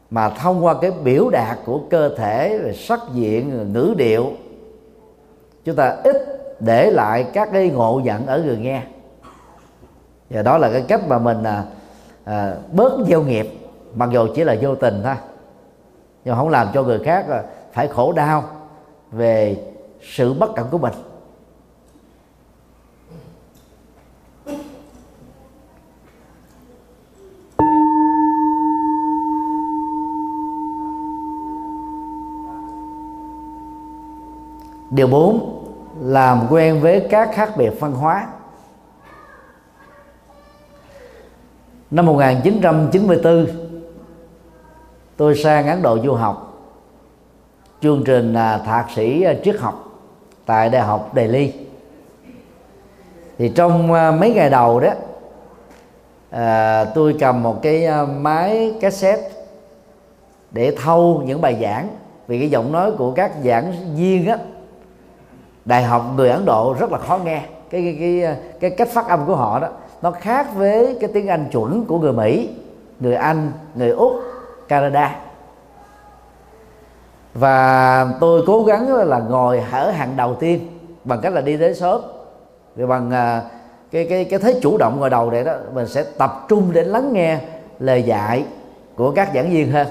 mà 0.10 0.30
thông 0.30 0.66
qua 0.66 0.76
cái 0.82 0.92
biểu 1.04 1.30
đạt 1.30 1.58
của 1.66 1.80
cơ 1.90 2.16
thể 2.18 2.58
rồi 2.58 2.74
sắc 2.74 3.00
diện 3.14 3.74
ngữ 3.74 3.94
điệu 3.98 4.32
chúng 5.66 5.76
ta 5.76 5.98
ít 6.04 6.16
để 6.60 6.92
lại 6.92 7.26
các 7.34 7.50
cái 7.54 7.70
ngộ 7.70 8.02
nhận 8.04 8.26
ở 8.26 8.44
người 8.44 8.58
nghe. 8.58 8.82
Và 10.30 10.42
đó 10.42 10.58
là 10.58 10.72
cái 10.72 10.82
cách 10.88 11.02
mà 11.08 11.20
mình 11.20 11.44
à, 11.44 11.64
à, 12.24 12.56
bớt 12.72 12.94
gieo 13.08 13.24
nghiệp 13.24 13.48
mặc 13.96 14.10
dù 14.12 14.28
chỉ 14.36 14.44
là 14.44 14.56
vô 14.62 14.76
tình 14.76 15.02
thôi 15.04 15.16
nhưng 16.26 16.36
không 16.36 16.50
làm 16.50 16.68
cho 16.74 16.84
người 16.84 17.00
khác 17.00 17.26
phải 17.74 17.88
khổ 17.88 18.12
đau 18.12 18.44
về 19.12 19.58
sự 20.02 20.34
bất 20.34 20.56
cẩn 20.56 20.68
của 20.72 20.78
mình. 20.78 20.94
Điều 34.92 35.08
4 35.08 35.64
làm 36.02 36.48
quen 36.50 36.82
với 36.82 37.08
các 37.10 37.30
khác 37.34 37.52
biệt 37.58 37.72
văn 37.80 37.94
hóa. 37.94 38.28
Năm 41.92 42.06
1994 42.06 43.48
tôi 45.18 45.36
sang 45.36 45.68
Ấn 45.68 45.82
Độ 45.82 46.00
du 46.04 46.14
học. 46.14 46.48
Chương 47.82 48.04
trình 48.06 48.34
thạc 48.66 48.86
sĩ 48.96 49.26
triết 49.44 49.60
học 49.60 49.86
tại 50.46 50.70
đại 50.70 50.82
học 50.82 51.12
Delhi. 51.16 51.54
Thì 53.38 53.52
trong 53.56 53.94
à, 53.94 54.12
mấy 54.12 54.34
ngày 54.34 54.50
đầu 54.50 54.80
đó 54.80 54.90
à, 56.30 56.86
tôi 56.86 57.16
cầm 57.20 57.44
một 57.44 57.62
cái 57.62 57.86
à, 57.86 58.06
máy 58.06 58.74
cassette 58.82 59.30
để 60.52 60.76
thâu 60.84 61.22
những 61.26 61.42
bài 61.42 61.58
giảng. 61.62 61.88
Vì 62.28 62.40
cái 62.40 62.50
giọng 62.50 62.72
nói 62.72 62.92
của 62.98 63.12
các 63.12 63.32
giảng 63.44 63.96
viên 63.96 64.28
á 64.28 64.38
đại 65.66 65.84
học 65.84 66.06
người 66.16 66.30
ấn 66.30 66.46
độ 66.46 66.76
rất 66.80 66.92
là 66.92 66.98
khó 66.98 67.18
nghe. 67.18 67.42
Cái 67.70 67.82
cái 67.82 67.98
cái, 68.00 68.38
cái 68.60 68.70
cách 68.70 68.90
phát 68.94 69.08
âm 69.08 69.26
của 69.26 69.36
họ 69.36 69.60
đó 69.60 69.68
nó 70.02 70.12
khác 70.12 70.48
với 70.56 70.98
cái 71.02 71.10
tiếng 71.14 71.28
anh 71.28 71.46
chuẩn 71.52 71.86
của 71.86 72.00
người 72.00 72.14
mỹ 72.14 72.50
người 73.00 73.16
anh 73.16 73.52
người 73.76 73.90
úc 73.90 74.14
canada. 74.68 75.16
Và 77.34 78.08
tôi 78.20 78.44
cố 78.48 78.64
gắng 78.64 78.94
là 78.94 79.20
ngồi 79.20 79.64
ở 79.72 79.92
hàng 79.92 80.14
đầu 80.18 80.36
tiên 80.36 80.68
bằng 81.04 81.20
cách 81.22 81.34
là 81.34 81.42
đi 81.42 81.58
đến 81.58 81.76
sớm. 81.76 82.02
Vì 82.76 82.86
bằng 82.86 83.12
à, 83.12 83.42
cái 83.92 84.08
cái 84.10 84.26
cái 84.26 84.40
thế 84.40 84.60
chủ 84.62 84.78
động 84.78 85.00
ngồi 85.00 85.10
đầu 85.10 85.32
này 85.32 85.44
đó 85.44 85.54
mình 85.74 85.88
sẽ 85.88 86.04
tập 86.18 86.46
trung 86.48 86.70
để 86.74 86.84
lắng 86.84 87.14
nghe 87.14 87.40
lời 87.80 88.04
dạy 88.04 88.46
của 88.96 89.12
các 89.12 89.32
giảng 89.36 89.50
viên 89.50 89.72
hơn. 89.72 89.88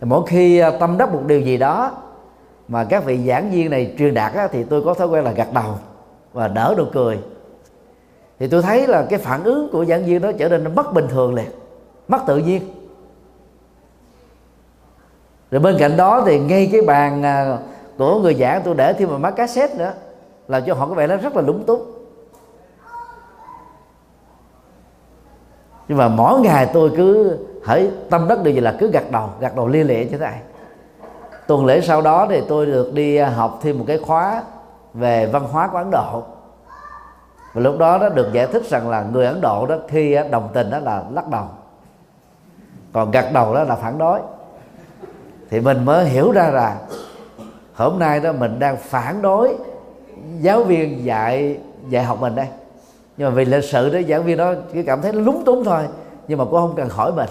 Mỗi 0.00 0.26
khi 0.26 0.58
à, 0.58 0.70
tâm 0.70 0.98
đắc 0.98 1.12
một 1.12 1.22
điều 1.26 1.40
gì 1.40 1.56
đó 1.56 1.92
mà 2.70 2.84
các 2.84 3.04
vị 3.04 3.26
giảng 3.26 3.50
viên 3.50 3.70
này 3.70 3.94
truyền 3.98 4.14
đạt 4.14 4.34
á, 4.34 4.46
thì 4.46 4.64
tôi 4.64 4.82
có 4.82 4.94
thói 4.94 5.08
quen 5.08 5.24
là 5.24 5.32
gật 5.32 5.52
đầu 5.52 5.74
và 6.32 6.48
đỡ 6.48 6.74
nụ 6.78 6.84
cười. 6.92 7.18
Thì 8.38 8.48
tôi 8.48 8.62
thấy 8.62 8.86
là 8.86 9.06
cái 9.10 9.18
phản 9.18 9.44
ứng 9.44 9.68
của 9.72 9.84
giảng 9.84 10.04
viên 10.04 10.22
đó 10.22 10.32
trở 10.38 10.48
nên 10.48 10.64
nó 10.64 10.70
mất 10.70 10.92
bình 10.92 11.06
thường 11.08 11.34
liền 11.34 11.50
mất 12.08 12.18
tự 12.26 12.36
nhiên. 12.36 12.62
Rồi 15.50 15.60
bên 15.60 15.76
cạnh 15.78 15.96
đó 15.96 16.22
thì 16.26 16.38
ngay 16.38 16.68
cái 16.72 16.82
bàn 16.82 17.22
à, 17.22 17.58
của 17.98 18.20
người 18.20 18.34
giảng 18.34 18.62
tôi 18.64 18.74
để 18.74 18.92
thêm 18.92 19.08
một 19.08 19.18
mắt 19.18 19.30
cassette 19.30 19.78
nữa 19.78 19.92
làm 20.48 20.62
cho 20.66 20.74
họ 20.74 20.86
có 20.88 20.94
vẻ 20.94 21.06
nó 21.06 21.16
rất 21.16 21.36
là 21.36 21.42
lúng 21.42 21.64
túng. 21.64 21.90
Nhưng 25.88 25.98
mà 25.98 26.08
mỗi 26.08 26.40
ngày 26.40 26.70
tôi 26.72 26.90
cứ 26.96 27.38
hãy 27.64 27.90
tâm 28.10 28.28
đất 28.28 28.42
điều 28.42 28.54
gì 28.54 28.60
là 28.60 28.76
cứ 28.80 28.90
gật 28.90 29.10
đầu 29.10 29.28
gật 29.40 29.56
đầu 29.56 29.68
lia 29.68 29.84
lịa 29.84 30.04
như 30.04 30.08
thế 30.10 30.18
này 30.18 30.40
tuần 31.50 31.66
lễ 31.66 31.80
sau 31.80 32.02
đó 32.02 32.26
thì 32.30 32.42
tôi 32.48 32.66
được 32.66 32.92
đi 32.94 33.16
à, 33.16 33.28
học 33.28 33.58
thêm 33.62 33.78
một 33.78 33.84
cái 33.88 33.98
khóa 33.98 34.42
về 34.94 35.26
văn 35.26 35.44
hóa 35.52 35.68
của 35.68 35.78
ấn 35.78 35.90
độ. 35.90 36.22
Và 37.52 37.60
lúc 37.60 37.78
đó 37.78 37.98
nó 37.98 38.08
được 38.08 38.32
giải 38.32 38.46
thích 38.46 38.62
rằng 38.68 38.88
là 38.88 39.04
người 39.12 39.26
ấn 39.26 39.40
độ 39.40 39.66
đó 39.66 39.76
khi 39.88 40.12
à, 40.12 40.24
đồng 40.30 40.48
tình 40.52 40.70
đó 40.70 40.78
là 40.78 41.04
lắc 41.12 41.28
đầu. 41.28 41.44
Còn 42.92 43.10
gật 43.10 43.32
đầu 43.32 43.54
đó 43.54 43.62
là 43.62 43.76
phản 43.76 43.98
đối. 43.98 44.20
Thì 45.50 45.60
mình 45.60 45.84
mới 45.84 46.04
hiểu 46.04 46.32
ra 46.32 46.48
là 46.48 46.76
hôm 47.74 47.98
nay 47.98 48.20
đó 48.20 48.32
mình 48.32 48.58
đang 48.58 48.76
phản 48.76 49.22
đối 49.22 49.56
giáo 50.40 50.62
viên 50.62 51.04
dạy 51.04 51.58
dạy 51.88 52.04
học 52.04 52.20
mình 52.20 52.34
đây. 52.34 52.46
Nhưng 53.16 53.28
mà 53.28 53.34
vì 53.34 53.44
lịch 53.44 53.64
sự 53.64 53.90
đó, 53.90 53.98
giảng 54.08 54.24
viên 54.24 54.36
đó 54.36 54.52
cứ 54.74 54.82
cảm 54.86 55.02
thấy 55.02 55.12
nó 55.12 55.20
lúng 55.20 55.44
túng 55.44 55.64
thôi, 55.64 55.88
nhưng 56.28 56.38
mà 56.38 56.44
cũng 56.44 56.60
không 56.60 56.74
cần 56.76 56.88
hỏi 56.88 57.12
mình. 57.12 57.30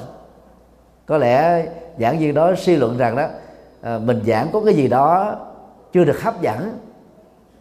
Có 1.06 1.18
lẽ 1.18 1.66
giảng 2.00 2.20
viên 2.20 2.34
đó 2.34 2.52
suy 2.58 2.76
luận 2.76 2.98
rằng 2.98 3.16
đó 3.16 3.26
à, 3.82 4.00
mình 4.06 4.22
giảng 4.28 4.48
có 4.54 4.62
cái 4.66 4.74
gì 4.74 4.88
đó 4.88 5.36
chưa 5.94 6.04
được 6.04 6.22
hấp 6.22 6.42
dẫn 6.42 6.78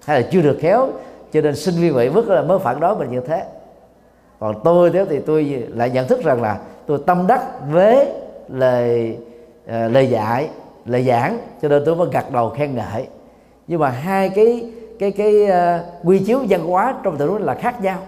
hay 0.05 0.21
là 0.21 0.29
chưa 0.31 0.43
được 0.43 0.59
khéo 0.61 0.89
cho 1.33 1.41
nên 1.41 1.57
sinh 1.57 1.75
viên 1.75 1.95
vậy 1.95 2.09
vứt 2.09 2.29
là 2.29 2.43
mới 2.43 2.59
phản 2.59 2.81
đối 2.81 2.97
mình 2.97 3.11
như 3.11 3.21
thế. 3.21 3.45
Còn 4.41 4.61
tôi 4.65 4.91
thế 4.91 5.05
thì 5.05 5.21
tôi 5.21 5.67
lại 5.69 5.91
nhận 5.91 6.09
thức 6.09 6.25
rằng 6.25 6.43
là 6.43 6.59
tôi 6.87 6.99
tâm 7.07 7.27
đắc 7.27 7.43
với 7.71 8.13
lời 8.49 9.19
uh, 9.65 9.71
lời 9.71 10.11
dạy 10.11 10.49
lời 10.85 11.03
giảng 11.03 11.39
cho 11.63 11.69
nên 11.69 11.83
tôi 11.87 11.97
mới 11.97 12.09
gật 12.13 12.33
đầu 12.33 12.51
khen 12.51 12.75
ngợi. 12.75 13.09
Nhưng 13.67 13.81
mà 13.81 13.89
hai 13.89 14.29
cái 14.29 14.71
cái 14.99 15.11
cái 15.11 15.45
uh, 15.45 16.07
quy 16.07 16.19
chiếu 16.19 16.41
văn 16.49 16.67
hóa 16.67 16.95
trong 17.03 17.17
tình 17.17 17.29
huống 17.29 17.43
là 17.43 17.55
khác 17.55 17.83
nhau 17.83 17.99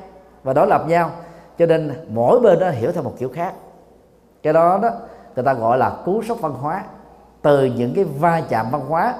và 0.42 0.52
đối 0.52 0.66
lập 0.66 0.84
nhau 0.88 1.10
cho 1.58 1.66
nên 1.66 1.90
mỗi 2.08 2.40
bên 2.40 2.60
nó 2.60 2.70
hiểu 2.70 2.92
theo 2.92 3.02
một 3.02 3.14
kiểu 3.18 3.28
khác. 3.28 3.54
Cái 4.42 4.52
đó 4.52 4.78
đó 4.82 4.90
người 5.36 5.44
ta 5.44 5.54
gọi 5.54 5.78
là 5.78 5.96
cú 6.04 6.22
sốc 6.22 6.40
văn 6.40 6.52
hóa 6.52 6.84
từ 7.42 7.64
những 7.64 7.94
cái 7.94 8.04
va 8.04 8.42
chạm 8.48 8.66
văn 8.70 8.82
hóa 8.88 9.14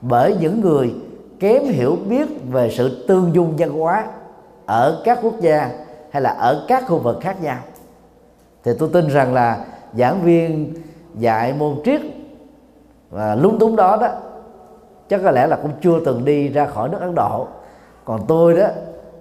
bởi 0.00 0.36
những 0.40 0.60
người 0.60 0.94
kém 1.40 1.64
hiểu 1.64 1.96
biết 2.08 2.28
về 2.50 2.70
sự 2.70 3.04
tương 3.08 3.34
dung 3.34 3.54
văn 3.58 3.70
hóa 3.70 4.06
ở 4.66 5.02
các 5.04 5.18
quốc 5.22 5.40
gia 5.40 5.70
hay 6.10 6.22
là 6.22 6.30
ở 6.30 6.64
các 6.68 6.84
khu 6.88 6.98
vực 6.98 7.18
khác 7.20 7.42
nhau. 7.42 7.58
Thì 8.64 8.72
tôi 8.78 8.88
tin 8.92 9.08
rằng 9.08 9.34
là 9.34 9.64
giảng 9.94 10.22
viên 10.22 10.74
dạy 11.14 11.54
môn 11.58 11.76
triết 11.84 12.00
và 13.10 13.34
lúng 13.34 13.58
túng 13.58 13.76
đó 13.76 13.98
đó, 14.00 14.08
chắc 15.08 15.20
có 15.24 15.30
lẽ 15.30 15.46
là 15.46 15.56
cũng 15.56 15.72
chưa 15.82 16.00
từng 16.04 16.24
đi 16.24 16.48
ra 16.48 16.66
khỏi 16.66 16.88
nước 16.88 16.98
Ấn 17.00 17.14
Độ. 17.14 17.46
Còn 18.04 18.26
tôi 18.26 18.56
đó 18.56 18.66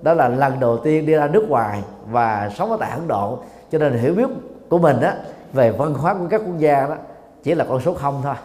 đó 0.02 0.14
là 0.14 0.30
lần 0.30 0.60
đầu 0.60 0.78
tiên 0.78 1.06
đi 1.06 1.14
ra 1.14 1.28
nước 1.28 1.50
ngoài 1.50 1.84
và 2.12 2.50
sống 2.56 2.72
ở 2.72 2.78
tại 2.80 2.92
Ấn 2.92 3.08
Độ. 3.08 3.40
Cho 3.72 3.78
nên 3.78 3.94
hiểu 3.94 4.14
biết 4.14 4.30
của 4.70 4.78
mình 4.78 4.98
đó 5.02 5.12
về 5.54 5.72
văn 5.72 5.94
hóa 5.94 6.14
của 6.14 6.28
các 6.30 6.42
quốc 6.46 6.58
gia 6.58 6.88
đó 6.88 6.96
chỉ 7.46 7.56
là 7.56 7.66
con 7.70 7.82
số 7.82 7.94
không 7.94 8.22
thôi. 8.24 8.36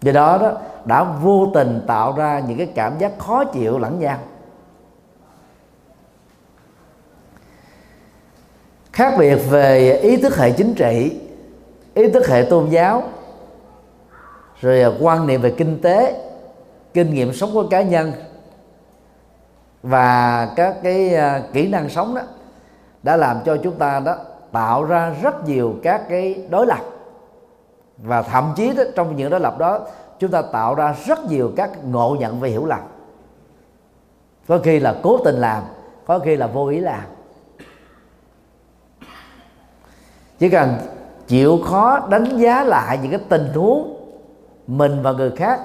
Do 0.00 0.12
đó 0.12 0.38
đó, 0.38 0.52
đã 0.84 1.04
vô 1.04 1.50
tình 1.54 1.84
tạo 1.86 2.16
ra 2.16 2.40
những 2.48 2.58
cái 2.58 2.66
cảm 2.74 2.98
giác 2.98 3.18
khó 3.18 3.44
chịu 3.44 3.78
lẫn 3.78 3.98
nhau. 3.98 4.18
Khác 8.92 9.14
biệt 9.18 9.34
về 9.34 9.92
ý 9.92 10.16
thức 10.16 10.36
hệ 10.36 10.50
chính 10.50 10.74
trị, 10.74 11.20
ý 11.94 12.08
thức 12.08 12.28
hệ 12.28 12.42
tôn 12.50 12.70
giáo, 12.70 13.02
rồi 14.60 14.96
quan 15.00 15.26
niệm 15.26 15.42
về 15.42 15.54
kinh 15.58 15.80
tế, 15.82 16.30
kinh 16.94 17.14
nghiệm 17.14 17.32
sống 17.32 17.50
của 17.54 17.66
cá 17.70 17.82
nhân 17.82 18.12
và 19.82 20.48
các 20.56 20.76
cái 20.82 21.14
à, 21.14 21.42
kỹ 21.52 21.68
năng 21.68 21.88
sống 21.88 22.14
đó 22.14 22.22
đã 23.02 23.16
làm 23.16 23.40
cho 23.44 23.56
chúng 23.56 23.78
ta 23.78 24.00
đó 24.00 24.16
tạo 24.52 24.84
ra 24.84 25.14
rất 25.22 25.44
nhiều 25.44 25.74
các 25.82 26.02
cái 26.08 26.42
đối 26.50 26.66
lập. 26.66 26.80
Và 27.98 28.22
thậm 28.22 28.52
chí 28.56 28.74
đó, 28.74 28.82
trong 28.96 29.16
những 29.16 29.30
đối 29.30 29.40
lập 29.40 29.58
đó 29.58 29.80
chúng 30.18 30.30
ta 30.30 30.42
tạo 30.42 30.74
ra 30.74 30.94
rất 31.06 31.24
nhiều 31.24 31.52
các 31.56 31.70
ngộ 31.84 32.16
nhận 32.20 32.40
về 32.40 32.50
hiểu 32.50 32.66
lầm. 32.66 32.80
Có 34.48 34.58
khi 34.62 34.80
là 34.80 34.96
cố 35.02 35.18
tình 35.24 35.34
làm 35.34 35.62
có 36.06 36.18
khi 36.18 36.36
là 36.36 36.46
vô 36.46 36.66
ý 36.66 36.80
làm. 36.80 37.02
Chỉ 40.38 40.48
cần 40.48 40.74
chịu 41.26 41.58
khó 41.64 42.06
đánh 42.08 42.38
giá 42.38 42.64
lại 42.64 42.98
những 43.02 43.10
cái 43.10 43.20
tình 43.28 43.48
huống 43.54 43.96
mình 44.66 45.02
và 45.02 45.12
người 45.12 45.30
khác 45.30 45.60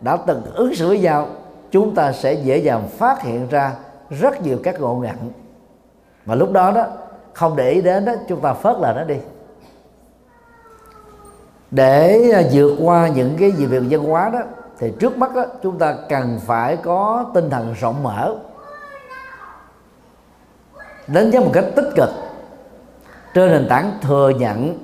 đã 0.00 0.16
từng 0.16 0.42
ứng 0.54 0.74
xử 0.74 0.88
với 0.88 1.00
nhau 1.00 1.28
chúng 1.70 1.94
ta 1.94 2.12
sẽ 2.12 2.32
dễ 2.32 2.58
dàng 2.58 2.88
phát 2.88 3.22
hiện 3.22 3.48
ra 3.48 3.72
rất 4.10 4.42
nhiều 4.42 4.58
các 4.62 4.80
ngộ 4.80 4.94
nhận. 4.94 5.16
Mà 6.26 6.34
lúc 6.34 6.52
đó 6.52 6.70
đó 6.70 6.86
không 7.34 7.56
để 7.56 7.70
ý 7.70 7.80
đến 7.80 8.04
đó 8.04 8.12
chúng 8.28 8.40
ta 8.40 8.52
phớt 8.52 8.76
lờ 8.80 8.92
nó 8.96 9.04
đi. 9.04 9.16
Để 11.70 12.30
à, 12.34 12.42
vượt 12.52 12.76
qua 12.82 13.08
những 13.08 13.36
cái 13.38 13.52
gì 13.52 13.66
việc 13.66 13.82
văn 13.90 14.04
hóa 14.04 14.30
đó 14.30 14.40
thì 14.78 14.92
trước 15.00 15.18
mắt 15.18 15.34
đó, 15.34 15.44
chúng 15.62 15.78
ta 15.78 15.96
cần 16.08 16.40
phải 16.46 16.76
có 16.76 17.26
tinh 17.34 17.50
thần 17.50 17.74
rộng 17.80 18.02
mở. 18.02 18.36
Đánh 21.06 21.30
giá 21.30 21.40
một 21.40 21.50
cách 21.52 21.64
tích 21.76 21.90
cực 21.96 22.08
trên 23.34 23.50
nền 23.50 23.66
tảng 23.68 23.92
thừa 24.02 24.28
nhận 24.28 24.78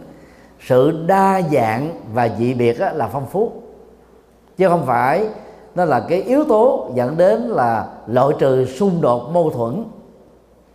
sự 0.61 1.05
đa 1.07 1.41
dạng 1.53 2.01
và 2.13 2.29
dị 2.39 2.55
biệt 2.55 2.81
là 2.81 3.09
phong 3.13 3.27
phú. 3.27 3.53
Chứ 4.57 4.69
không 4.69 4.87
phải 4.87 5.29
nó 5.75 5.85
là 5.85 6.01
cái 6.01 6.23
yếu 6.23 6.45
tố 6.45 6.91
dẫn 6.95 7.17
đến 7.17 7.41
là 7.41 7.87
loại 8.07 8.35
trừ 8.39 8.65
xung 8.65 9.01
đột 9.01 9.31
mâu 9.33 9.51
thuẫn. 9.51 9.85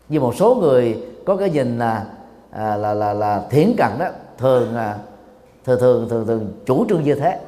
Như 0.10 0.20
một 0.20 0.36
số 0.36 0.56
người 0.56 1.08
có 1.26 1.36
cái 1.36 1.50
nhìn 1.50 1.80
là 1.80 2.06
à, 2.52 2.76
là 2.76 2.94
là 2.94 3.14
là 3.14 3.44
thiển 3.50 3.74
cận 3.78 3.90
đó 4.00 4.06
thường 4.38 4.76
à, 4.76 4.98
thường 5.64 5.80
thường 5.80 6.10
thường 6.10 6.28
thường 6.28 6.54
chủ 6.66 6.86
trương 6.90 7.04
như 7.04 7.16
thế. 7.16 7.40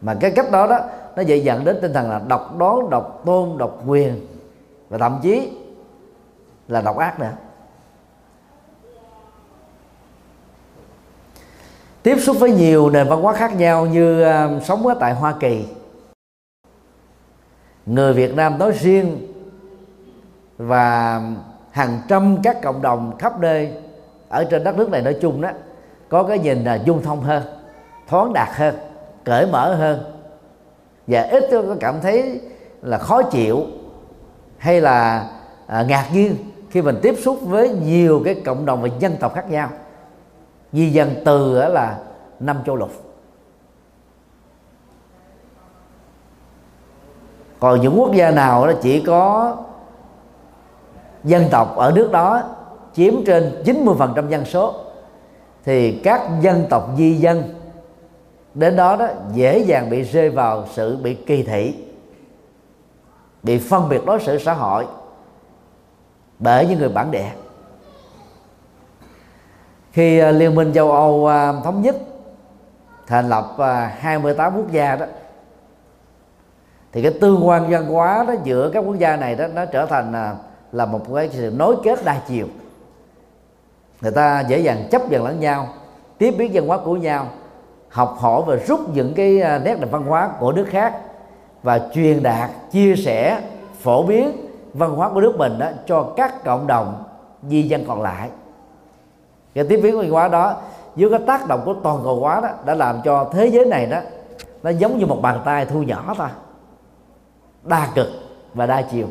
Mà 0.00 0.14
cái 0.14 0.30
cách 0.30 0.50
đó 0.50 0.66
đó 0.66 0.80
nó 1.16 1.22
dễ 1.22 1.36
dẫn 1.36 1.64
đến 1.64 1.78
tinh 1.82 1.92
thần 1.92 2.10
là 2.10 2.20
độc 2.28 2.56
đoán 2.58 2.90
độc 2.90 3.22
tôn 3.26 3.58
độc 3.58 3.82
quyền 3.86 4.26
và 4.88 4.98
thậm 4.98 5.18
chí 5.22 5.52
là 6.68 6.80
độc 6.80 6.96
ác 6.96 7.20
nữa. 7.20 7.32
Tiếp 12.02 12.16
xúc 12.20 12.36
với 12.40 12.50
nhiều 12.50 12.90
nền 12.90 13.08
văn 13.08 13.22
hóa 13.22 13.32
khác 13.32 13.56
nhau 13.56 13.86
như 13.86 14.24
uh, 14.24 14.62
sống 14.62 14.86
ở 14.86 14.94
tại 15.00 15.14
Hoa 15.14 15.34
Kỳ. 15.40 15.64
Người 17.86 18.12
Việt 18.12 18.34
Nam 18.34 18.58
nói 18.58 18.72
riêng 18.72 19.26
và 20.58 21.22
hàng 21.70 22.00
trăm 22.08 22.36
các 22.42 22.62
cộng 22.62 22.82
đồng 22.82 23.18
khắp 23.18 23.40
nơi 23.40 23.72
ở 24.28 24.44
trên 24.44 24.64
đất 24.64 24.76
nước 24.76 24.90
này 24.90 25.02
nói 25.02 25.16
chung 25.20 25.40
đó 25.40 25.50
có 26.08 26.22
cái 26.22 26.38
nhìn 26.38 26.64
là 26.64 26.74
dung 26.74 27.02
thông 27.02 27.20
hơn 27.20 27.42
thoáng 28.08 28.32
đạt 28.32 28.48
hơn 28.52 28.74
cởi 29.24 29.46
mở 29.46 29.74
hơn. 29.74 30.12
Và 31.06 31.22
ít 31.22 31.44
có 31.52 31.76
cảm 31.80 32.00
thấy 32.00 32.40
là 32.82 32.98
khó 32.98 33.22
chịu 33.22 33.66
hay 34.58 34.80
là 34.80 35.30
à, 35.66 35.82
ngạc 35.82 36.06
nhiên 36.12 36.36
khi 36.70 36.82
mình 36.82 36.98
tiếp 37.02 37.14
xúc 37.18 37.38
với 37.42 37.68
nhiều 37.68 38.22
cái 38.24 38.34
cộng 38.44 38.66
đồng 38.66 38.82
và 38.82 38.88
dân 38.98 39.16
tộc 39.20 39.34
khác 39.34 39.50
nhau. 39.50 39.68
Di 40.72 40.90
dân 40.90 41.14
từ 41.24 41.68
là 41.68 41.98
năm 42.40 42.56
châu 42.66 42.76
lục. 42.76 42.90
Còn 47.60 47.80
những 47.80 48.00
quốc 48.00 48.14
gia 48.14 48.30
nào 48.30 48.66
đó 48.66 48.72
chỉ 48.82 49.04
có 49.06 49.56
dân 51.24 51.44
tộc 51.50 51.76
ở 51.76 51.92
nước 51.94 52.10
đó 52.12 52.42
chiếm 52.94 53.24
trên 53.26 53.62
90% 53.64 54.28
dân 54.28 54.44
số, 54.44 54.74
thì 55.64 56.00
các 56.04 56.20
dân 56.40 56.66
tộc 56.70 56.88
di 56.96 57.14
dân 57.14 57.54
đến 58.54 58.76
đó 58.76 58.96
đó 58.96 59.08
dễ 59.32 59.58
dàng 59.58 59.90
bị 59.90 60.02
rơi 60.02 60.30
vào 60.30 60.64
sự 60.72 60.96
bị 60.96 61.14
kỳ 61.14 61.42
thị, 61.42 61.74
bị 63.42 63.58
phân 63.58 63.88
biệt 63.88 64.06
đối 64.06 64.20
xử 64.20 64.38
xã 64.38 64.52
hội 64.52 64.86
bởi 66.38 66.66
những 66.66 66.78
người 66.78 66.88
bản 66.88 67.10
địa. 67.10 67.30
Khi 69.92 70.18
à, 70.18 70.30
liên 70.30 70.54
minh 70.54 70.72
châu 70.74 70.92
Âu 70.92 71.26
à, 71.26 71.52
thống 71.64 71.82
nhất, 71.82 71.96
thành 73.06 73.28
lập 73.28 73.54
à, 73.58 73.96
28 73.98 74.56
quốc 74.56 74.70
gia 74.70 74.96
đó, 74.96 75.06
thì 76.92 77.02
cái 77.02 77.12
tương 77.20 77.48
quan 77.48 77.70
văn 77.70 77.86
hóa 77.86 78.24
đó 78.28 78.34
giữa 78.44 78.70
các 78.70 78.80
quốc 78.80 78.98
gia 78.98 79.16
này 79.16 79.34
đó 79.34 79.46
nó 79.46 79.64
trở 79.64 79.86
thành 79.86 80.36
là 80.72 80.86
một 80.86 81.00
cái 81.14 81.28
sự 81.32 81.52
nối 81.56 81.76
kết 81.84 82.04
đa 82.04 82.20
chiều. 82.28 82.46
Người 84.00 84.12
ta 84.12 84.40
dễ 84.40 84.58
dàng 84.58 84.88
chấp 84.90 85.10
nhận 85.10 85.24
lẫn 85.24 85.40
nhau, 85.40 85.68
tiếp 86.18 86.34
biết 86.38 86.50
văn 86.52 86.66
hóa 86.66 86.78
của 86.84 86.96
nhau, 86.96 87.26
học 87.88 88.16
hỏi 88.18 88.42
và 88.46 88.56
rút 88.56 88.80
những 88.94 89.14
cái 89.14 89.40
à, 89.40 89.58
nét 89.58 89.80
đẹp 89.80 89.88
văn 89.90 90.02
hóa 90.02 90.30
của 90.40 90.52
nước 90.52 90.66
khác 90.70 91.00
và 91.62 91.80
truyền 91.94 92.22
đạt, 92.22 92.50
chia 92.70 92.96
sẻ, 92.96 93.42
phổ 93.80 94.02
biến 94.02 94.32
văn 94.74 94.90
hóa 94.90 95.10
của 95.10 95.20
nước 95.20 95.34
mình 95.36 95.58
đó 95.58 95.68
cho 95.86 96.12
các 96.16 96.44
cộng 96.44 96.66
đồng 96.66 97.04
di 97.48 97.62
dân 97.62 97.84
còn 97.88 98.02
lại. 98.02 98.28
Cái 99.54 99.64
tiếp 99.64 99.80
biến 99.82 99.98
văn 99.98 100.10
hóa 100.10 100.28
đó 100.28 100.56
dưới 100.96 101.10
cái 101.10 101.20
tác 101.26 101.48
động 101.48 101.62
của 101.64 101.74
toàn 101.82 102.00
cầu 102.04 102.20
hóa 102.20 102.40
đó 102.40 102.48
đã 102.64 102.74
làm 102.74 103.00
cho 103.04 103.30
thế 103.32 103.46
giới 103.46 103.66
này 103.66 103.86
đó, 103.86 103.98
nó 104.62 104.70
giống 104.70 104.98
như 104.98 105.06
một 105.06 105.18
bàn 105.22 105.40
tay 105.44 105.66
thu 105.66 105.82
nhỏ 105.82 106.14
ta 106.18 106.30
đa 107.62 107.88
cực 107.94 108.06
và 108.54 108.66
đa 108.66 108.82
chiều. 108.82 109.06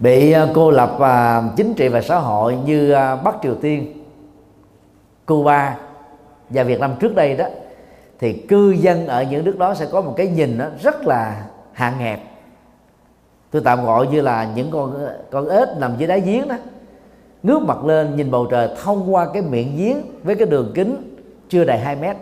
Bị 0.00 0.32
à, 0.32 0.46
cô 0.54 0.70
lập 0.70 0.94
và 0.98 1.42
chính 1.56 1.74
trị 1.74 1.88
và 1.88 2.00
xã 2.00 2.18
hội 2.18 2.56
như 2.64 2.92
à, 2.92 3.16
Bắc 3.16 3.34
Triều 3.42 3.54
Tiên, 3.54 4.04
Cuba 5.26 5.76
và 6.50 6.62
Việt 6.62 6.80
Nam 6.80 6.94
trước 7.00 7.14
đây 7.14 7.36
đó 7.36 7.44
thì 8.18 8.32
cư 8.32 8.70
dân 8.70 9.06
ở 9.06 9.22
những 9.22 9.44
nước 9.44 9.58
đó 9.58 9.74
sẽ 9.74 9.86
có 9.92 10.00
một 10.00 10.14
cái 10.16 10.26
nhìn 10.28 10.58
đó 10.58 10.64
rất 10.82 11.06
là 11.06 11.44
hạn 11.72 11.98
hẹp. 11.98 12.20
Tôi 13.50 13.62
tạm 13.64 13.84
gọi 13.84 14.06
như 14.06 14.20
là 14.20 14.48
những 14.54 14.70
con 14.70 15.06
con 15.30 15.48
ếch 15.48 15.68
nằm 15.78 15.94
dưới 15.98 16.08
đáy 16.08 16.20
giếng 16.20 16.48
đó 16.48 16.56
ngước 17.42 17.62
mặt 17.62 17.84
lên 17.84 18.16
nhìn 18.16 18.30
bầu 18.30 18.46
trời 18.50 18.68
thông 18.82 19.14
qua 19.14 19.26
cái 19.32 19.42
miệng 19.42 19.76
giếng 19.76 19.96
với 20.22 20.34
cái 20.34 20.46
đường 20.46 20.72
kính 20.74 21.16
chưa 21.48 21.64
đầy 21.64 21.78
2 21.78 21.96
mét. 21.96 22.16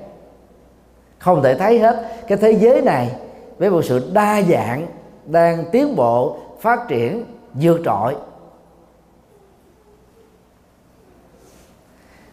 Không 1.19 1.43
thể 1.43 1.55
thấy 1.55 1.79
hết 1.79 2.05
cái 2.29 2.39
thế 2.39 2.53
giới 2.53 2.83
này 2.83 3.11
với 3.59 3.71
một 3.71 3.83
sự 3.85 4.11
đa 4.13 4.43
dạng 4.43 4.87
đang 5.27 5.65
tiến 5.73 5.97
bộ 5.97 6.37
phát 6.61 6.89
triển 6.89 7.25
vượt 7.55 7.81
trội. 7.85 8.17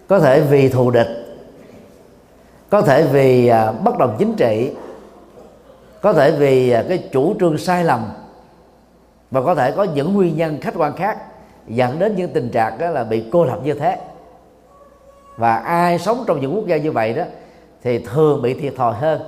Có 0.08 0.20
thể 0.20 0.42
vì 0.42 0.70
thù 0.70 0.92
địch 0.92 1.26
có 2.70 2.82
thể 2.82 3.04
vì 3.04 3.48
à, 3.48 3.72
bất 3.72 3.98
đồng 3.98 4.16
chính 4.20 4.36
trị 4.36 4.72
có 6.02 6.14
thể 6.14 6.32
vì 6.32 6.70
à, 6.70 6.84
cái 6.90 7.10
chủ 7.12 7.36
trương 7.40 7.58
sai 7.58 7.84
lầm 7.84 8.06
và 9.32 9.42
có 9.42 9.56
thể 9.56 9.72
có 9.72 9.84
những 9.84 10.14
nguyên 10.14 10.38
nhân 10.38 10.62
khách 10.62 10.74
quan 10.78 10.96
khác 10.96 11.18
dẫn 11.68 12.00
đến 12.00 12.16
những 12.16 12.34
tình 12.34 12.50
trạng 12.50 12.78
đó 12.78 12.90
là 12.90 13.04
bị 13.04 13.24
cô 13.32 13.46
lập 13.46 13.60
như 13.64 13.74
thế. 13.74 14.00
Và 15.38 15.56
ai 15.56 16.00
sống 16.00 16.24
trong 16.28 16.42
những 16.42 16.56
quốc 16.56 16.68
gia 16.68 16.78
như 16.78 16.92
vậy 16.92 17.14
đó 17.14 17.24
thì 17.84 18.00
thường 18.00 18.42
bị 18.42 18.54
thiệt 18.54 18.74
thòi 18.76 18.94
hơn 18.94 19.22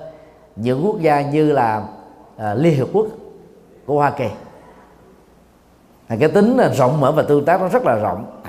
những 0.55 0.85
quốc 0.85 1.01
gia 1.01 1.21
như 1.21 1.51
là 1.51 1.87
uh, 2.35 2.41
liên 2.55 2.75
hiệp 2.75 2.87
quốc 2.93 3.05
của 3.85 3.95
hoa 3.95 4.11
kỳ 4.11 4.27
cái 6.15 6.29
tính 6.29 6.57
rộng 6.77 6.99
mở 6.99 7.11
và 7.11 7.23
tương 7.23 7.45
tác 7.45 7.61
nó 7.61 7.67
rất 7.67 7.83
là 7.83 7.95
rộng. 7.95 8.41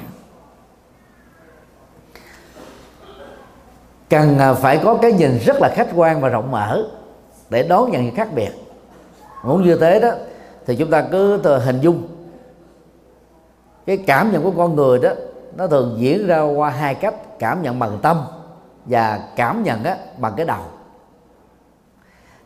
Cần 4.10 4.38
à, 4.38 4.54
phải 4.54 4.80
có 4.84 4.98
cái 5.02 5.12
nhìn 5.12 5.38
rất 5.38 5.56
là 5.60 5.68
khách 5.74 5.88
quan 5.94 6.20
và 6.20 6.28
rộng 6.28 6.50
mở 6.50 6.82
để 7.50 7.62
đón 7.62 7.90
nhận 7.90 8.04
những 8.04 8.14
khác 8.14 8.28
biệt. 8.34 8.50
Muốn 9.44 9.64
như 9.64 9.76
thế 9.76 10.00
đó 10.00 10.10
thì 10.66 10.76
chúng 10.76 10.90
ta 10.90 11.02
cứ 11.10 11.42
hình 11.58 11.80
dung. 11.80 12.08
Cái 13.86 13.96
cảm 13.96 14.32
nhận 14.32 14.42
của 14.42 14.52
con 14.56 14.76
người 14.76 14.98
đó 14.98 15.10
nó 15.56 15.66
thường 15.66 15.96
diễn 15.98 16.26
ra 16.26 16.42
qua 16.42 16.70
hai 16.70 16.94
cách 16.94 17.14
cảm 17.38 17.62
nhận 17.62 17.78
bằng 17.78 17.98
tâm 18.02 18.24
và 18.84 19.20
cảm 19.36 19.62
nhận 19.62 19.84
á, 19.84 19.96
bằng 20.16 20.32
cái 20.36 20.46
đầu. 20.46 20.62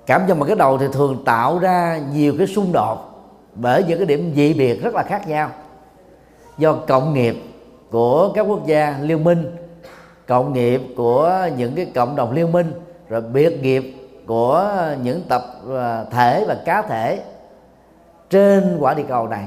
Cảm 0.06 0.26
nhận 0.26 0.38
bằng 0.38 0.46
cái 0.46 0.56
đầu 0.56 0.78
thì 0.78 0.86
thường 0.92 1.24
tạo 1.24 1.58
ra 1.58 2.00
nhiều 2.12 2.34
cái 2.38 2.46
xung 2.46 2.72
đột 2.72 3.11
bởi 3.54 3.84
những 3.84 3.98
cái 3.98 4.06
điểm 4.06 4.32
dị 4.36 4.54
biệt 4.54 4.82
rất 4.82 4.94
là 4.94 5.02
khác 5.02 5.28
nhau. 5.28 5.50
Do 6.58 6.72
cộng 6.72 7.14
nghiệp 7.14 7.36
của 7.90 8.32
các 8.34 8.42
quốc 8.42 8.66
gia 8.66 8.98
liên 9.00 9.24
minh, 9.24 9.56
cộng 10.26 10.52
nghiệp 10.52 10.82
của 10.96 11.48
những 11.56 11.74
cái 11.74 11.90
cộng 11.94 12.16
đồng 12.16 12.32
liên 12.32 12.52
minh, 12.52 12.72
rồi 13.08 13.20
biệt 13.20 13.62
nghiệp 13.62 13.94
của 14.26 14.74
những 15.02 15.22
tập 15.28 15.42
à, 15.76 16.04
thể 16.10 16.44
và 16.48 16.56
cá 16.64 16.82
thể 16.82 17.22
trên 18.30 18.76
quả 18.80 18.94
địa 18.94 19.04
cầu 19.08 19.28
này. 19.28 19.46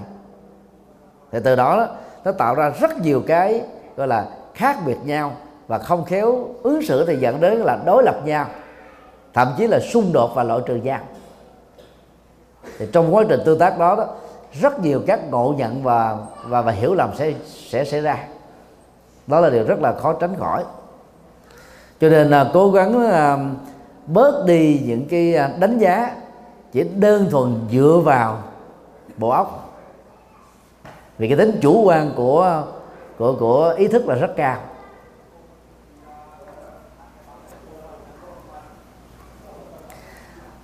Thì 1.32 1.40
từ 1.44 1.56
đó, 1.56 1.88
nó 2.24 2.32
tạo 2.32 2.56
ra 2.56 2.70
rất 2.70 2.98
nhiều 3.02 3.24
cái, 3.28 3.62
gọi 3.98 4.08
là, 4.08 4.26
khác 4.54 4.78
biệt 4.86 4.98
nhau 5.06 5.32
và 5.68 5.78
không 5.78 6.06
khéo 6.06 6.48
ứng 6.64 6.82
xử 6.84 7.06
thì 7.06 7.16
dẫn 7.16 7.42
đến 7.42 7.54
là 7.54 7.80
đối 7.86 8.04
lập 8.04 8.16
nhau, 8.26 8.46
thậm 9.34 9.48
chí 9.58 9.68
là 9.68 9.80
xung 9.80 10.14
đột 10.14 10.32
và 10.36 10.44
loại 10.44 10.60
trừ 10.66 10.76
nhau 10.76 11.00
thì 12.80 12.88
trong 12.92 13.16
quá 13.16 13.24
trình 13.30 13.40
tương 13.46 13.60
tác 13.60 13.80
đó, 13.80 13.96
đó 13.96 14.08
rất 14.62 14.80
nhiều 14.80 15.02
các 15.08 15.20
ngộ 15.32 15.54
nhận 15.58 15.84
và 15.84 16.18
và 16.48 16.62
và 16.62 16.72
hiểu 16.72 16.94
lầm 16.94 17.10
sẽ 17.18 17.34
sẽ 17.72 17.86
xảy 17.86 18.02
ra. 18.02 18.18
Đó 19.28 19.40
là 19.40 19.50
điều 19.50 19.64
rất 19.64 19.82
là 19.82 19.94
khó 19.94 20.14
tránh 20.14 20.36
khỏi. 20.40 20.64
Cho 22.00 22.10
nên 22.10 22.30
là 22.30 22.50
cố 22.54 22.72
gắng 22.72 23.02
là 23.02 23.40
bớt 24.08 24.46
đi 24.46 24.82
những 24.86 25.06
cái 25.08 25.36
à, 25.36 25.50
đánh 25.60 25.78
giá 25.78 26.16
chỉ 26.72 26.84
đơn 26.84 27.28
thuần 27.32 27.60
dựa 27.72 28.02
vào 28.04 28.44
bộ 29.18 29.30
óc. 29.30 29.74
Vì 31.18 31.28
cái 31.28 31.38
tính 31.38 31.60
chủ 31.62 31.84
quan 31.84 32.12
của 32.16 32.64
của 33.18 33.36
của 33.40 33.74
ý 33.78 33.88
thức 33.88 34.08
là 34.08 34.16
rất 34.16 34.36
cao. 34.36 34.58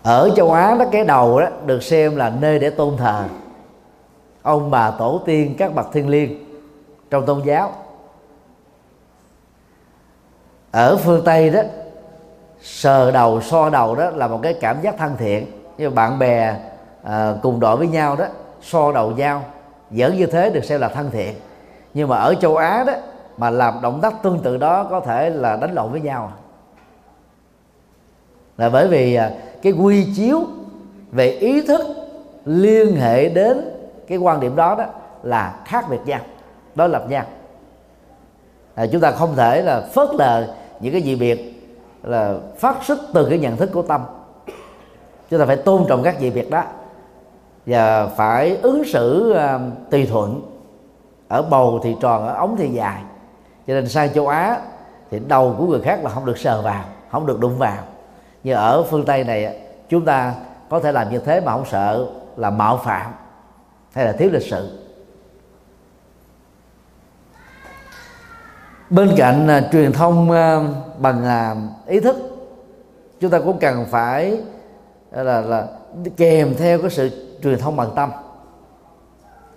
Ở 0.04 0.30
châu 0.36 0.52
Á 0.52 0.76
đó 0.80 0.86
cái 0.92 1.04
đầu 1.04 1.40
đó 1.40 1.48
được 1.66 1.84
xem 1.84 2.16
là 2.16 2.30
nơi 2.30 2.60
để 2.60 2.70
tôn 2.70 2.98
thờ 2.98 3.24
ông 4.42 4.72
bà 4.72 4.92
tổ 4.92 5.22
tiên 5.26 5.56
các 5.58 5.76
bậc 5.76 5.94
thiên 5.94 6.10
liêng 6.10 6.46
trong 7.10 7.26
tôn 7.26 7.42
giáo. 7.46 7.72
Ở 10.72 10.98
phương 10.98 11.22
tây 11.26 11.50
đó 11.50 11.62
sờ 12.62 13.12
đầu 13.12 13.42
so 13.42 13.70
đầu 13.70 13.96
đó 13.96 14.10
là 14.10 14.28
một 14.28 14.40
cái 14.44 14.54
cảm 14.54 14.82
giác 14.82 14.96
thân 14.98 15.16
thiện. 15.18 15.46
Như 15.78 15.90
bạn 15.90 16.20
bè 16.20 16.56
à, 17.04 17.34
cùng 17.42 17.60
đội 17.60 17.78
với 17.78 17.88
nhau 17.88 18.16
đó 18.16 18.26
so 18.62 18.92
đầu 18.92 19.12
nhau 19.12 19.44
dẫn 19.92 20.18
như 20.18 20.26
thế 20.26 20.50
được 20.50 20.66
xem 20.66 20.82
là 20.82 20.90
thân 20.90 21.12
thiện. 21.12 21.36
Nhưng 21.94 22.10
mà 22.10 22.18
ở 22.18 22.36
châu 22.36 22.58
á 22.58 22.84
đó 22.88 22.94
mà 23.38 23.50
làm 23.50 23.82
động 23.82 24.02
tác 24.02 24.14
tương 24.24 24.40
tự 24.40 24.58
đó 24.58 24.84
có 24.84 25.00
thể 25.00 25.30
là 25.30 25.56
đánh 25.56 25.74
lộn 25.74 25.92
với 25.92 26.02
nhau. 26.02 26.32
Là 28.58 28.70
bởi 28.70 28.88
vì 28.88 29.16
à, 29.16 29.32
cái 29.62 29.74
quy 29.74 30.08
chiếu 30.16 30.44
về 31.12 31.30
ý 31.32 31.68
thức 31.68 31.82
liên 32.46 32.96
hệ 32.96 33.30
đến 33.30 33.62
cái 34.08 34.18
quan 34.18 34.40
điểm 34.40 34.56
đó 34.56 34.76
đó 34.76 34.86
là 35.24 35.60
khác 35.66 35.86
biệt 35.90 36.00
nhau 36.06 36.20
đối 36.76 36.90
lập 36.90 37.06
nhau. 37.10 37.24
À, 38.76 38.86
chúng 38.92 39.02
ta 39.02 39.12
không 39.12 39.36
thể 39.36 39.62
là 39.62 39.82
phớt 39.82 40.10
lờ 40.18 40.56
những 40.80 40.94
cái 40.94 41.02
gì 41.02 41.16
biệt 41.16 41.64
là 42.04 42.36
phát 42.58 42.84
xuất 42.84 43.00
từ 43.14 43.28
cái 43.30 43.40
nhận 43.40 43.58
thức 43.58 43.70
của 43.74 43.82
tâm. 43.82 44.02
Chúng 45.30 45.40
ta 45.40 45.46
phải 45.46 45.58
tôn 45.58 45.86
trọng 45.90 46.04
các 46.04 46.16
dị 46.20 46.30
biệt 46.30 46.50
đó 46.50 46.64
và 47.66 48.08
phải 48.08 48.58
ứng 48.62 48.84
xử 48.84 49.36
uh, 49.36 49.62
tùy 49.90 50.06
thuận. 50.06 50.42
Ở 51.28 51.42
bầu 51.42 51.80
thì 51.84 51.96
tròn 52.02 52.28
ở 52.28 52.34
ống 52.34 52.56
thì 52.58 52.70
dài. 52.70 53.02
Cho 53.68 53.74
nên 53.74 53.90
sang 53.90 54.14
châu 54.14 54.28
á 54.28 54.58
thì 55.12 55.20
đầu 55.28 55.56
của 55.58 55.66
người 55.66 55.82
khác 55.82 56.04
là 56.04 56.10
không 56.10 56.26
được 56.26 56.38
sờ 56.38 56.62
vào 56.62 56.84
không 57.12 57.26
được 57.26 57.40
đụng 57.40 57.58
vào 57.58 57.78
như 58.44 58.54
ở 58.54 58.84
phương 58.84 59.06
tây 59.06 59.24
này 59.24 59.60
chúng 59.90 60.06
ta 60.06 60.36
có 60.70 60.80
thể 60.80 60.92
làm 60.92 61.10
như 61.10 61.20
thế 61.20 61.42
mà 61.42 61.52
không 61.52 61.66
sợ 61.72 62.08
là 62.36 62.50
mạo 62.50 62.78
phạm 62.78 63.12
hay 63.94 64.06
là 64.06 64.12
thiếu 64.12 64.30
lịch 64.34 64.44
sự. 64.44 64.78
Bên 68.90 69.10
cạnh 69.18 69.48
uh, 69.58 69.72
truyền 69.72 69.92
thông 69.92 70.30
uh, 70.30 70.98
bằng 70.98 71.24
uh, 71.24 71.88
ý 71.88 72.00
thức 72.00 72.16
chúng 73.20 73.32
ta 73.32 73.40
cũng 73.40 73.60
cần 73.60 73.86
phải 73.90 74.34
uh, 74.34 75.26
là 75.26 75.42
là 75.42 75.68
kèm 76.18 76.56
theo 76.58 76.82
cái 76.82 76.90
sự 76.90 77.10
truyền 77.44 77.60
thông 77.60 77.76
bằng 77.76 77.90
tâm. 77.96 78.12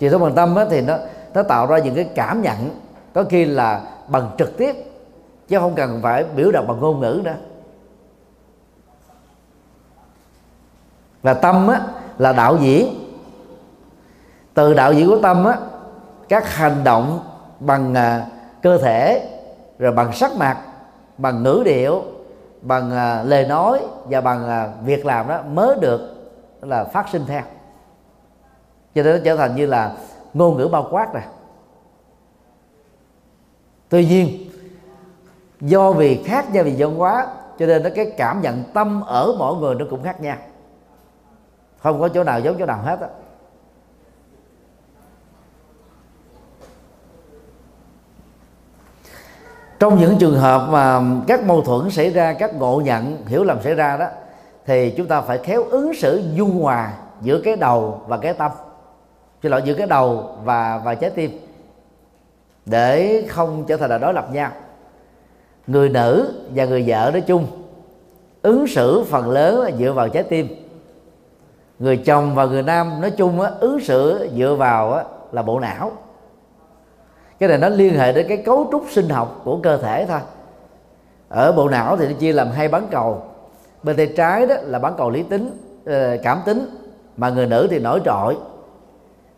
Truyền 0.01 0.13
thông 0.13 0.23
bằng 0.23 0.35
tâm 0.35 0.57
á, 0.57 0.65
thì 0.71 0.81
nó 0.81 0.99
nó 1.35 1.43
tạo 1.43 1.67
ra 1.67 1.79
những 1.79 1.95
cái 1.95 2.05
cảm 2.15 2.43
nhận 2.43 2.81
có 3.15 3.25
khi 3.31 3.45
là 3.45 3.83
bằng 4.09 4.31
trực 4.39 4.57
tiếp 4.57 4.75
chứ 5.49 5.59
không 5.59 5.75
cần 5.75 6.01
phải 6.03 6.25
biểu 6.37 6.51
đạt 6.51 6.67
bằng 6.67 6.81
ngôn 6.81 7.01
ngữ 7.01 7.21
nữa. 7.25 7.35
Và 11.25 11.35
tâm 11.35 11.69
á, 11.69 11.81
là 12.19 12.33
đạo 12.33 12.57
diễn. 12.61 12.95
Từ 14.55 14.75
đạo 14.75 14.93
diễn 14.93 15.09
của 15.09 15.19
tâm 15.19 15.45
á, 15.45 15.59
các 16.29 16.55
hành 16.55 16.85
động 16.85 17.21
bằng 17.61 17.95
à, 17.95 18.27
cơ 18.63 18.79
thể 18.79 19.31
rồi 19.79 19.93
bằng 19.93 20.13
sắc 20.13 20.33
mặt 20.37 20.59
bằng 21.19 21.43
ngữ 21.43 21.63
điệu 21.65 22.03
bằng 22.63 22.91
à, 22.91 23.23
lời 23.23 23.47
nói 23.47 23.81
và 24.05 24.21
bằng 24.21 24.49
à, 24.49 24.69
việc 24.85 25.07
làm 25.07 25.29
đó 25.29 25.39
mới 25.53 25.77
được 25.81 26.01
là 26.63 26.85
phát 26.85 27.09
sinh 27.13 27.25
theo. 27.27 27.43
Cho 28.95 29.03
nên 29.03 29.17
nó 29.17 29.21
trở 29.25 29.37
thành 29.37 29.57
như 29.57 29.67
là 29.67 29.93
ngôn 30.35 30.57
ngữ 30.57 30.69
bao 30.69 30.89
quát 30.91 31.13
rồi. 31.13 31.23
Tuy 33.89 34.07
nhiên 34.07 34.51
do 35.61 35.93
vì 35.93 36.23
khác 36.25 36.53
nhau 36.53 36.65
vì 36.65 36.75
văn 36.79 36.95
hóa 36.97 37.27
cho 37.59 37.67
nên 37.67 37.83
nó 37.83 37.91
cái 37.95 38.13
cảm 38.17 38.43
nhận 38.43 38.63
tâm 38.75 39.01
ở 39.01 39.35
mỗi 39.39 39.57
người 39.57 39.75
nó 39.75 39.85
cũng 39.91 40.03
khác 40.03 40.21
nhau 40.21 40.37
không 41.85 42.01
có 42.01 42.09
chỗ 42.09 42.25
nào 42.25 42.41
giống 42.41 42.57
chỗ 42.59 42.67
nào 42.67 42.83
hết 42.83 43.01
á. 43.01 43.09
Trong 49.79 49.99
những 49.99 50.17
trường 50.19 50.39
hợp 50.39 50.69
mà 50.71 51.03
các 51.27 51.45
mâu 51.45 51.63
thuẫn 51.63 51.91
xảy 51.91 52.11
ra, 52.11 52.33
các 52.33 52.55
ngộ 52.55 52.81
nhận, 52.85 53.27
hiểu 53.27 53.45
lầm 53.45 53.63
xảy 53.63 53.75
ra 53.75 53.97
đó, 53.97 54.07
thì 54.67 54.91
chúng 54.97 55.07
ta 55.07 55.21
phải 55.21 55.39
khéo 55.39 55.65
ứng 55.65 55.95
xử 55.95 56.23
dung 56.35 56.63
hòa 56.63 56.93
giữa 57.21 57.41
cái 57.45 57.57
đầu 57.57 58.03
và 58.07 58.17
cái 58.17 58.35
tâm. 58.35 58.53
Chứ 59.43 59.49
lỗi, 59.49 59.63
giữa 59.65 59.75
cái 59.75 59.87
đầu 59.87 60.37
và 60.45 60.79
và 60.85 60.95
trái 60.95 61.11
tim. 61.11 61.41
Để 62.67 63.25
không 63.29 63.65
trở 63.67 63.77
thành 63.77 63.91
là 63.91 63.99
đối 63.99 64.15
lập 64.15 64.29
nhau. 64.33 64.51
Người 65.67 65.89
nữ 65.89 66.35
và 66.55 66.65
người 66.65 66.85
vợ 66.87 67.11
nói 67.13 67.21
chung, 67.21 67.47
ứng 68.43 68.67
xử 68.67 69.05
phần 69.05 69.31
lớn 69.31 69.61
là 69.61 69.71
dựa 69.79 69.93
vào 69.93 70.09
trái 70.09 70.23
tim 70.23 70.64
người 71.79 71.97
chồng 71.97 72.35
và 72.35 72.45
người 72.45 72.63
nam 72.63 73.01
nói 73.01 73.11
chung 73.11 73.41
á, 73.41 73.51
ứng 73.61 73.81
xử 73.81 74.29
dựa 74.37 74.55
vào 74.59 74.93
á, 74.93 75.05
là 75.33 75.43
bộ 75.43 75.61
não. 75.61 75.93
Cái 77.39 77.49
này 77.49 77.59
nó 77.59 77.69
liên 77.69 77.95
hệ 77.95 78.13
đến 78.13 78.27
cái 78.29 78.37
cấu 78.37 78.69
trúc 78.73 78.85
sinh 78.91 79.09
học 79.09 79.41
của 79.45 79.59
cơ 79.63 79.77
thể 79.77 80.07
thôi. 80.07 80.21
Ở 81.29 81.53
bộ 81.53 81.69
não 81.69 81.97
thì 81.97 82.07
nó 82.09 82.13
chia 82.19 82.33
làm 82.33 82.51
hai 82.51 82.69
bán 82.69 82.87
cầu. 82.91 83.23
Bên 83.83 83.97
tay 83.97 84.13
trái 84.17 84.47
đó 84.47 84.55
là 84.63 84.79
bán 84.79 84.95
cầu 84.97 85.11
lý 85.11 85.23
tính 85.23 85.51
ờ, 85.87 86.17
cảm 86.23 86.41
tính 86.45 86.67
mà 87.17 87.31
người 87.31 87.47
nữ 87.47 87.69
thì 87.71 87.79
nổi 87.79 88.01
trội. 88.05 88.37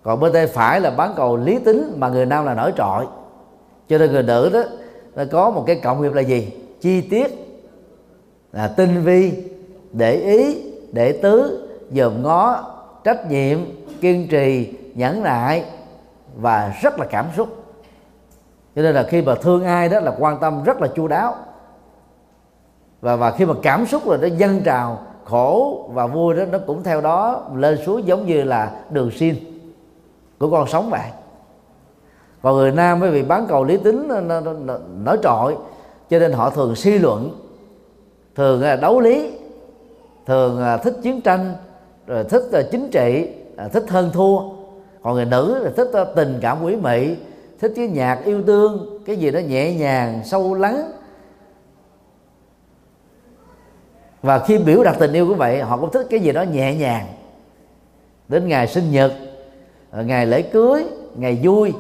Còn 0.03 0.21
bên 0.21 0.33
tay 0.33 0.47
phải 0.47 0.81
là 0.81 0.91
bán 0.91 1.13
cầu 1.17 1.37
lý 1.37 1.59
tính 1.59 1.93
mà 1.97 2.09
người 2.09 2.27
nam 2.27 2.45
là 2.45 2.55
nổi 2.55 2.73
trội. 2.77 3.07
Cho 3.89 3.99
nên 3.99 4.13
người 4.13 4.23
nữ 4.23 4.51
đó 4.53 4.63
nó 5.15 5.25
có 5.33 5.51
một 5.51 5.65
cái 5.67 5.81
cộng 5.85 6.03
nghiệp 6.03 6.13
là 6.13 6.23
gì? 6.23 6.53
Chi 6.81 7.01
tiết 7.01 7.27
là 8.53 8.69
tinh 8.69 9.05
vi 9.05 9.33
để 9.93 10.13
ý 10.13 10.63
để 10.93 11.13
tứ 11.13 11.66
dòm 11.91 12.23
ngó 12.23 12.65
trách 13.05 13.31
nhiệm 13.31 13.59
kiên 14.01 14.29
trì 14.29 14.75
nhẫn 14.95 15.23
nại 15.23 15.65
và 16.37 16.75
rất 16.83 16.99
là 16.99 17.07
cảm 17.11 17.27
xúc. 17.37 17.49
Cho 18.77 18.83
nên 18.83 18.95
là 18.95 19.03
khi 19.03 19.23
mà 19.23 19.35
thương 19.35 19.65
ai 19.65 19.89
đó 19.89 20.01
là 20.01 20.13
quan 20.19 20.39
tâm 20.41 20.63
rất 20.63 20.81
là 20.81 20.89
chu 20.97 21.09
đáo. 21.09 21.35
Và 23.01 23.17
và 23.17 23.31
khi 23.31 23.47
mà 23.47 23.55
cảm 23.63 23.87
xúc 23.87 24.09
là 24.09 24.17
nó 24.17 24.27
dâng 24.27 24.61
trào 24.65 24.99
khổ 25.25 25.85
và 25.93 26.07
vui 26.07 26.35
đó 26.35 26.45
nó 26.53 26.59
cũng 26.67 26.83
theo 26.83 27.01
đó 27.01 27.43
lên 27.55 27.79
xuống 27.87 28.07
giống 28.07 28.27
như 28.27 28.45
là 28.45 28.73
đường 28.91 29.11
xin 29.11 29.37
của 30.39 30.51
con 30.51 30.69
sống 30.69 30.91
vậy 30.91 31.11
còn 32.43 32.57
người 32.57 32.73
nam 32.73 33.01
bởi 33.01 33.11
vì 33.11 33.23
bán 33.23 33.47
cầu 33.49 33.65
lý 33.65 33.77
tính 33.77 34.09
nó, 34.09 34.21
nó, 34.21 34.41
nó, 34.41 34.79
nổi 35.05 35.19
trội 35.23 35.57
cho 36.11 36.19
nên 36.19 36.33
họ 36.33 36.51
thường 36.51 36.75
suy 36.75 36.99
luận 36.99 37.31
thường 38.35 38.63
là 38.63 38.77
đấu 38.77 39.01
lý 39.01 39.33
thường 40.27 40.61
là 40.61 40.77
thích 40.77 40.95
chiến 41.03 41.21
tranh 41.21 41.55
rồi 42.07 42.25
thích 42.25 42.43
là 42.51 42.63
chính 42.63 42.91
trị 42.91 43.29
ờ, 43.57 43.69
thích 43.69 43.85
hơn 43.89 44.11
thua. 44.13 44.39
Còn 45.03 45.15
người 45.15 45.25
nữ 45.25 45.59
là 45.65 45.71
thích 45.77 45.89
ờ, 45.93 46.05
tình 46.05 46.39
cảm 46.41 46.63
quý 46.63 46.77
mị 46.77 47.17
thích 47.61 47.73
cái 47.77 47.89
nhạc 47.89 48.25
yêu 48.25 48.43
thương 48.43 49.03
cái 49.07 49.17
gì 49.17 49.31
đó 49.31 49.39
nhẹ 49.39 49.75
nhàng 49.75 50.21
sâu 50.25 50.55
lắng. 50.55 50.93
Và 54.23 54.39
khi 54.39 54.59
biểu 54.59 54.83
đạt 54.83 54.99
tình 54.99 55.13
yêu 55.13 55.27
của 55.29 55.35
vậy 55.35 55.61
họ 55.61 55.77
cũng 55.77 55.91
thích 55.91 56.07
cái 56.11 56.21
gì 56.21 56.33
đó 56.33 56.43
nhẹ 56.43 56.75
nhàng. 56.75 57.07
Đến 58.29 58.49
ngày 58.49 58.67
sinh 58.67 58.91
nhật 58.91 59.13
ngày 59.93 60.27
lễ 60.27 60.43
cưới 60.43 60.85
ngày 61.17 61.41
vui 61.43 61.73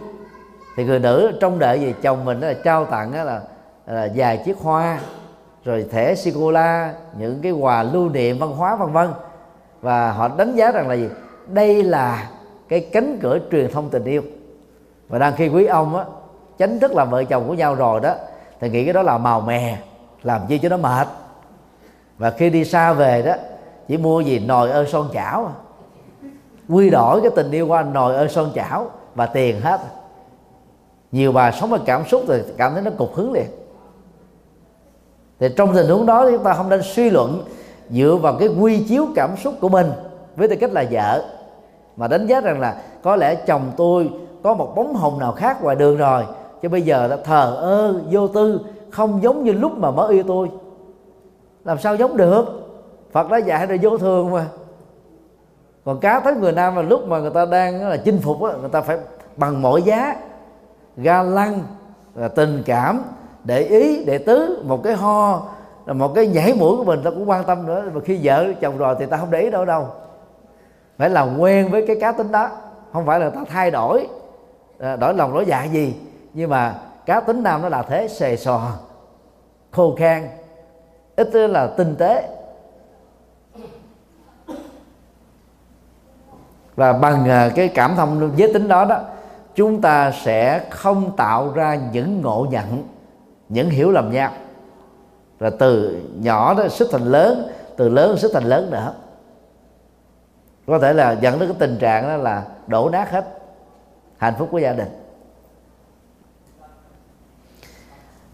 thì 0.76 0.84
người 0.84 0.98
nữ 0.98 1.32
trong 1.40 1.58
đợi 1.58 1.78
về 1.78 1.94
chồng 2.02 2.24
mình 2.24 2.40
là 2.40 2.54
trao 2.64 2.84
tặng 2.84 3.14
là, 3.14 3.24
là, 3.24 3.40
là 3.86 4.08
vài 4.14 4.42
chiếc 4.44 4.58
hoa 4.58 5.00
rồi 5.64 5.86
thẻ 5.90 6.14
sô 6.14 6.30
cô 6.34 6.50
la 6.50 6.94
những 7.18 7.38
cái 7.42 7.52
quà 7.52 7.82
lưu 7.82 8.08
niệm 8.08 8.38
văn 8.38 8.50
hóa 8.50 8.76
vân 8.76 8.92
vân 8.92 9.08
và 9.80 10.12
họ 10.12 10.28
đánh 10.28 10.56
giá 10.56 10.72
rằng 10.72 10.88
là 10.88 10.94
gì? 10.94 11.08
Đây 11.46 11.82
là 11.82 12.30
cái 12.68 12.80
cánh 12.80 13.18
cửa 13.22 13.38
truyền 13.50 13.72
thông 13.72 13.90
tình 13.90 14.04
yêu. 14.04 14.22
Và 15.08 15.18
đang 15.18 15.36
khi 15.36 15.48
quý 15.48 15.66
ông 15.66 15.96
á, 15.96 16.04
chánh 16.58 16.80
thức 16.80 16.92
làm 16.92 17.10
vợ 17.10 17.24
chồng 17.24 17.48
của 17.48 17.54
nhau 17.54 17.74
rồi 17.74 18.00
đó, 18.00 18.14
thì 18.60 18.70
nghĩ 18.70 18.84
cái 18.84 18.92
đó 18.92 19.02
là 19.02 19.18
màu 19.18 19.40
mè, 19.40 19.78
làm 20.22 20.40
chi 20.48 20.58
cho 20.58 20.68
nó 20.68 20.76
mệt. 20.76 21.06
Và 22.18 22.30
khi 22.30 22.50
đi 22.50 22.64
xa 22.64 22.92
về 22.92 23.22
đó, 23.22 23.34
chỉ 23.88 23.96
mua 23.96 24.20
gì? 24.20 24.38
Nồi 24.38 24.70
ơ 24.70 24.84
son 24.84 25.08
chảo 25.12 25.46
à. 25.46 25.52
quy 26.68 26.90
đổi 26.90 27.20
cái 27.20 27.30
tình 27.36 27.50
yêu 27.50 27.66
qua 27.66 27.82
nồi 27.82 28.16
ơ 28.16 28.28
son 28.28 28.50
chảo 28.54 28.90
và 29.14 29.26
tiền 29.26 29.60
hết. 29.60 29.80
Nhiều 31.12 31.32
bà 31.32 31.52
sống 31.52 31.70
với 31.70 31.80
cảm 31.86 32.06
xúc 32.06 32.22
thì 32.28 32.42
cảm 32.56 32.72
thấy 32.72 32.82
nó 32.82 32.90
cục 32.98 33.14
hứng 33.14 33.32
liền. 33.32 33.46
Thì 35.40 35.48
trong 35.56 35.74
tình 35.74 35.88
huống 35.88 36.06
đó 36.06 36.30
chúng 36.30 36.44
ta 36.44 36.52
không 36.52 36.68
nên 36.68 36.82
suy 36.82 37.10
luận 37.10 37.44
dựa 37.91 38.16
vào 38.22 38.37
cái 38.39 38.49
quy 38.49 38.84
chiếu 38.84 39.07
cảm 39.14 39.37
xúc 39.37 39.55
của 39.61 39.68
mình 39.68 39.87
với 40.37 40.49
tư 40.49 40.57
cách 40.61 40.72
là 40.72 40.84
vợ. 40.91 41.24
Mà 41.97 42.09
đánh 42.09 42.26
giá 42.26 42.41
rằng 42.41 42.61
là 42.61 42.76
có 43.03 43.16
lẽ 43.16 43.34
chồng 43.34 43.62
tôi 43.76 44.11
có 44.43 44.55
một 44.55 44.72
bóng 44.76 44.95
hồng 44.95 45.18
nào 45.18 45.32
khác 45.32 45.62
ngoài 45.62 45.76
đường 45.76 45.97
rồi 45.97 46.24
chứ 46.62 46.68
bây 46.68 46.82
giờ 46.82 47.09
đã 47.09 47.16
thờ 47.24 47.57
ơ 47.61 48.01
vô 48.11 48.28
tư 48.28 48.61
không 48.91 49.22
giống 49.22 49.45
như 49.45 49.53
lúc 49.53 49.78
mà 49.78 49.91
mới 49.91 50.14
yêu 50.14 50.22
tôi. 50.28 50.51
Làm 51.64 51.78
sao 51.78 51.97
giống 51.97 52.16
được? 52.16 52.45
Phật 53.12 53.30
đã 53.30 53.39
dạy 53.39 53.66
là 53.66 53.76
vô 53.82 53.99
thường 53.99 54.30
mà. 54.30 54.47
Còn 55.84 56.01
cá 56.01 56.20
tới 56.20 56.34
người 56.34 56.53
nam 56.53 56.76
là 56.76 56.82
lúc 56.82 57.09
mà 57.09 57.18
người 57.18 57.30
ta 57.30 57.45
đang 57.45 57.89
là 57.89 57.97
chinh 57.97 58.18
phục 58.18 58.43
đó, 58.43 58.53
người 58.61 58.68
ta 58.68 58.80
phải 58.80 58.99
bằng 59.37 59.62
mọi 59.62 59.82
giá 59.82 60.16
ga 60.97 61.22
lăng 61.22 61.61
là 62.14 62.28
tình 62.28 62.62
cảm 62.66 63.03
để 63.45 63.62
ý 63.62 64.05
để 64.05 64.18
tứ 64.18 64.62
một 64.66 64.82
cái 64.82 64.95
ho 64.95 65.43
là 65.87 65.93
một 65.93 66.12
cái 66.14 66.26
nhảy 66.26 66.55
mũi 66.55 66.76
của 66.76 66.84
mình 66.84 67.03
ta 67.05 67.11
cũng 67.11 67.30
quan 67.30 67.45
tâm 67.45 67.66
nữa. 67.66 67.84
Mà 67.95 68.01
khi 68.05 68.20
vợ 68.22 68.47
chồng 68.61 68.78
rồi 68.78 68.97
thì 68.99 69.07
ta 69.07 69.16
không 69.16 69.30
để 69.30 69.41
ý 69.41 69.51
đâu 69.51 69.64
đâu. 69.64 69.87
Phải 70.99 71.11
làm 71.11 71.39
quen 71.39 71.70
với 71.70 71.87
cái 71.87 71.97
cá 72.01 72.12
tính 72.12 72.32
đó. 72.32 72.51
Không 72.93 73.07
phải 73.07 73.20
là 73.20 73.30
ta 73.30 73.41
thay 73.49 73.70
đổi 73.70 74.09
à, 74.78 74.97
đổi 74.97 75.14
lòng, 75.14 75.32
đổi 75.32 75.45
dạ 75.47 75.64
gì. 75.64 75.95
Nhưng 76.34 76.51
mà 76.51 76.74
cá 77.07 77.20
tính 77.20 77.43
nam 77.43 77.62
nó 77.62 77.68
là 77.68 77.82
thế, 77.82 78.09
xề 78.09 78.37
xò, 78.37 78.72
khô 79.70 79.95
khan, 79.99 80.28
ít 81.16 81.34
là 81.34 81.66
tinh 81.66 81.97
tế. 81.97 82.28
Và 86.76 86.93
bằng 86.93 87.28
à, 87.28 87.51
cái 87.55 87.68
cảm 87.68 87.97
thông 87.97 88.32
giới 88.37 88.53
tính 88.53 88.68
đó 88.68 88.84
đó, 88.84 89.01
chúng 89.55 89.80
ta 89.80 90.12
sẽ 90.24 90.66
không 90.70 91.16
tạo 91.16 91.53
ra 91.55 91.78
những 91.93 92.20
ngộ 92.20 92.47
nhận, 92.51 92.82
những 93.49 93.70
hiểu 93.70 93.91
lầm 93.91 94.11
nhau 94.11 94.30
rồi 95.41 95.51
từ 95.59 96.03
nhỏ 96.20 96.55
đó 96.55 96.68
sức 96.68 96.89
thành 96.93 97.05
lớn, 97.05 97.49
từ 97.76 97.89
lớn 97.89 98.16
sức 98.18 98.30
thành 98.34 98.45
lớn 98.45 98.70
nữa. 98.70 98.95
Có 100.66 100.78
thể 100.78 100.93
là 100.93 101.12
dẫn 101.12 101.39
đến 101.39 101.49
cái 101.49 101.57
tình 101.59 101.78
trạng 101.78 102.09
đó 102.09 102.16
là 102.16 102.45
đổ 102.66 102.89
nát 102.91 103.11
hết 103.11 103.24
hạnh 104.16 104.34
phúc 104.39 104.49
của 104.51 104.59
gia 104.59 104.72
đình. 104.72 104.89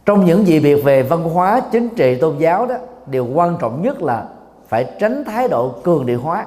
Trong 0.04 0.24
những 0.24 0.46
gì 0.46 0.58
việc 0.58 0.84
về 0.84 1.02
văn 1.02 1.22
hóa, 1.22 1.60
chính 1.72 1.88
trị, 1.88 2.18
tôn 2.20 2.38
giáo 2.38 2.66
đó, 2.66 2.74
điều 3.06 3.26
quan 3.26 3.56
trọng 3.60 3.82
nhất 3.82 4.02
là 4.02 4.26
phải 4.68 4.92
tránh 4.98 5.24
thái 5.24 5.48
độ 5.48 5.74
cường 5.82 6.06
điệu 6.06 6.20
hóa. 6.20 6.46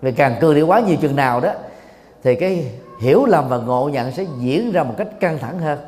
Vì 0.00 0.12
càng 0.12 0.36
cường 0.40 0.54
điệu 0.54 0.66
hóa 0.66 0.80
nhiều 0.80 0.96
chừng 1.00 1.16
nào 1.16 1.40
đó, 1.40 1.52
thì 2.22 2.34
cái 2.34 2.72
hiểu 3.00 3.24
lầm 3.26 3.48
và 3.48 3.58
ngộ 3.58 3.88
nhận 3.88 4.12
sẽ 4.12 4.26
diễn 4.38 4.72
ra 4.72 4.82
một 4.82 4.94
cách 4.96 5.08
căng 5.20 5.38
thẳng 5.38 5.58
hơn. 5.58 5.78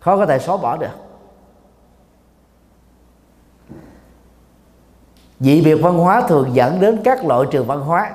Khó 0.00 0.16
có 0.16 0.26
thể 0.26 0.38
xóa 0.38 0.56
bỏ 0.56 0.76
được. 0.76 1.11
Dị 5.42 5.62
biệt 5.62 5.74
văn 5.74 5.98
hóa 5.98 6.22
thường 6.28 6.48
dẫn 6.52 6.80
đến 6.80 7.00
các 7.04 7.24
loại 7.24 7.46
trường 7.50 7.66
văn 7.66 7.80
hóa. 7.80 8.10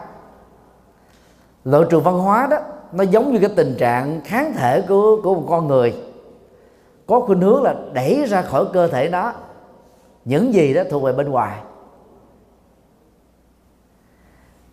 Loại 1.64 1.84
trường 1.90 2.04
văn 2.04 2.20
hóa 2.20 2.48
đó 2.52 2.58
nó 2.92 3.04
giống 3.04 3.34
như 3.34 3.40
cái 3.40 3.50
tình 3.56 3.76
trạng 3.80 4.22
kháng 4.26 4.54
thể 4.54 4.82
của 4.82 5.22
của 5.24 5.36
một 5.36 5.46
con 5.50 5.68
người. 5.68 5.94
Có 7.08 7.20
khuynh 7.20 7.42
hướng 7.42 7.64
là 7.64 7.76
đẩy 7.94 8.26
ra 8.26 8.42
khỏi 8.42 8.66
cơ 8.74 8.88
thể 8.88 9.10
nó. 9.10 9.34
Những 10.26 10.54
gì 10.54 10.74
đó 10.74 10.82
thuộc 10.90 11.04
về 11.04 11.14
bên 11.14 11.30
ngoài. 11.30 11.58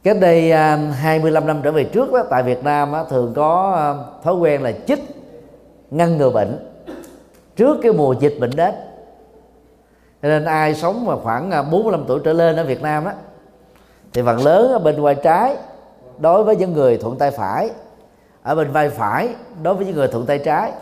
Cách 0.02 0.16
đây 0.20 0.52
à, 0.52 0.76
25 0.76 1.46
năm 1.46 1.60
trở 1.62 1.72
về 1.72 1.84
trước 1.84 2.12
đó, 2.12 2.22
tại 2.30 2.42
Việt 2.42 2.64
Nam 2.64 2.92
đó, 2.92 3.04
thường 3.10 3.32
có 3.36 3.72
à, 3.76 3.86
thói 4.24 4.34
quen 4.34 4.62
là 4.62 4.72
chích 4.86 5.00
ngăn 5.90 6.16
ngừa 6.16 6.30
bệnh. 6.30 6.70
Trước 7.56 7.76
cái 7.82 7.92
mùa 7.92 8.12
dịch 8.12 8.36
bệnh 8.40 8.50
đến 8.56 8.74
cho 10.24 10.30
nên 10.30 10.44
ai 10.44 10.74
sống 10.74 11.06
mà 11.06 11.16
khoảng 11.16 11.50
à, 11.50 11.62
45 11.62 12.04
tuổi 12.06 12.20
trở 12.24 12.32
lên 12.32 12.56
ở 12.56 12.64
Việt 12.64 12.82
Nam 12.82 13.04
đó, 13.04 13.12
thì 14.12 14.22
phần 14.22 14.44
lớn 14.44 14.72
ở 14.72 14.78
bên 14.78 15.02
vai 15.02 15.14
trái 15.14 15.56
đối 16.18 16.44
với 16.44 16.56
những 16.56 16.72
người 16.72 16.96
thuận 16.96 17.18
tay 17.18 17.30
phải. 17.30 17.70
Ở 18.42 18.54
bên 18.54 18.70
vai 18.72 18.90
phải 18.90 19.34
đối 19.62 19.74
với 19.74 19.86
những 19.86 19.96
người 19.96 20.08
thuận 20.08 20.26
tay 20.26 20.38
trái, 20.38 20.72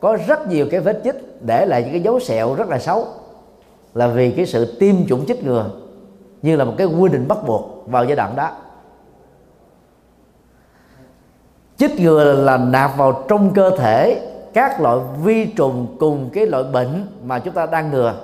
có 0.00 0.16
rất 0.26 0.48
nhiều 0.48 0.66
cái 0.70 0.80
vết 0.80 1.00
chích 1.04 1.42
để 1.42 1.66
lại 1.66 1.82
những 1.82 1.92
cái 1.92 2.00
dấu 2.00 2.20
sẹo 2.20 2.54
rất 2.54 2.68
là 2.68 2.78
xấu, 2.78 3.06
là 3.94 4.06
vì 4.06 4.30
cái 4.30 4.46
sự 4.46 4.76
tiêm 4.80 4.94
chủng 5.08 5.26
chích 5.26 5.44
ngừa 5.44 5.70
như 6.42 6.56
là 6.56 6.64
một 6.64 6.74
cái 6.78 6.86
quy 6.86 7.08
định 7.08 7.28
bắt 7.28 7.38
buộc 7.46 7.82
vào 7.86 8.04
giai 8.04 8.16
đoạn 8.16 8.36
đó. 8.36 8.50
Chích 11.76 12.00
ngừa 12.00 12.32
là 12.32 12.56
nạp 12.56 12.96
vào 12.96 13.24
trong 13.28 13.54
cơ 13.54 13.70
thể 13.78 14.20
các 14.54 14.80
loại 14.80 14.98
vi 15.24 15.46
trùng 15.46 15.96
cùng 16.00 16.30
cái 16.32 16.46
loại 16.46 16.64
bệnh 16.64 17.06
mà 17.24 17.38
chúng 17.38 17.54
ta 17.54 17.66
đang 17.66 17.90
ngừa 17.90 18.14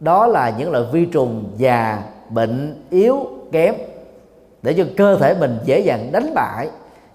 đó 0.00 0.26
là 0.26 0.52
những 0.58 0.70
loại 0.70 0.84
vi 0.92 1.06
trùng 1.06 1.44
già, 1.56 2.02
bệnh, 2.28 2.84
yếu, 2.90 3.26
kém, 3.52 3.74
để 4.62 4.74
cho 4.74 4.84
cơ 4.96 5.16
thể 5.16 5.34
mình 5.40 5.58
dễ 5.64 5.80
dàng 5.80 6.12
đánh 6.12 6.34
bại 6.34 6.68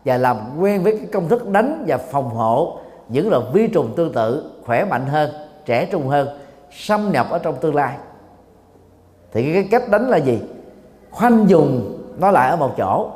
và 0.06 0.18
làm 0.18 0.38
quen 0.60 0.84
với 0.84 0.98
cái 0.98 1.08
công 1.14 1.30
thức 1.30 1.48
đánh 1.48 1.84
và 1.88 1.98
phòng 1.98 2.30
hộ 2.30 2.78
những 3.10 3.30
loại 3.30 3.44
vi 3.54 3.68
trùng 3.68 3.94
tương 3.96 4.14
tự, 4.14 4.52
khỏe 4.66 4.86
mạnh 4.86 5.06
hơn, 5.06 5.30
trẻ 5.66 5.86
trung 5.86 6.08
hơn, 6.08 6.28
xâm 6.72 7.12
nhập 7.12 7.28
ở 7.30 7.40
trong 7.40 7.56
tương 7.56 7.76
lai. 7.76 7.98
Thì 9.32 9.54
cái 9.54 9.68
cách 9.72 9.90
đánh 9.90 10.10
là 10.10 10.18
gì? 10.18 10.40
Khoanh 11.12 11.50
dùng 11.50 11.98
nó 12.20 12.32
lại 12.32 12.50
ở 12.50 12.56
một 12.56 12.72
chỗ, 12.78 13.12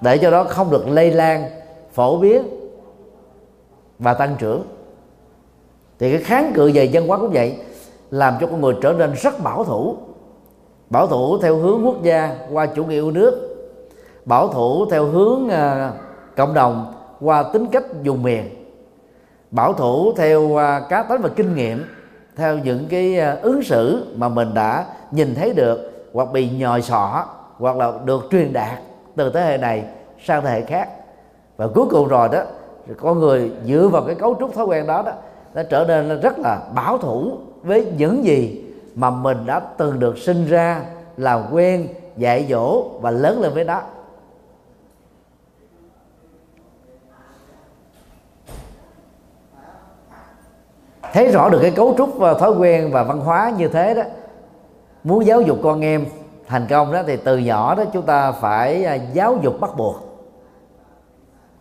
để 0.00 0.18
cho 0.18 0.30
nó 0.30 0.44
không 0.44 0.70
được 0.70 0.88
lây 0.88 1.10
lan, 1.10 1.50
phổ 1.92 2.18
biến 2.18 2.42
và 3.98 4.14
tăng 4.14 4.36
trưởng. 4.38 4.62
Thì 5.98 6.12
cái 6.12 6.22
kháng 6.22 6.52
cự 6.54 6.70
về 6.74 6.84
dân 6.84 7.08
hóa 7.08 7.18
cũng 7.18 7.30
vậy 7.32 7.56
làm 8.10 8.34
cho 8.40 8.46
con 8.46 8.60
người 8.60 8.74
trở 8.82 8.92
nên 8.92 9.12
rất 9.12 9.42
bảo 9.42 9.64
thủ. 9.64 9.96
Bảo 10.90 11.06
thủ 11.06 11.38
theo 11.38 11.56
hướng 11.56 11.86
quốc 11.86 12.02
gia 12.02 12.36
qua 12.52 12.66
chủ 12.66 12.84
nghĩa 12.84 12.94
yêu 12.94 13.10
nước. 13.10 13.50
Bảo 14.24 14.48
thủ 14.48 14.86
theo 14.90 15.04
hướng 15.04 15.46
uh, 15.46 15.94
cộng 16.36 16.54
đồng 16.54 16.92
qua 17.20 17.42
tính 17.42 17.66
cách 17.66 17.84
dùng 18.02 18.22
miền. 18.22 18.44
Bảo 19.50 19.72
thủ 19.72 20.12
theo 20.16 20.42
uh, 20.42 20.58
cá 20.88 21.02
tính 21.02 21.20
và 21.22 21.28
kinh 21.28 21.54
nghiệm 21.54 21.84
theo 22.36 22.58
những 22.58 22.86
cái 22.88 23.18
uh, 23.36 23.42
ứng 23.42 23.62
xử 23.62 24.06
mà 24.16 24.28
mình 24.28 24.54
đã 24.54 24.84
nhìn 25.10 25.34
thấy 25.34 25.52
được 25.52 26.08
hoặc 26.12 26.32
bị 26.32 26.50
nhòi 26.50 26.82
sọ 26.82 27.24
hoặc 27.58 27.76
là 27.76 27.92
được 28.04 28.28
truyền 28.30 28.52
đạt 28.52 28.78
từ 29.16 29.30
thế 29.30 29.40
hệ 29.44 29.58
này 29.58 29.84
sang 30.24 30.44
thế 30.44 30.50
hệ 30.50 30.60
khác. 30.60 30.88
Và 31.56 31.66
cuối 31.74 31.86
cùng 31.90 32.08
rồi 32.08 32.28
đó 32.32 32.42
con 33.00 33.18
người 33.18 33.50
dựa 33.66 33.88
vào 33.88 34.02
cái 34.02 34.14
cấu 34.14 34.36
trúc 34.40 34.54
thói 34.54 34.64
quen 34.64 34.86
đó 34.86 35.02
đó 35.06 35.12
nó 35.54 35.62
trở 35.70 35.84
nên 35.84 36.20
rất 36.20 36.38
là 36.38 36.60
bảo 36.74 36.98
thủ 36.98 37.32
với 37.64 37.86
những 37.96 38.24
gì 38.24 38.64
mà 38.94 39.10
mình 39.10 39.46
đã 39.46 39.60
từng 39.60 39.98
được 39.98 40.18
sinh 40.18 40.46
ra 40.46 40.82
làm 41.16 41.40
quen, 41.52 41.88
dạy 42.16 42.46
dỗ 42.50 42.88
và 43.00 43.10
lớn 43.10 43.40
lên 43.40 43.54
với 43.54 43.64
đó 43.64 43.82
thấy 51.14 51.30
rõ 51.32 51.48
được 51.48 51.58
cái 51.62 51.70
cấu 51.70 51.94
trúc 51.98 52.16
và 52.16 52.34
thói 52.34 52.52
quen 52.52 52.90
và 52.92 53.02
văn 53.02 53.20
hóa 53.20 53.52
như 53.58 53.68
thế 53.68 53.94
đó, 53.94 54.02
muốn 55.04 55.26
giáo 55.26 55.40
dục 55.40 55.58
con 55.62 55.80
em 55.80 56.06
thành 56.46 56.66
công 56.70 56.92
đó, 56.92 57.02
thì 57.06 57.16
từ 57.16 57.38
nhỏ 57.38 57.74
đó 57.74 57.84
chúng 57.92 58.02
ta 58.02 58.32
phải 58.32 58.84
à, 58.84 58.94
giáo 58.94 59.38
dục 59.42 59.60
bắt 59.60 59.70
buộc. 59.76 59.96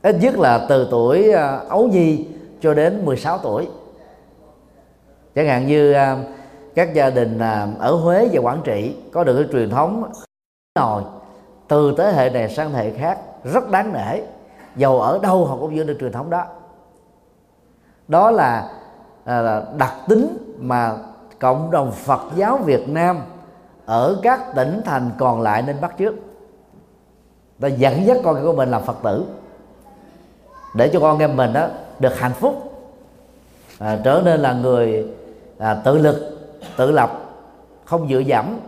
Ít 0.01 0.15
nhất 0.21 0.37
là 0.37 0.65
từ 0.69 0.87
tuổi 0.91 1.31
à, 1.31 1.59
ấu 1.69 1.87
nhi 1.87 2.25
cho 2.61 2.73
đến 2.73 3.05
16 3.05 3.37
tuổi 3.37 3.67
chẳng 5.35 5.47
hạn 5.47 5.67
như 5.67 5.93
à, 5.93 6.17
các 6.75 6.93
gia 6.93 7.09
đình 7.09 7.39
à, 7.39 7.67
ở 7.79 7.95
Huế 7.95 8.29
và 8.31 8.41
Quảng 8.41 8.61
Trị 8.63 8.95
có 9.11 9.23
được 9.23 9.35
cái 9.35 9.47
truyền 9.51 9.69
thống 9.69 10.11
nồi 10.79 11.03
từ 11.67 11.95
thế 11.97 12.11
hệ 12.11 12.29
này 12.29 12.49
sang 12.49 12.73
thế 12.73 12.83
hệ 12.83 12.97
khác 12.97 13.19
rất 13.43 13.69
đáng 13.71 13.93
nể. 13.93 14.21
Dầu 14.75 15.01
ở 15.01 15.19
đâu 15.21 15.45
họ 15.45 15.57
cũng 15.57 15.75
giữ 15.75 15.83
được 15.83 15.97
truyền 15.99 16.11
thống 16.11 16.29
đó. 16.29 16.45
Đó 18.07 18.31
là, 18.31 18.71
à, 19.25 19.41
là 19.41 19.65
đặc 19.77 19.93
tính 20.07 20.55
mà 20.59 20.97
cộng 21.39 21.71
đồng 21.71 21.91
Phật 21.91 22.21
giáo 22.35 22.57
Việt 22.57 22.89
Nam 22.89 23.19
ở 23.85 24.19
các 24.23 24.55
tỉnh 24.55 24.81
thành 24.85 25.11
còn 25.17 25.41
lại 25.41 25.61
nên 25.61 25.81
bắt 25.81 25.97
trước 25.97 26.15
ta 27.63 27.67
dẫn 27.67 28.05
dắt 28.05 28.17
con 28.23 28.43
của 28.43 28.53
mình 28.53 28.71
làm 28.71 28.81
phật 28.83 28.97
tử 29.03 29.25
để 30.75 30.89
cho 30.93 30.99
con 30.99 31.19
em 31.19 31.35
mình 31.35 31.53
đó 31.53 31.67
được 31.99 32.19
hạnh 32.19 32.33
phúc 32.33 32.73
à, 33.79 33.99
trở 34.03 34.21
nên 34.25 34.39
là 34.39 34.53
người 34.53 35.07
à, 35.63 35.73
tự 35.73 35.97
lực 35.97 36.37
tự 36.77 36.91
lập 36.91 37.11
không 37.85 38.07
dựa 38.09 38.19
dẫm 38.19 38.59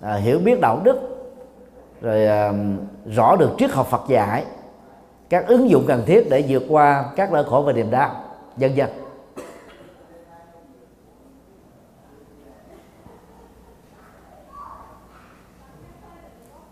à, 0.00 0.14
hiểu 0.14 0.38
biết 0.38 0.60
đạo 0.60 0.80
đức 0.84 0.96
rồi 2.00 2.26
à, 2.26 2.52
rõ 3.06 3.36
được 3.36 3.50
triết 3.58 3.70
học 3.70 3.86
Phật 3.86 4.02
dạy 4.08 4.44
các 5.28 5.46
ứng 5.46 5.70
dụng 5.70 5.84
cần 5.88 6.02
thiết 6.06 6.30
để 6.30 6.44
vượt 6.48 6.62
qua 6.68 7.04
các 7.16 7.32
nỗi 7.32 7.44
khổ 7.44 7.62
và 7.62 7.72
niềm 7.72 7.90
đau 7.90 8.14
dần 8.56 8.76
dần. 8.76 8.90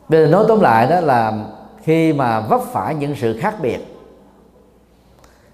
bây 0.09 0.25
giờ 0.25 0.31
nói 0.31 0.45
tóm 0.49 0.61
lại 0.61 0.87
đó 0.87 1.01
là 1.01 1.33
khi 1.83 2.13
mà 2.13 2.41
vấp 2.41 2.61
phải 2.61 2.95
những 2.95 3.15
sự 3.17 3.39
khác 3.41 3.55
biệt 3.63 3.81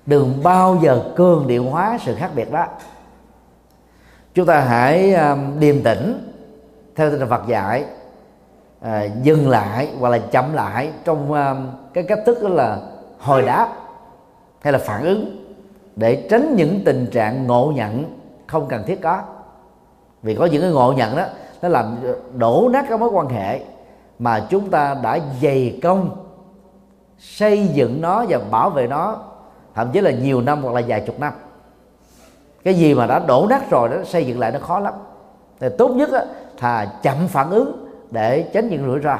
đừng 0.07 0.43
bao 0.43 0.79
giờ 0.83 1.13
cường 1.17 1.47
điệu 1.47 1.65
hóa 1.65 1.99
sự 2.01 2.15
khác 2.15 2.31
biệt 2.35 2.53
đó 2.53 2.67
chúng 4.39 4.47
ta 4.47 4.61
hãy 4.61 5.15
um, 5.15 5.59
điềm 5.59 5.83
tĩnh 5.83 6.31
theo 6.97 7.11
tinh 7.11 7.19
thần 7.21 7.29
Phật 7.29 7.47
dạy 7.47 7.85
à, 8.81 9.05
dừng 9.23 9.49
lại 9.49 9.89
hoặc 10.01 10.09
là 10.09 10.19
chậm 10.19 10.55
lại 10.55 10.91
trong 11.05 11.33
um, 11.33 11.69
cái 11.95 12.05
cách 12.05 12.19
thức 12.27 12.43
đó 12.43 12.49
là 12.49 12.79
hồi 13.19 13.43
đáp 13.43 13.69
hay 14.61 14.73
là 14.73 14.79
phản 14.79 15.05
ứng 15.05 15.47
để 15.97 16.27
tránh 16.31 16.55
những 16.57 16.81
tình 16.85 17.07
trạng 17.13 17.47
ngộ 17.47 17.73
nhận 17.77 18.05
không 18.47 18.67
cần 18.69 18.83
thiết 18.87 19.03
có. 19.03 19.23
Vì 20.23 20.35
có 20.35 20.47
những 20.47 20.63
cái 20.63 20.71
ngộ 20.71 20.93
nhận 20.93 21.17
đó 21.17 21.25
nó 21.63 21.69
làm 21.69 21.97
đổ 22.35 22.69
nát 22.73 22.87
các 22.89 23.01
mối 23.01 23.09
quan 23.09 23.29
hệ 23.29 23.61
mà 24.19 24.47
chúng 24.51 24.71
ta 24.71 24.97
đã 25.03 25.19
dày 25.43 25.79
công 25.83 26.17
xây 27.19 27.69
dựng 27.69 28.01
nó 28.01 28.25
và 28.29 28.39
bảo 28.51 28.71
vệ 28.71 28.87
nó 28.87 29.23
thậm 29.75 29.89
chí 29.93 30.01
là 30.01 30.11
nhiều 30.11 30.41
năm 30.41 30.63
hoặc 30.63 30.75
là 30.75 30.83
vài 30.87 31.01
chục 31.07 31.21
năm 31.21 31.33
cái 32.65 32.75
gì 32.75 32.95
mà 32.95 33.07
đã 33.07 33.19
đổ 33.19 33.47
nát 33.51 33.71
rồi 33.71 33.89
đó 33.89 33.97
xây 34.05 34.27
dựng 34.27 34.39
lại 34.39 34.53
nó 34.53 34.59
khó 34.59 34.79
lắm. 34.79 34.95
Thì 35.61 35.69
tốt 35.79 35.89
nhất 35.89 36.13
á, 36.13 36.25
thà 36.57 36.87
chậm 37.03 37.29
phản 37.29 37.51
ứng 37.51 37.89
để 38.11 38.51
tránh 38.53 38.69
những 38.69 38.87
rủi 38.87 39.01
ro. 39.01 39.19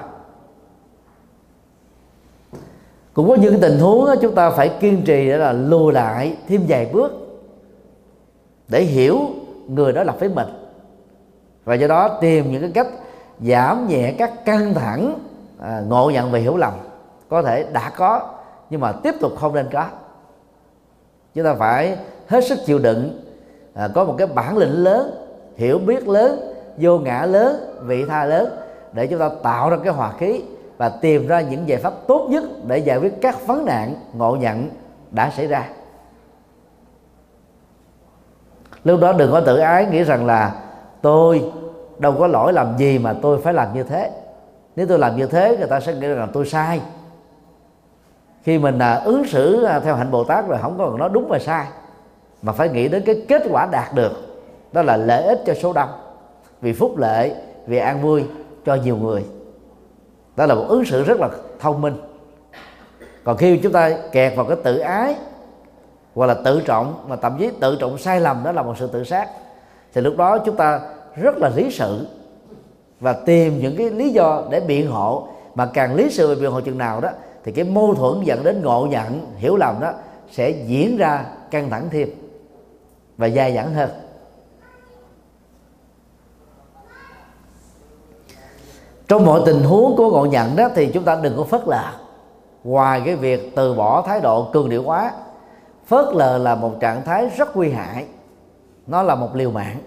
Cũng 3.15 3.29
có 3.29 3.35
những 3.35 3.61
tình 3.61 3.79
huống 3.79 4.07
đó, 4.07 4.15
chúng 4.23 4.35
ta 4.35 4.51
phải 4.51 4.69
kiên 4.81 5.03
trì 5.03 5.29
để 5.29 5.37
là 5.37 5.53
lùi 5.53 5.93
lại 5.93 6.37
thêm 6.49 6.65
vài 6.69 6.91
bước 6.93 7.13
để 8.69 8.83
hiểu 8.83 9.21
người 9.67 9.93
đó 9.93 10.03
là 10.03 10.13
với 10.13 10.29
mình 10.29 10.49
và 11.65 11.75
do 11.75 11.87
đó 11.87 12.19
tìm 12.21 12.53
những 12.53 12.61
cái 12.61 12.71
cách 12.75 12.87
giảm 13.41 13.89
nhẹ 13.89 14.15
các 14.19 14.45
căng 14.45 14.75
thẳng 14.75 15.19
à, 15.61 15.83
ngộ 15.89 16.11
nhận 16.11 16.31
về 16.31 16.41
hiểu 16.41 16.57
lầm. 16.57 16.73
Có 17.29 17.43
thể 17.43 17.67
đã 17.73 17.91
có 17.97 18.35
nhưng 18.71 18.81
mà 18.81 18.93
tiếp 18.93 19.15
tục 19.21 19.33
không 19.39 19.55
nên 19.55 19.67
có. 19.73 19.87
Chúng 21.35 21.45
ta 21.45 21.55
phải 21.55 21.97
hết 22.27 22.45
sức 22.49 22.59
chịu 22.67 22.79
đựng 22.79 23.21
à, 23.79 23.89
có 23.95 24.05
một 24.05 24.15
cái 24.19 24.27
bản 24.27 24.57
lĩnh 24.57 24.85
lớn 24.85 25.11
hiểu 25.57 25.79
biết 25.79 26.09
lớn 26.09 26.55
vô 26.77 26.99
ngã 26.99 27.27
lớn 27.27 27.75
vị 27.83 28.05
tha 28.05 28.25
lớn 28.25 28.57
để 28.93 29.07
chúng 29.07 29.19
ta 29.19 29.31
tạo 29.43 29.71
ra 29.71 29.77
cái 29.85 29.93
hòa 29.93 30.13
khí 30.19 30.43
và 30.77 30.89
tìm 30.89 31.27
ra 31.27 31.41
những 31.41 31.69
giải 31.69 31.79
pháp 31.79 31.93
tốt 32.07 32.27
nhất 32.31 32.45
để 32.67 32.79
giải 32.79 32.99
quyết 32.99 33.21
các 33.21 33.47
vấn 33.47 33.65
nạn 33.65 33.95
ngộ 34.13 34.37
nhận 34.37 34.69
đã 35.11 35.31
xảy 35.31 35.47
ra. 35.47 35.69
Lúc 38.85 39.01
đó 39.01 39.13
đừng 39.13 39.33
có 39.33 39.41
tự 39.41 39.57
ái 39.57 39.87
nghĩ 39.87 40.03
rằng 40.03 40.27
là 40.27 40.55
tôi 41.03 41.53
đâu 41.99 42.15
có 42.19 42.27
lỗi 42.27 42.53
làm 42.53 42.77
gì 42.79 42.99
mà 42.99 43.15
tôi 43.23 43.41
phải 43.41 43.55
làm 43.55 43.75
như 43.75 43.83
thế. 43.83 44.11
Nếu 44.77 44.87
tôi 44.87 44.99
làm 44.99 45.17
như 45.17 45.27
thế 45.27 45.57
người 45.57 45.69
ta 45.69 45.81
sẽ 45.81 45.95
nghĩ 45.95 46.09
rằng 46.09 46.29
tôi 46.33 46.47
sai. 46.47 46.81
Khi 48.43 48.59
mình 48.59 48.79
à, 48.79 48.95
ứng 48.95 49.25
xử 49.27 49.65
à, 49.65 49.81
theo 49.81 49.95
hạnh 49.95 50.11
bồ 50.11 50.25
tát 50.25 50.49
rồi 50.49 50.59
không 50.63 50.79
còn 50.79 50.99
nói 50.99 51.09
đúng 51.13 51.29
và 51.29 51.39
sai 51.39 51.67
mà 52.43 52.53
phải 52.53 52.69
nghĩ 52.69 52.89
đến 52.89 53.03
cái 53.07 53.23
kết 53.29 53.43
quả 53.51 53.69
đạt 53.73 53.95
được, 53.95 54.13
đó 54.73 54.83
là 54.83 54.97
lợi 54.97 55.23
ích 55.23 55.43
cho 55.47 55.55
số 55.55 55.73
đông. 55.73 55.89
Vì 56.61 56.73
phúc 56.73 56.99
lệ 56.99 57.35
vì 57.67 57.79
an 57.79 58.03
vui 58.03 58.25
cho 58.67 58.75
nhiều 58.75 58.97
người. 58.97 59.25
Đó 60.37 60.47
là 60.47 60.55
một 60.55 60.65
ứng 60.69 60.85
xử 60.85 61.05
rất 61.05 61.21
là 61.21 61.29
thông 61.61 61.81
minh. 61.81 61.95
Còn 63.25 63.37
khi 63.37 63.59
chúng 63.63 63.73
ta 63.73 63.91
kẹt 64.13 64.37
vào 64.37 64.47
cái 64.47 64.57
tự 64.65 64.79
ái, 64.79 65.15
hoặc 66.15 66.27
là 66.27 66.35
tự 66.45 66.61
trọng, 66.61 67.05
mà 67.09 67.17
thậm 67.17 67.37
chí 67.39 67.51
tự 67.61 67.77
trọng 67.81 67.99
sai 67.99 68.21
lầm, 68.21 68.45
đó 68.45 68.53
là 68.53 68.63
một 68.63 68.75
sự 68.79 68.87
tự 68.87 69.05
sát, 69.05 69.29
thì 69.95 70.01
lúc 70.01 70.17
đó 70.17 70.39
chúng 70.39 70.57
ta 70.57 70.81
rất 71.17 71.37
là 71.37 71.51
lý 71.57 71.71
sự 71.71 72.07
và 73.01 73.13
tìm 73.13 73.59
những 73.59 73.77
cái 73.77 73.91
lý 73.91 74.11
do 74.11 74.43
để 74.51 74.61
biện 74.61 74.91
hộ. 74.91 75.29
Mà 75.55 75.67
càng 75.67 75.95
lý 75.95 76.11
sự 76.11 76.29
về 76.29 76.35
biện 76.35 76.51
hộ 76.51 76.61
chừng 76.61 76.79
nào 76.79 77.01
đó, 77.01 77.09
thì 77.45 77.53
cái 77.53 77.65
mâu 77.65 77.95
thuẫn 77.95 78.23
dẫn 78.25 78.45
đến 78.45 78.63
ngộ 78.63 78.87
nhận, 78.91 79.27
hiểu 79.37 79.57
lầm 79.57 79.81
đó 79.81 79.93
sẽ 80.31 80.51
diễn 80.51 80.97
ra 80.97 81.25
căng 81.51 81.71
thẳng 81.71 81.89
thêm 81.91 82.09
và 83.19 83.27
dài 83.27 83.55
dẳng 83.55 83.75
hơn. 83.75 83.91
Trong 89.09 89.27
mọi 89.27 89.41
tình 89.47 89.63
huống 89.63 89.97
của 89.97 90.11
ngộ 90.11 90.27
nhận 90.27 90.57
đó 90.57 90.69
thì 90.75 90.91
chúng 90.95 91.05
ta 91.05 91.19
đừng 91.23 91.37
có 91.37 91.45
phớt 91.45 91.63
lờ. 91.67 91.93
Ngoài 92.65 93.03
cái 93.05 93.17
việc 93.17 93.53
từ 93.57 93.75
bỏ 93.75 94.03
thái 94.03 94.21
độ 94.21 94.51
cường 94.53 94.69
điệu 94.69 94.83
quá, 94.83 95.13
phớt 95.87 96.07
lờ 96.15 96.39
là 96.39 96.55
một 96.55 96.73
trạng 96.81 97.05
thái 97.05 97.31
rất 97.37 97.57
nguy 97.57 97.71
hại. 97.71 98.07
Nó 98.87 99.03
là 99.03 99.15
một 99.15 99.35
liều 99.35 99.51
mạng. 99.51 99.79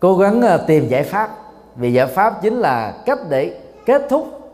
Cố 0.00 0.16
gắng 0.16 0.42
ờ, 0.42 0.64
tìm 0.66 0.88
giải 0.88 1.02
pháp, 1.02 1.30
vì 1.76 1.92
giải 1.92 2.06
pháp 2.06 2.42
chính 2.42 2.54
là 2.54 2.94
cách 3.06 3.18
để 3.28 3.60
kết 3.86 4.02
thúc 4.08 4.52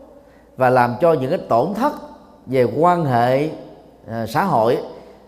và 0.57 0.69
làm 0.69 0.95
cho 1.01 1.13
những 1.13 1.29
cái 1.29 1.39
tổn 1.49 1.73
thất 1.73 1.93
về 2.45 2.63
quan 2.63 3.05
hệ 3.05 3.49
ờ, 4.07 4.25
xã 4.25 4.43
hội 4.43 4.77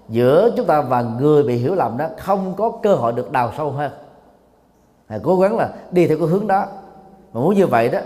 giữa 0.09 0.51
chúng 0.57 0.65
ta 0.65 0.81
và 0.81 1.01
người 1.01 1.43
bị 1.43 1.55
hiểu 1.55 1.75
lầm 1.75 1.97
đó 1.97 2.07
không 2.17 2.53
có 2.57 2.71
cơ 2.83 2.95
hội 2.95 3.13
được 3.13 3.31
đào 3.31 3.53
sâu 3.57 3.71
hơn. 3.71 3.91
Hãy 5.07 5.19
cố 5.23 5.39
gắng 5.39 5.57
là 5.57 5.69
đi 5.91 6.07
theo 6.07 6.17
cái 6.17 6.27
hướng 6.27 6.47
đó. 6.47 6.65
Mà 7.33 7.41
muốn 7.41 7.55
như 7.55 7.67
vậy 7.67 7.89
đó, 7.89 7.99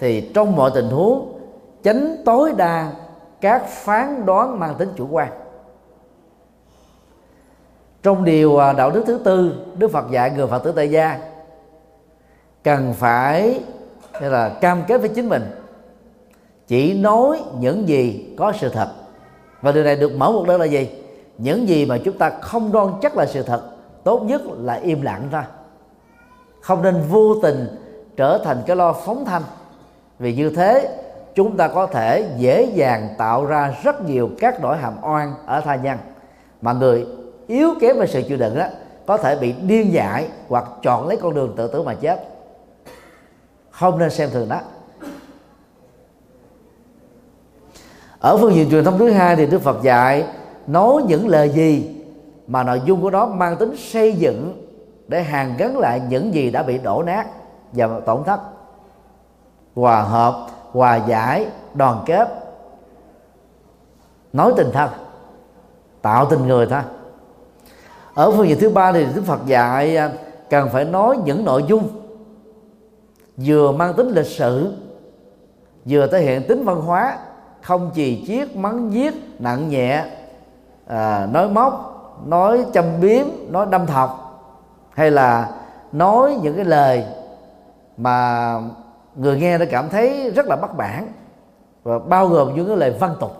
thì 0.00 0.30
trong 0.34 0.56
mọi 0.56 0.70
tình 0.74 0.88
huống 0.88 1.32
tránh 1.82 2.16
tối 2.24 2.52
đa 2.56 2.92
các 3.40 3.68
phán 3.68 4.26
đoán 4.26 4.58
mang 4.58 4.74
tính 4.74 4.88
chủ 4.96 5.08
quan. 5.10 5.28
Trong 8.02 8.24
điều 8.24 8.58
à, 8.58 8.72
đạo 8.72 8.90
đức 8.90 9.04
thứ 9.06 9.20
tư, 9.24 9.66
đức 9.78 9.90
phật 9.92 10.10
dạy, 10.10 10.30
người 10.30 10.46
phật 10.46 10.64
tử 10.64 10.72
tại 10.72 10.90
gia, 10.90 11.20
cần 12.64 12.94
phải 12.94 13.60
là 14.20 14.48
cam 14.48 14.82
kết 14.86 14.98
với 14.98 15.08
chính 15.08 15.28
mình, 15.28 15.42
chỉ 16.66 17.00
nói 17.00 17.42
những 17.58 17.88
gì 17.88 18.34
có 18.38 18.52
sự 18.60 18.68
thật. 18.68 18.88
Và 19.60 19.72
điều 19.72 19.84
này 19.84 19.96
được 19.96 20.12
mở 20.12 20.32
một 20.32 20.44
đơn 20.46 20.60
là 20.60 20.66
gì? 20.66 20.99
Những 21.42 21.68
gì 21.68 21.86
mà 21.86 21.98
chúng 22.04 22.18
ta 22.18 22.30
không 22.40 22.72
đoan 22.72 22.88
chắc 23.02 23.16
là 23.16 23.26
sự 23.26 23.42
thật, 23.42 23.62
tốt 24.04 24.20
nhất 24.20 24.42
là 24.58 24.74
im 24.74 25.02
lặng 25.02 25.28
ra. 25.30 25.46
Không 26.60 26.82
nên 26.82 27.02
vô 27.08 27.34
tình 27.42 27.66
trở 28.16 28.40
thành 28.44 28.62
cái 28.66 28.76
lo 28.76 28.92
phóng 28.92 29.24
thanh. 29.24 29.42
Vì 30.18 30.34
như 30.34 30.50
thế, 30.50 30.96
chúng 31.34 31.56
ta 31.56 31.68
có 31.68 31.86
thể 31.86 32.34
dễ 32.36 32.62
dàng 32.62 33.14
tạo 33.18 33.46
ra 33.46 33.74
rất 33.82 34.02
nhiều 34.02 34.30
các 34.38 34.60
nỗi 34.60 34.76
hàm 34.76 34.94
oan 35.02 35.34
ở 35.46 35.60
tha 35.60 35.74
nhân. 35.74 35.98
Mà 36.62 36.72
người 36.72 37.06
yếu 37.46 37.74
kém 37.80 37.98
về 37.98 38.06
sự 38.06 38.22
chịu 38.28 38.36
đựng 38.36 38.58
đó 38.58 38.66
có 39.06 39.16
thể 39.16 39.36
bị 39.36 39.52
điên 39.52 39.92
dại 39.92 40.28
hoặc 40.48 40.64
chọn 40.82 41.08
lấy 41.08 41.16
con 41.16 41.34
đường 41.34 41.54
tự 41.56 41.68
tử 41.68 41.82
mà 41.82 41.94
chết. 41.94 42.28
Không 43.70 43.98
nên 43.98 44.10
xem 44.10 44.30
thường 44.32 44.48
đó 44.48 44.60
ở 48.18 48.36
phương 48.36 48.54
diện 48.54 48.70
truyền 48.70 48.84
thống 48.84 48.98
thứ 48.98 49.10
hai 49.10 49.36
thì 49.36 49.46
đức 49.46 49.62
phật 49.62 49.82
dạy 49.82 50.24
nói 50.72 51.02
những 51.06 51.28
lời 51.28 51.50
gì 51.50 51.96
mà 52.46 52.62
nội 52.62 52.82
dung 52.84 53.02
của 53.02 53.10
nó 53.10 53.26
mang 53.26 53.56
tính 53.56 53.76
xây 53.76 54.12
dựng 54.12 54.66
để 55.08 55.22
hàn 55.22 55.56
gắn 55.56 55.78
lại 55.78 56.02
những 56.08 56.34
gì 56.34 56.50
đã 56.50 56.62
bị 56.62 56.78
đổ 56.78 57.02
nát 57.02 57.26
và 57.72 58.00
tổn 58.06 58.24
thất. 58.24 58.40
Hòa 59.74 60.02
hợp, 60.02 60.46
hòa 60.72 60.96
giải, 60.96 61.46
đoàn 61.74 62.02
kết. 62.06 62.28
Nói 64.32 64.52
tình 64.56 64.70
thân, 64.72 64.90
tạo 66.02 66.26
tình 66.30 66.46
người 66.46 66.66
thôi. 66.66 66.80
Ở 68.14 68.30
phương 68.30 68.48
diện 68.48 68.58
thứ 68.60 68.70
ba 68.70 68.92
thì 68.92 69.06
đức 69.14 69.22
phật 69.26 69.46
dạy 69.46 69.96
à, 69.96 70.10
cần 70.50 70.68
phải 70.72 70.84
nói 70.84 71.18
những 71.24 71.44
nội 71.44 71.64
dung 71.68 71.88
vừa 73.36 73.72
mang 73.72 73.94
tính 73.94 74.08
lịch 74.08 74.26
sử, 74.26 74.72
vừa 75.84 76.06
thể 76.06 76.20
hiện 76.20 76.42
tính 76.48 76.64
văn 76.64 76.80
hóa, 76.80 77.18
không 77.62 77.90
chì 77.94 78.24
chiết, 78.26 78.56
mắng 78.56 78.92
giết, 78.92 79.14
nặng 79.38 79.68
nhẹ 79.68 80.04
à, 80.90 81.28
nói 81.32 81.48
móc 81.48 81.96
nói 82.26 82.66
châm 82.72 82.84
biếm 83.00 83.26
nói 83.48 83.66
đâm 83.70 83.86
thọc 83.86 84.40
hay 84.90 85.10
là 85.10 85.50
nói 85.92 86.38
những 86.42 86.56
cái 86.56 86.64
lời 86.64 87.04
mà 87.96 88.54
người 89.14 89.40
nghe 89.40 89.58
đã 89.58 89.64
cảm 89.70 89.88
thấy 89.88 90.30
rất 90.30 90.46
là 90.46 90.56
bất 90.56 90.76
bản 90.76 91.08
và 91.82 91.98
bao 91.98 92.26
gồm 92.26 92.54
những 92.54 92.66
cái 92.66 92.76
lời 92.76 92.96
văn 93.00 93.14
tục 93.20 93.32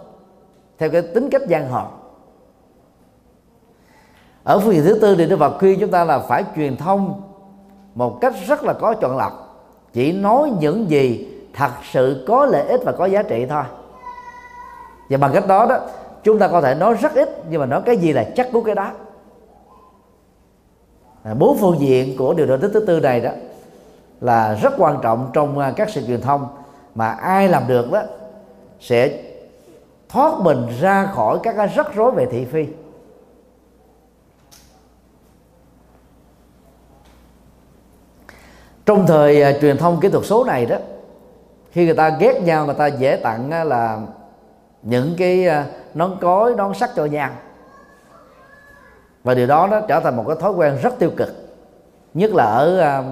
theo 0.78 0.90
cái 0.90 1.02
tính 1.02 1.30
cách 1.30 1.42
giang 1.50 1.68
hồ. 1.70 1.82
Ở 4.44 4.58
phương 4.58 4.74
diện 4.74 4.84
thứ 4.84 4.98
tư 5.02 5.14
thì 5.16 5.26
Đức 5.26 5.36
Phật 5.38 5.58
khuyên 5.58 5.80
chúng 5.80 5.90
ta 5.90 6.04
là 6.04 6.18
phải 6.18 6.44
truyền 6.56 6.76
thông 6.76 7.22
một 7.94 8.18
cách 8.20 8.34
rất 8.46 8.64
là 8.64 8.72
có 8.72 8.94
chọn 8.94 9.16
lọc 9.16 9.32
chỉ 9.92 10.12
nói 10.12 10.52
những 10.60 10.90
gì 10.90 11.36
thật 11.54 11.70
sự 11.90 12.24
có 12.28 12.46
lợi 12.46 12.66
ích 12.68 12.80
và 12.84 12.92
có 12.92 13.04
giá 13.04 13.22
trị 13.22 13.46
thôi. 13.46 13.62
Và 15.10 15.18
bằng 15.18 15.30
cách 15.34 15.46
đó 15.46 15.66
đó 15.66 15.78
chúng 16.22 16.38
ta 16.38 16.48
có 16.48 16.60
thể 16.60 16.74
nói 16.74 16.94
rất 16.94 17.14
ít 17.14 17.28
nhưng 17.50 17.60
mà 17.60 17.66
nói 17.66 17.82
cái 17.86 17.96
gì 17.96 18.12
là 18.12 18.24
chắc 18.36 18.48
của 18.52 18.62
cái 18.62 18.74
đó. 18.74 18.90
À, 21.22 21.34
bốn 21.34 21.58
phương 21.58 21.80
diện 21.80 22.16
của 22.16 22.34
điều 22.34 22.46
đạo 22.46 22.56
đức 22.56 22.70
thứ 22.74 22.84
tư 22.86 23.00
này 23.00 23.20
đó 23.20 23.30
là 24.20 24.54
rất 24.54 24.72
quan 24.78 24.98
trọng 25.02 25.30
trong 25.32 25.58
à, 25.58 25.72
các 25.76 25.90
sự 25.90 26.02
truyền 26.06 26.20
thông. 26.20 26.48
Mà 26.94 27.08
ai 27.10 27.48
làm 27.48 27.66
được 27.66 27.92
đó 27.92 28.02
sẽ 28.80 29.22
thoát 30.08 30.40
mình 30.40 30.66
ra 30.80 31.06
khỏi 31.06 31.38
các 31.42 31.54
cái 31.56 31.68
rắc 31.76 31.94
rối 31.94 32.10
về 32.10 32.26
thị 32.26 32.44
phi. 32.44 32.66
Trong 38.86 39.06
thời 39.06 39.54
uh, 39.54 39.60
truyền 39.60 39.78
thông 39.78 40.00
kỹ 40.00 40.08
thuật 40.08 40.24
số 40.24 40.44
này 40.44 40.66
đó 40.66 40.76
khi 41.70 41.84
người 41.84 41.94
ta 41.94 42.16
ghét 42.20 42.42
nhau 42.42 42.66
người 42.66 42.74
ta 42.74 42.86
dễ 42.86 43.16
tặng 43.16 43.50
à, 43.50 43.64
là 43.64 44.00
những 44.82 45.14
cái 45.18 45.46
uh, 45.46 45.79
nón 45.94 46.16
cối 46.20 46.54
nón 46.54 46.74
sắt 46.74 46.90
cho 46.96 47.04
nhau 47.04 47.30
và 49.24 49.34
điều 49.34 49.46
đó 49.46 49.68
nó 49.70 49.80
trở 49.80 50.00
thành 50.00 50.16
một 50.16 50.24
cái 50.26 50.36
thói 50.40 50.52
quen 50.52 50.78
rất 50.82 50.98
tiêu 50.98 51.10
cực 51.16 51.28
nhất 52.14 52.30
là 52.34 52.44
ở 52.44 52.78
à, 52.78 53.02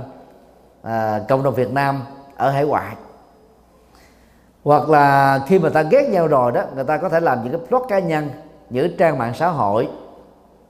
à, 0.82 1.20
cộng 1.28 1.42
đồng 1.42 1.54
Việt 1.54 1.72
Nam 1.72 2.02
ở 2.36 2.50
hải 2.50 2.64
ngoại. 2.64 2.96
Hoặc 4.64 4.88
là 4.88 5.40
khi 5.46 5.58
mà 5.58 5.68
ta 5.68 5.82
ghét 5.82 6.08
nhau 6.08 6.26
rồi 6.26 6.52
đó 6.52 6.62
người 6.74 6.84
ta 6.84 6.96
có 6.96 7.08
thể 7.08 7.20
làm 7.20 7.44
những 7.44 7.52
cái 7.52 7.60
blog 7.68 7.82
cá 7.88 7.98
nhân 7.98 8.28
những 8.70 8.96
trang 8.96 9.18
mạng 9.18 9.32
xã 9.34 9.48
hội 9.48 9.88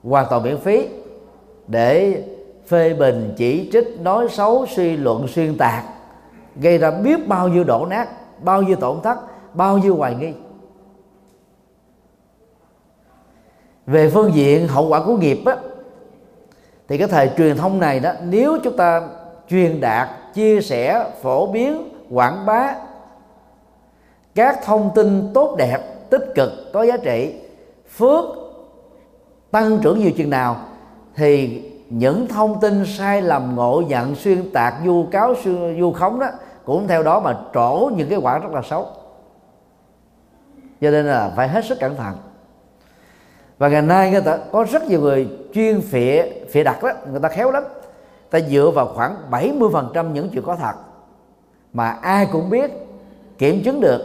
hoàn 0.03 0.25
toàn 0.29 0.43
miễn 0.43 0.57
phí 0.57 0.89
để 1.67 2.23
phê 2.67 2.93
bình 2.93 3.33
chỉ 3.37 3.69
trích 3.73 3.99
nói 4.01 4.27
xấu 4.29 4.65
suy 4.65 4.97
luận 4.97 5.27
xuyên 5.27 5.57
tạc 5.57 5.83
gây 6.55 6.77
ra 6.77 6.91
biết 6.91 7.27
bao 7.27 7.47
nhiêu 7.47 7.63
đổ 7.63 7.85
nát 7.85 8.07
bao 8.43 8.61
nhiêu 8.61 8.75
tổn 8.75 9.01
thất 9.01 9.17
bao 9.53 9.77
nhiêu 9.77 9.95
hoài 9.95 10.15
nghi. 10.15 10.33
Về 13.91 14.09
phương 14.09 14.33
diện 14.33 14.67
hậu 14.67 14.87
quả 14.87 15.03
của 15.05 15.17
nghiệp 15.17 15.39
á, 15.45 15.55
thì 16.87 16.97
cái 16.97 17.07
thời 17.07 17.29
truyền 17.37 17.57
thông 17.57 17.79
này 17.79 17.99
đó 17.99 18.11
nếu 18.23 18.57
chúng 18.63 18.77
ta 18.77 19.01
truyền 19.49 19.81
đạt 19.81 20.09
chia 20.33 20.61
sẻ 20.61 21.05
phổ 21.21 21.47
biến 21.47 21.89
quảng 22.09 22.45
bá 22.45 22.75
các 24.35 24.59
thông 24.65 24.91
tin 24.95 25.31
tốt 25.33 25.55
đẹp 25.57 26.09
tích 26.09 26.31
cực 26.35 26.49
có 26.73 26.83
giá 26.83 26.97
trị 26.97 27.35
phước 27.95 28.25
tăng 29.51 29.79
trưởng 29.81 29.99
nhiều 29.99 30.11
chừng 30.17 30.29
nào 30.29 30.57
thì 31.15 31.63
những 31.89 32.27
thông 32.27 32.59
tin 32.59 32.85
sai 32.85 33.21
lầm 33.21 33.55
ngộ 33.55 33.83
nhận 33.87 34.15
xuyên 34.15 34.51
tạc 34.51 34.73
du 34.85 35.05
cáo 35.11 35.33
du 35.79 35.91
khống 35.91 36.19
đó 36.19 36.27
cũng 36.65 36.87
theo 36.87 37.03
đó 37.03 37.19
mà 37.19 37.37
trổ 37.53 37.89
những 37.95 38.09
cái 38.09 38.19
quả 38.19 38.37
rất 38.37 38.51
là 38.51 38.61
xấu. 38.61 38.87
Cho 40.81 40.91
nên 40.91 41.05
là 41.05 41.31
phải 41.35 41.47
hết 41.47 41.65
sức 41.65 41.79
cẩn 41.79 41.95
thận 41.95 42.15
và 43.59 43.69
ngày 43.69 43.81
nay 43.81 44.11
người 44.11 44.21
ta 44.21 44.37
có 44.51 44.65
rất 44.71 44.87
nhiều 44.87 45.01
người 45.01 45.27
chuyên 45.53 45.81
phịa 45.81 46.23
phịa 46.51 46.63
đặt 46.63 46.83
đó, 46.83 46.91
người 47.11 47.19
ta 47.19 47.29
khéo 47.29 47.51
lắm. 47.51 47.63
Ta 48.29 48.39
dựa 48.39 48.71
vào 48.75 48.91
khoảng 48.95 49.15
70% 49.31 50.13
những 50.13 50.29
chuyện 50.29 50.43
có 50.43 50.55
thật 50.55 50.73
mà 51.73 51.89
ai 51.89 52.27
cũng 52.31 52.49
biết, 52.49 52.71
kiểm 53.37 53.61
chứng 53.63 53.81
được. 53.81 54.01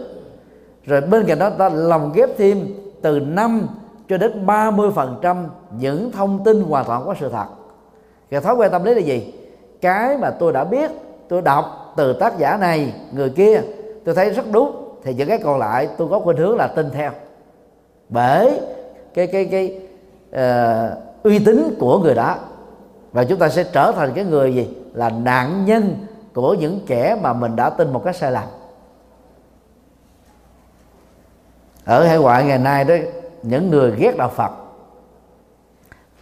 Rồi 0.86 1.00
bên 1.00 1.26
cạnh 1.26 1.38
đó, 1.38 1.50
ta 1.50 1.68
lồng 1.68 2.12
ghép 2.14 2.30
thêm 2.38 2.74
từ 3.02 3.20
5 3.20 3.66
cho 4.09 4.18
đến 4.18 4.46
30% 4.46 5.44
những 5.78 6.12
thông 6.12 6.44
tin 6.44 6.62
hoàn 6.62 6.84
toàn 6.84 7.02
có 7.07 7.14
sự 7.20 7.28
thật. 7.28 7.46
Cái 8.30 8.40
thói 8.40 8.55
quen 8.55 8.70
tâm 8.70 8.84
lý 8.84 8.94
là 8.94 9.00
gì? 9.00 9.34
Cái 9.80 10.18
mà 10.18 10.30
tôi 10.30 10.52
đã 10.52 10.64
biết, 10.64 10.90
tôi 11.28 11.42
đọc 11.42 11.94
từ 11.96 12.12
tác 12.12 12.38
giả 12.38 12.57
này, 12.57 12.94
người 13.12 13.30
kia, 13.30 13.61
tôi 14.05 14.14
thấy 14.14 14.30
rất 14.30 14.44
đúng, 14.52 14.96
thì 15.05 15.14
những 15.14 15.28
cái 15.28 15.38
còn 15.38 15.59
lại 15.59 15.88
tôi 15.98 16.09
có 16.11 16.18
khuynh 16.18 16.36
hướng 16.36 16.57
là 16.57 16.66
tin 16.66 16.90
theo. 16.90 17.11
Bởi 18.09 18.61
cái 19.14 19.26
cái 19.26 19.44
cái 19.44 19.80
uh, 20.30 21.22
uy 21.22 21.38
tín 21.38 21.76
của 21.78 21.98
người 21.98 22.14
đó. 22.14 22.36
Và 23.12 23.24
chúng 23.24 23.38
ta 23.38 23.48
sẽ 23.48 23.64
trở 23.64 23.92
thành 23.92 24.12
cái 24.14 24.24
người 24.24 24.54
gì? 24.54 24.76
Là 24.94 25.10
nạn 25.10 25.64
nhân 25.64 26.06
của 26.34 26.54
những 26.54 26.80
kẻ 26.86 27.18
mà 27.22 27.32
mình 27.32 27.56
đã 27.56 27.70
tin 27.70 27.92
một 27.92 28.02
cách 28.04 28.16
sai 28.16 28.32
lầm. 28.32 28.44
Ở 31.84 32.06
hải 32.06 32.18
ngoại 32.18 32.44
ngày 32.44 32.58
nay 32.58 32.84
đó 32.84 32.94
những 33.42 33.70
người 33.70 33.94
ghét 33.98 34.16
đạo 34.16 34.28
Phật 34.28 34.50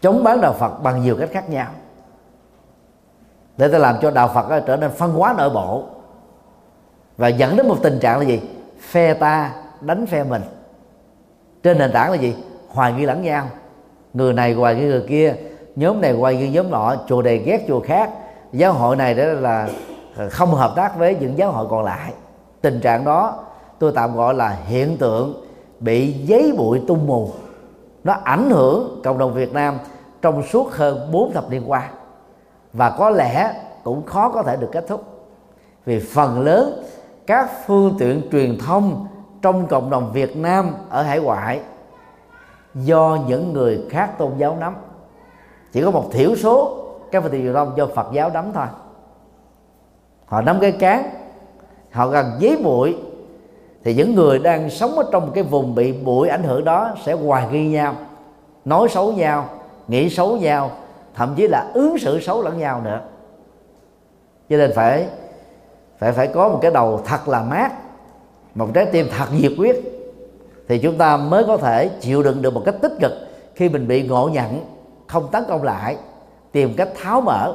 chống 0.00 0.24
bán 0.24 0.40
đạo 0.40 0.52
Phật 0.52 0.82
bằng 0.82 1.02
nhiều 1.02 1.16
cách 1.20 1.28
khác 1.32 1.50
nhau. 1.50 1.66
Để 3.56 3.68
ta 3.68 3.78
làm 3.78 3.96
cho 4.02 4.10
đạo 4.10 4.30
Phật 4.34 4.60
trở 4.66 4.76
nên 4.76 4.90
phân 4.90 5.12
hóa 5.12 5.34
nội 5.38 5.50
bộ. 5.50 5.84
Và 7.16 7.28
dẫn 7.28 7.56
đến 7.56 7.68
một 7.68 7.76
tình 7.82 7.98
trạng 8.00 8.18
là 8.18 8.24
gì? 8.24 8.40
Phe 8.80 9.14
ta 9.14 9.52
đánh 9.80 10.06
phe 10.06 10.24
mình. 10.24 10.42
Trên 11.62 11.78
nền 11.78 11.92
tảng 11.92 12.10
là 12.10 12.16
gì? 12.16 12.36
Hoài 12.74 12.92
nghi 12.92 13.06
lẫn 13.06 13.22
nhau. 13.22 13.46
Người 14.14 14.32
này 14.32 14.54
hoài 14.54 14.74
nghi 14.74 14.84
người 14.84 15.04
kia, 15.08 15.34
nhóm 15.76 16.00
này 16.00 16.12
hoài 16.12 16.36
nghi 16.36 16.50
nhóm 16.50 16.70
nọ, 16.70 16.94
chùa 17.08 17.22
này 17.22 17.38
ghét 17.38 17.64
chùa 17.68 17.80
khác. 17.80 18.10
Giáo 18.52 18.72
hội 18.72 18.96
này 18.96 19.14
đó 19.14 19.24
là 19.24 19.68
ờ, 20.16 20.28
không 20.28 20.50
hợp 20.54 20.72
tác 20.76 20.98
với 20.98 21.16
những 21.20 21.38
giáo 21.38 21.52
hội 21.52 21.66
còn 21.70 21.84
lại. 21.84 22.12
Tình 22.60 22.80
trạng 22.80 23.04
đó, 23.04 23.44
tôi 23.78 23.92
tạm 23.94 24.16
gọi 24.16 24.34
là 24.34 24.56
hiện 24.66 24.96
tượng 24.96 25.44
bị 25.80 26.12
giấy 26.12 26.54
bụi 26.56 26.82
tung 26.88 27.06
mù. 27.06 27.30
Nó 28.04 28.12
ảnh 28.24 28.50
hưởng 28.50 29.00
cộng 29.04 29.18
đồng 29.18 29.34
Việt 29.34 29.52
Nam 29.52 29.78
trong 30.22 30.42
suốt 30.42 30.72
hơn 30.72 31.08
4 31.12 31.32
thập 31.32 31.50
niên 31.50 31.62
qua. 31.66 31.88
Và 32.72 32.90
có 32.90 33.10
lẽ 33.10 33.54
cũng 33.84 34.06
khó 34.06 34.28
có 34.28 34.42
thể 34.42 34.56
được 34.56 34.68
kết 34.72 34.84
thúc. 34.88 35.04
Vì 35.84 36.00
phần 36.00 36.40
lớn 36.40 36.84
các 37.26 37.50
phương 37.66 37.96
tiện 37.98 38.22
truyền 38.32 38.58
thông 38.58 39.06
trong 39.42 39.66
cộng 39.66 39.90
đồng 39.90 40.12
Việt 40.12 40.36
Nam 40.36 40.70
ở 40.90 41.02
hải 41.02 41.20
ngoại 41.20 41.60
do 42.74 43.18
những 43.26 43.52
người 43.52 43.80
khác 43.90 44.18
tôn 44.18 44.32
giáo 44.38 44.56
nắm. 44.60 44.74
Chỉ 45.72 45.82
có 45.82 45.90
một 45.90 46.08
thiểu 46.12 46.36
số 46.36 46.78
các 47.12 47.22
phương 47.22 47.32
tiện 47.32 47.42
truyền 47.42 47.54
thông 47.54 47.72
do 47.76 47.86
Phật 47.86 48.06
giáo 48.12 48.30
nắm 48.30 48.52
thôi. 48.54 48.66
Họ 50.26 50.42
nắm 50.42 50.58
cái 50.60 50.72
cán, 50.72 51.10
họ 51.92 52.08
gần 52.08 52.26
giấy 52.38 52.56
bụi. 52.64 52.96
Thì 53.84 53.94
những 53.94 54.14
người 54.14 54.38
đang 54.38 54.70
sống 54.70 54.92
ở 54.92 55.04
trong 55.12 55.30
cái 55.34 55.44
vùng 55.44 55.74
bị 55.74 55.92
bụi 55.92 56.28
ảnh 56.28 56.42
hưởng 56.42 56.64
đó 56.64 56.94
sẽ 57.04 57.12
hoài 57.12 57.48
nghi 57.52 57.68
nhau, 57.68 57.94
nói 58.64 58.88
xấu 58.88 59.12
nhau, 59.12 59.48
nghĩ 59.88 60.10
xấu 60.10 60.36
nhau, 60.36 60.70
thậm 61.14 61.34
chí 61.36 61.48
là 61.48 61.70
ứng 61.74 61.98
xử 61.98 62.20
xấu 62.20 62.42
lẫn 62.42 62.58
nhau 62.58 62.80
nữa. 62.84 63.00
Cho 64.50 64.56
nên 64.56 64.72
phải 64.74 65.06
phải 65.98 66.12
phải 66.12 66.28
có 66.28 66.48
một 66.48 66.58
cái 66.62 66.70
đầu 66.70 67.00
thật 67.04 67.28
là 67.28 67.42
mát, 67.42 67.72
một 68.54 68.68
trái 68.74 68.86
tim 68.86 69.06
thật 69.18 69.26
nhiệt 69.32 69.52
quyết 69.58 69.91
thì 70.72 70.78
chúng 70.78 70.98
ta 70.98 71.16
mới 71.16 71.44
có 71.44 71.56
thể 71.56 71.88
chịu 72.00 72.22
đựng 72.22 72.42
được 72.42 72.54
một 72.54 72.62
cách 72.64 72.74
tích 72.82 72.92
cực 73.00 73.12
khi 73.54 73.68
mình 73.68 73.88
bị 73.88 74.08
ngộ 74.08 74.28
nhận 74.32 74.64
không 75.06 75.28
tấn 75.32 75.44
công 75.48 75.62
lại, 75.62 75.96
tìm 76.52 76.74
cách 76.76 76.88
tháo 77.02 77.20
mở. 77.20 77.54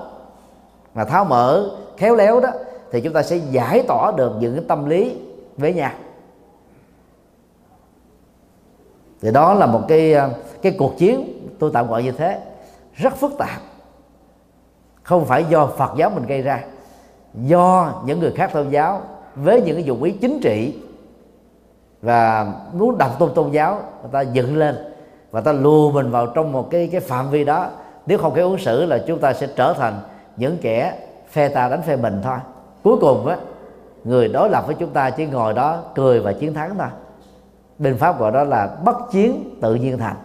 Mà 0.93 1.05
tháo 1.05 1.26
mở, 1.26 1.70
khéo 1.97 2.15
léo 2.15 2.39
đó, 2.39 2.49
thì 2.91 3.01
chúng 3.01 3.13
ta 3.13 3.24
sẽ 3.24 3.36
giải 3.36 3.84
tỏa 3.88 4.11
được 4.18 4.32
những 4.39 4.55
cái 4.55 4.63
tâm 4.68 4.89
lý 4.89 5.18
với 5.57 5.74
nhau 5.74 5.91
thì 9.22 9.32
đó 9.32 9.53
là 9.53 9.65
một 9.65 9.82
cái 9.88 10.13
ờ, 10.13 10.30
cái 10.61 10.76
cuộc 10.78 10.97
chiến 10.97 11.47
tôi 11.59 11.72
tạm 11.74 11.88
gọi 11.88 12.03
như 12.03 12.11
thế, 12.11 12.39
rất 12.93 13.15
phức 13.15 13.38
tạp. 13.38 13.61
Không 15.03 15.26
phải 15.26 15.45
do 15.49 15.68
Phật 15.68 15.91
giáo 15.97 16.09
mình 16.09 16.26
gây 16.26 16.41
ra, 16.41 16.63
do 17.34 17.93
những 18.05 18.20
người 18.20 18.32
khác 18.32 18.49
tôn 18.53 18.70
giáo 18.70 19.01
với 19.36 19.61
những 19.61 19.76
cái 19.76 19.84
dụng 19.84 20.03
ý 20.03 20.11
chính 20.11 20.39
trị 20.43 20.74
và 22.02 22.54
muốn 22.74 22.98
đọc 22.98 23.20
tôn 23.20 23.34
tôn 23.36 23.52
giáo, 23.52 23.82
người 24.02 24.12
ta 24.12 24.22
dựng 24.22 24.58
lên 24.58 24.76
và 25.32 25.41
ta 25.41 25.52
lùa 25.52 25.91
mình 25.91 26.12
vào 26.12 26.28
trong 26.28 26.52
một 26.52 26.68
cái 26.72 26.89
cái 26.91 27.02
phạm 27.02 27.30
vi 27.30 27.44
đó. 27.44 27.69
Nếu 28.06 28.18
không 28.18 28.34
cái 28.34 28.44
ứng 28.44 28.57
xử 28.57 28.86
là 28.86 28.98
chúng 29.07 29.19
ta 29.19 29.34
sẽ 29.34 29.48
trở 29.56 29.74
thành 29.74 29.99
những 30.38 30.57
kẻ 30.61 30.99
phe 31.30 31.49
ta 31.49 31.69
đánh 31.69 31.82
phe 31.82 31.95
mình 31.95 32.22
thôi. 32.24 32.38
Cuối 32.84 32.98
cùng 33.02 33.28
á, 33.28 33.38
người 34.03 34.28
đối 34.28 34.49
lập 34.49 34.64
với 34.65 34.76
chúng 34.80 34.90
ta 34.90 35.10
chỉ 35.10 35.26
ngồi 35.26 35.53
đó 35.53 35.84
cười 35.95 36.19
và 36.19 36.34
chiến 36.34 36.53
thắng 36.53 36.78
thôi. 36.78 36.88
Bên 37.80 37.98
pháp 37.98 38.19
gọi 38.19 38.32
đó 38.32 38.44
là 38.44 38.76
bất 38.86 39.11
chiến 39.11 39.57
tự 39.61 39.76
nhiên 39.76 39.98
thành. 39.98 40.15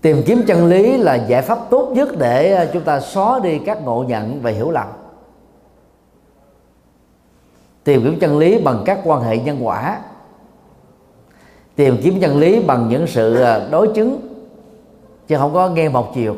Tìm 0.00 0.22
kiếm 0.26 0.42
chân 0.46 0.66
lý 0.66 0.96
là 0.96 1.14
giải 1.14 1.42
pháp 1.42 1.58
tốt 1.70 1.90
nhất 1.94 2.08
để 2.18 2.54
à, 2.54 2.66
chúng 2.72 2.82
ta 2.82 3.00
xóa 3.00 3.40
đi 3.42 3.58
các 3.58 3.82
ngộ 3.84 4.04
nhận 4.08 4.40
và 4.42 4.50
hiểu 4.50 4.70
lầm 4.70 4.86
tìm 7.90 8.02
kiếm 8.04 8.18
chân 8.20 8.38
lý 8.38 8.58
bằng 8.58 8.82
các 8.86 9.00
quan 9.04 9.22
hệ 9.22 9.38
nhân 9.38 9.66
quả. 9.66 10.00
Tìm 11.74 11.96
kiếm 12.02 12.20
chân 12.20 12.38
lý 12.38 12.62
bằng 12.62 12.88
những 12.88 13.06
sự 13.06 13.40
à, 13.40 13.68
đối 13.70 13.88
chứng 13.94 14.20
chứ 15.26 15.36
không 15.36 15.54
có 15.54 15.68
nghe 15.68 15.88
một 15.88 16.14
chiều. 16.14 16.36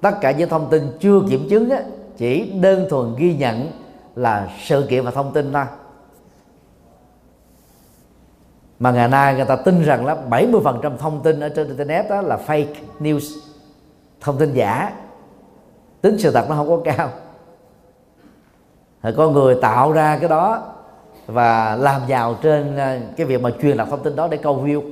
Tất 0.00 0.20
cả 0.20 0.30
những 0.30 0.48
thông 0.48 0.70
tin 0.70 0.82
chưa 1.00 1.20
kiểm 1.30 1.46
chứng 1.50 1.70
á, 1.70 1.82
chỉ 2.16 2.52
đơn 2.60 2.86
thuần 2.90 3.14
ghi 3.18 3.34
nhận 3.34 3.70
là 4.16 4.48
sự 4.62 4.86
kiện 4.90 5.04
và 5.04 5.10
thông 5.10 5.32
tin 5.32 5.52
thôi. 5.52 5.64
Mà 8.78 8.90
ngày 8.90 9.08
nay 9.08 9.34
người 9.34 9.44
ta 9.44 9.56
tin 9.56 9.82
rằng 9.82 10.06
là 10.06 10.16
70% 10.30 10.96
thông 10.96 11.22
tin 11.22 11.40
ở 11.40 11.48
trên 11.48 11.68
internet 11.68 12.10
đó 12.10 12.20
là 12.20 12.38
fake 12.46 12.74
news 13.00 13.38
thông 14.20 14.38
tin 14.38 14.54
giả. 14.54 14.92
Tính 16.00 16.18
sự 16.18 16.30
thật 16.30 16.46
nó 16.48 16.54
không 16.54 16.68
có 16.68 16.92
cao. 16.92 17.10
Thì 19.02 19.10
con 19.16 19.32
người 19.32 19.54
tạo 19.62 19.92
ra 19.92 20.18
cái 20.18 20.28
đó 20.28 20.72
và 21.26 21.76
làm 21.76 22.00
giàu 22.06 22.34
trên 22.42 22.76
ờ, 22.76 22.98
cái 23.16 23.26
việc 23.26 23.42
mà 23.42 23.50
truyền 23.62 23.76
đạt 23.76 23.88
thông 23.88 24.02
tin 24.02 24.16
đó 24.16 24.28
để 24.28 24.36
câu 24.36 24.64
view. 24.64 24.82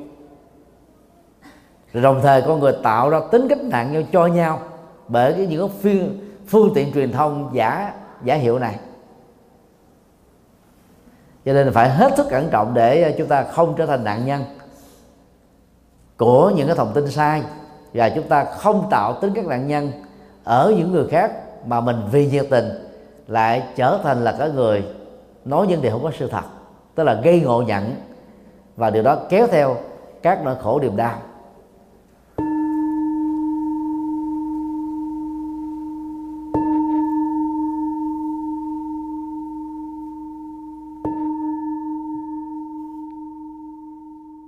Rồi 1.93 2.02
đồng 2.02 2.20
thời 2.23 2.43
con 2.43 2.61
người 2.61 2.73
tạo 2.82 3.11
ra 3.11 3.20
tính 3.31 3.48
cách 3.48 3.62
nạn 3.62 3.93
nhau 3.93 4.02
cho 4.12 4.27
nhau 4.27 4.61
bởi 5.09 5.32
cái 5.32 5.47
những 5.47 5.70
phương 5.82 6.19
phương 6.47 6.73
tiện 6.74 6.93
truyền 6.93 7.12
thông 7.12 7.51
giả 7.52 7.93
giả 8.24 8.35
hiệu 8.35 8.59
này. 8.59 8.77
Cho 11.44 11.52
nên 11.52 11.73
phải 11.73 11.90
hết 11.90 12.16
sức 12.16 12.27
cẩn 12.31 12.48
trọng 12.51 12.74
để 12.74 13.02
ờ, 13.02 13.12
chúng 13.19 13.28
ta 13.28 13.43
không 13.43 13.74
trở 13.77 13.86
thành 13.86 14.05
nạn 14.05 14.27
nhân 14.27 14.44
của 16.16 16.51
những 16.57 16.66
cái 16.66 16.77
thông 16.77 16.93
tin 16.94 17.11
sai 17.11 17.43
và 17.94 18.09
chúng 18.09 18.28
ta 18.28 18.44
không 18.44 18.86
tạo 18.90 19.12
tính 19.20 19.32
các 19.35 19.47
nạn 19.47 19.66
nhân 19.66 19.93
ở 20.44 20.74
những 20.77 20.93
người 20.93 21.07
khác 21.09 21.32
mà 21.66 21.81
mình 21.81 21.97
vì 22.11 22.27
nhiệt 22.27 22.47
tình 22.51 22.69
lại 23.27 23.62
trở 23.77 24.01
thành 24.02 24.24
là 24.24 24.36
cái 24.39 24.51
người 24.51 24.85
nói 25.44 25.66
những 25.66 25.82
điều 25.82 25.92
không 25.92 26.02
có 26.02 26.10
sự 26.18 26.28
thật, 26.28 26.42
tức 26.94 27.04
là 27.04 27.14
gây 27.14 27.40
ngộ 27.40 27.62
nhận 27.62 27.94
và 28.76 28.90
điều 28.90 29.02
đó 29.02 29.18
kéo 29.28 29.46
theo 29.46 29.76
các 30.22 30.44
nỗi 30.44 30.56
khổ 30.62 30.80
niềm 30.80 30.96
đau. 30.96 31.18